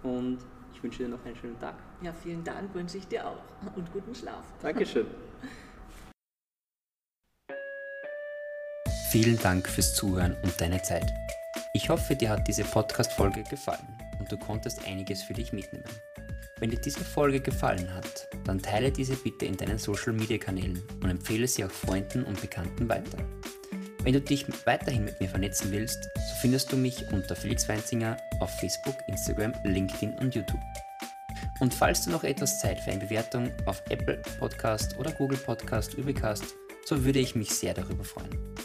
und 0.01 0.39
ich 0.73 0.83
wünsche 0.83 1.03
dir 1.03 1.09
noch 1.09 1.23
einen 1.25 1.35
schönen 1.35 1.59
Tag. 1.59 1.75
Ja, 2.01 2.11
vielen 2.11 2.43
Dank 2.43 2.73
wünsche 2.73 2.97
ich 2.97 3.07
dir 3.07 3.27
auch 3.27 3.43
und 3.75 3.91
guten 3.93 4.15
Schlaf. 4.15 4.43
Dankeschön. 4.61 5.05
Vielen 9.13 9.37
Dank 9.37 9.69
fürs 9.69 9.93
Zuhören 9.93 10.35
und 10.41 10.59
deine 10.59 10.81
Zeit. 10.81 11.13
Ich 11.71 11.87
hoffe, 11.89 12.15
dir 12.15 12.31
hat 12.31 12.47
diese 12.47 12.63
Podcast-Folge 12.63 13.43
gefallen 13.43 13.95
und 14.17 14.31
du 14.31 14.39
konntest 14.39 14.87
einiges 14.87 15.21
für 15.21 15.35
dich 15.35 15.53
mitnehmen. 15.53 15.85
Wenn 16.59 16.71
dir 16.71 16.81
diese 16.81 17.05
Folge 17.05 17.39
gefallen 17.39 17.93
hat, 17.93 18.27
dann 18.43 18.59
teile 18.59 18.91
diese 18.91 19.15
bitte 19.15 19.45
in 19.45 19.55
deinen 19.55 19.77
Social 19.77 20.13
Media 20.13 20.39
Kanälen 20.39 20.81
und 21.03 21.11
empfehle 21.11 21.47
sie 21.47 21.63
auch 21.63 21.69
Freunden 21.69 22.23
und 22.23 22.41
Bekannten 22.41 22.89
weiter. 22.89 23.19
Wenn 24.01 24.13
du 24.13 24.19
dich 24.19 24.47
weiterhin 24.65 25.05
mit 25.05 25.21
mir 25.21 25.29
vernetzen 25.29 25.71
willst, 25.71 26.05
so 26.15 26.35
findest 26.41 26.71
du 26.71 26.75
mich 26.75 27.05
unter 27.11 27.35
Felix 27.35 27.69
Weinzinger 27.69 28.17
auf 28.39 28.49
Facebook, 28.59 28.95
Instagram, 29.05 29.53
LinkedIn 29.63 30.17
und 30.21 30.33
YouTube. 30.33 30.63
Und 31.59 31.71
falls 31.71 32.03
du 32.03 32.09
noch 32.09 32.23
etwas 32.23 32.61
Zeit 32.61 32.79
für 32.79 32.89
eine 32.89 33.01
Bewertung 33.01 33.51
auf 33.67 33.83
Apple 33.91 34.23
Podcast 34.39 34.97
oder 34.97 35.11
Google 35.11 35.37
Podcast 35.37 35.93
übrig 35.93 36.17
hast, 36.23 36.55
so 36.87 37.05
würde 37.05 37.19
ich 37.19 37.35
mich 37.35 37.51
sehr 37.51 37.75
darüber 37.75 38.03
freuen. 38.03 38.55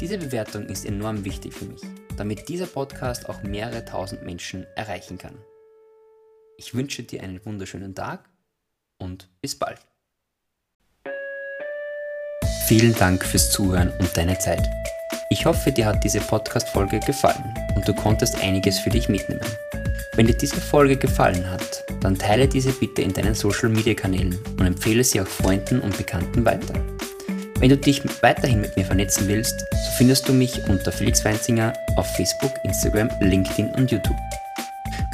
Diese 0.00 0.18
Bewertung 0.18 0.66
ist 0.66 0.84
enorm 0.84 1.24
wichtig 1.24 1.54
für 1.54 1.66
mich, 1.66 1.80
damit 2.16 2.48
dieser 2.48 2.66
Podcast 2.66 3.28
auch 3.28 3.42
mehrere 3.44 3.84
tausend 3.84 4.24
Menschen 4.24 4.66
erreichen 4.74 5.18
kann. 5.18 5.38
Ich 6.58 6.74
wünsche 6.74 7.04
dir 7.04 7.22
einen 7.22 7.44
wunderschönen 7.44 7.94
Tag 7.94 8.28
und 8.98 9.28
bis 9.40 9.56
bald. 9.56 9.78
Vielen 12.66 12.94
Dank 12.96 13.24
fürs 13.24 13.50
Zuhören 13.52 13.92
und 14.00 14.16
deine 14.16 14.38
Zeit. 14.38 14.66
Ich 15.30 15.46
hoffe, 15.46 15.70
dir 15.70 15.86
hat 15.86 16.02
diese 16.02 16.20
Podcast-Folge 16.20 16.98
gefallen 17.00 17.54
und 17.76 17.86
du 17.86 17.94
konntest 17.94 18.40
einiges 18.40 18.80
für 18.80 18.90
dich 18.90 19.08
mitnehmen. 19.08 19.46
Wenn 20.14 20.26
dir 20.26 20.36
diese 20.36 20.60
Folge 20.60 20.96
gefallen 20.96 21.48
hat, 21.48 21.84
dann 22.00 22.18
teile 22.18 22.48
diese 22.48 22.72
bitte 22.72 23.02
in 23.02 23.12
deinen 23.12 23.34
Social 23.34 23.68
Media 23.68 23.94
Kanälen 23.94 24.38
und 24.58 24.66
empfehle 24.66 25.04
sie 25.04 25.20
auch 25.20 25.26
Freunden 25.26 25.80
und 25.80 25.96
Bekannten 25.96 26.44
weiter. 26.44 26.93
Wenn 27.60 27.68
du 27.70 27.76
dich 27.76 28.02
weiterhin 28.22 28.60
mit 28.60 28.76
mir 28.76 28.84
vernetzen 28.84 29.28
willst, 29.28 29.60
so 29.60 29.90
findest 29.96 30.28
du 30.28 30.32
mich 30.32 30.68
unter 30.68 30.92
Felix 30.92 31.24
Weinzinger 31.24 31.72
auf 31.96 32.06
Facebook, 32.16 32.52
Instagram, 32.64 33.08
LinkedIn 33.20 33.70
und 33.74 33.90
YouTube. 33.90 34.16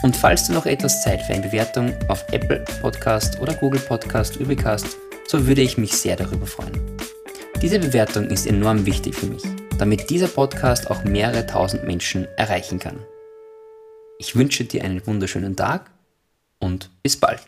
Und 0.03 0.17
falls 0.17 0.47
du 0.47 0.55
noch 0.55 0.67
etwas 0.67 1.03
Zeit 1.03 1.23
für 1.23 1.35
eine 1.35 1.43
Bewertung 1.43 1.93
auf 2.09 2.25
Apple 2.33 2.65
Podcast 2.81 3.39
oder 3.41 3.55
Google 3.55 3.81
Podcast 3.81 4.37
übrig 4.37 4.65
hast, 4.65 4.97
so 5.29 5.47
würde 5.47 5.61
ich 5.61 5.77
mich 5.77 5.93
sehr 5.93 6.17
darüber 6.17 6.47
freuen. 6.47 6.73
Diese 7.61 7.79
Bewertung 7.79 8.29
ist 8.31 8.47
enorm 8.47 8.87
wichtig 8.87 9.15
für 9.15 9.27
mich, 9.27 9.43
damit 9.79 10.09
dieser 10.09 10.29
Podcast 10.29 10.91
auch 10.91 11.05
mehrere 11.05 11.47
tausend 11.47 11.85
Menschen 11.85 12.27
erreichen 12.39 12.79
kann. 12.79 12.99
Ich 14.19 14.35
wünsche 14.35 14.65
dir 14.65 14.83
einen 14.83 15.07
wunderschönen 15.07 15.57
Tag 15.57 15.91
und 16.59 16.91
bis 17.03 17.19
bald. 17.19 17.41